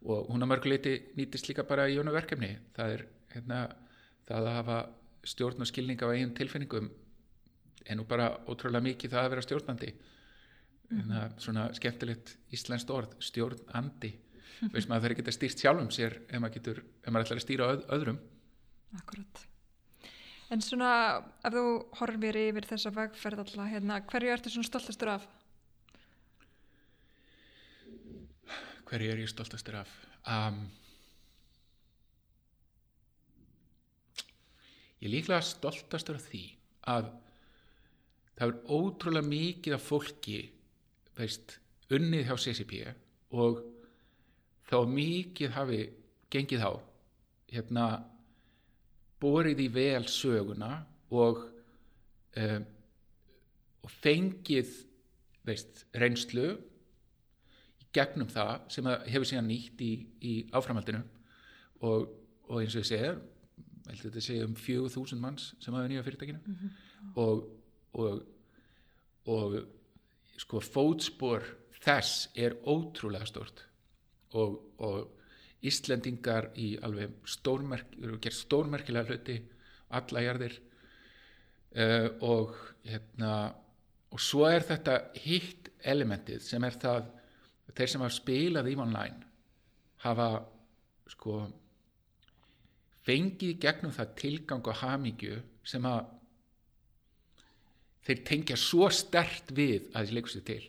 [0.07, 2.53] og hún að mörguleiti nýtist líka bara í jónu verkefni.
[2.77, 3.61] Það er hérna,
[4.27, 4.79] það að hafa
[5.27, 6.89] stjórn og skilning á eigin tilfinningum
[7.87, 9.91] en nú bara ótrúlega mikið það að vera stjórnandi.
[10.87, 14.13] Hérna, svona skemmtilegt íslenskt orð stjórnandi.
[14.73, 17.69] Veist maður þeir geta stýrt sjálfum sér ef maður getur, ef maður ætlar að stýra
[17.73, 18.19] öð, öðrum.
[18.97, 19.43] Akkurat.
[20.51, 20.91] En svona,
[21.43, 21.65] ef þú
[21.99, 25.27] horfir yfir þessa vegferð alltaf, hérna, hverju ertu svona stoltastur af?
[28.87, 29.91] hverju er ég stoltastur af?
[30.27, 30.67] Um,
[35.01, 36.43] ég er líklega stoltastur af því
[36.93, 37.09] að
[38.37, 40.39] það er ótrúlega mikið af fólki
[41.17, 41.57] veist,
[41.93, 42.81] unnið hjá CCP
[43.37, 43.61] og
[44.67, 45.81] þá mikið hafi
[46.33, 46.73] gengið á
[47.53, 47.85] hérna
[49.21, 50.71] borið í vel söguna
[51.09, 51.45] og
[52.37, 52.65] um,
[53.87, 54.73] og fengið
[55.47, 56.57] veist, reynslu
[57.95, 59.91] gegnum það sem hefur síðan nýtt í,
[60.21, 61.01] í áframhaldinu
[61.87, 62.09] og,
[62.49, 63.13] og eins og ég segja
[63.89, 66.57] heldur þetta segja um fjögur þúsund manns sem hafa nýja fyrirtækinu.
[67.17, 67.45] Og,
[67.97, 68.25] og
[69.27, 69.57] og
[70.39, 71.45] sko fótspor
[71.83, 73.63] þess er ótrúlega stort
[74.37, 75.13] og, og
[75.67, 77.95] Íslendingar í alveg stórmerk,
[78.29, 79.37] stórmerkilega hluti
[79.97, 80.53] alla jarðir.
[81.73, 82.53] Uh, og
[82.85, 83.31] hérna
[84.13, 87.09] og svo er þetta hitt elementið sem er það
[87.73, 89.27] þeir sem hafa spilað í online
[90.05, 90.29] hafa
[91.11, 91.41] sko
[93.07, 96.13] fengið gegnum það tilgang og hamingju sem að
[98.07, 100.61] þeir tengja svo stert við að þessi leikur sér til.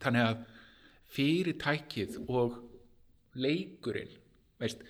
[0.00, 0.42] Þannig að
[1.10, 2.56] fyrirtækið og
[3.40, 4.12] leikurinn
[4.60, 4.82] veist,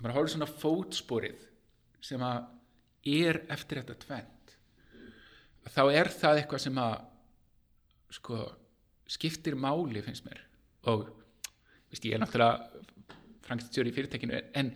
[0.00, 1.44] maður hálfur svona fótsporið
[2.04, 2.50] sem að
[3.14, 4.34] er eftir þetta tvent
[5.72, 6.94] þá er það eitthvað sem að
[8.14, 8.40] sko
[9.14, 10.40] skiptir máli finnst mér.
[10.90, 11.06] Og
[11.90, 12.82] veist, ég er náttúrulega
[13.44, 14.72] frangstjóri í fyrirtækinu en, en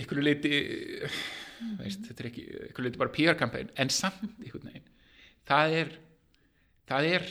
[0.00, 0.52] ykkur leiti
[1.78, 4.88] veist, þetta er ekki ykkur leiti bara PR-kampæn en samt ykkur neginn
[5.48, 5.92] það er
[6.90, 7.26] það er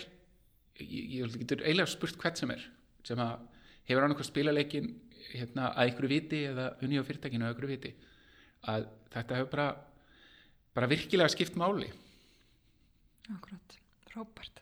[0.81, 2.67] ég, ég getur eiginlega spurt hvert sem er
[3.07, 3.47] sem að
[3.89, 4.91] hefur annað spila leikin
[5.31, 7.93] hérna, að ykkur viti eða unni á fyrirtækinu að ykkur viti
[8.71, 9.67] að þetta hefur bara
[10.75, 11.89] bara virkilega skipt máli
[13.31, 13.77] Akkurat,
[14.09, 14.60] frábært.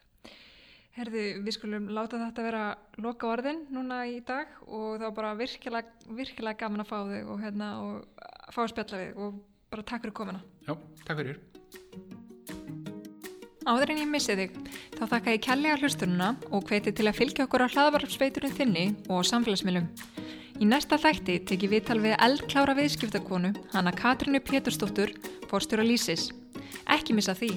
[0.97, 2.63] Herði, við skulum láta þetta vera
[2.97, 7.37] loka orðin núna í dag og þá bara virkilega, virkilega gaman að fá þig og,
[7.43, 9.37] hérna, og fá að spjalla við og
[9.69, 10.41] bara takk fyrir komuna.
[10.65, 10.73] Já,
[11.05, 11.39] takk fyrir
[13.69, 14.53] Áður en ég missi þig,
[14.97, 19.27] þá þakka ég kærlega hlustununa og hveti til að fylgja okkur á hlaðvarpsveiturinn þinni og
[19.29, 19.85] samfélagsmiðlum.
[20.59, 25.13] Í næsta þætti teki við tal við eldklára viðskiptakonu, hana Katrínu Pétursdóttur,
[25.51, 26.31] fórstjóra Lýsis.
[26.89, 27.53] Ekki missa því.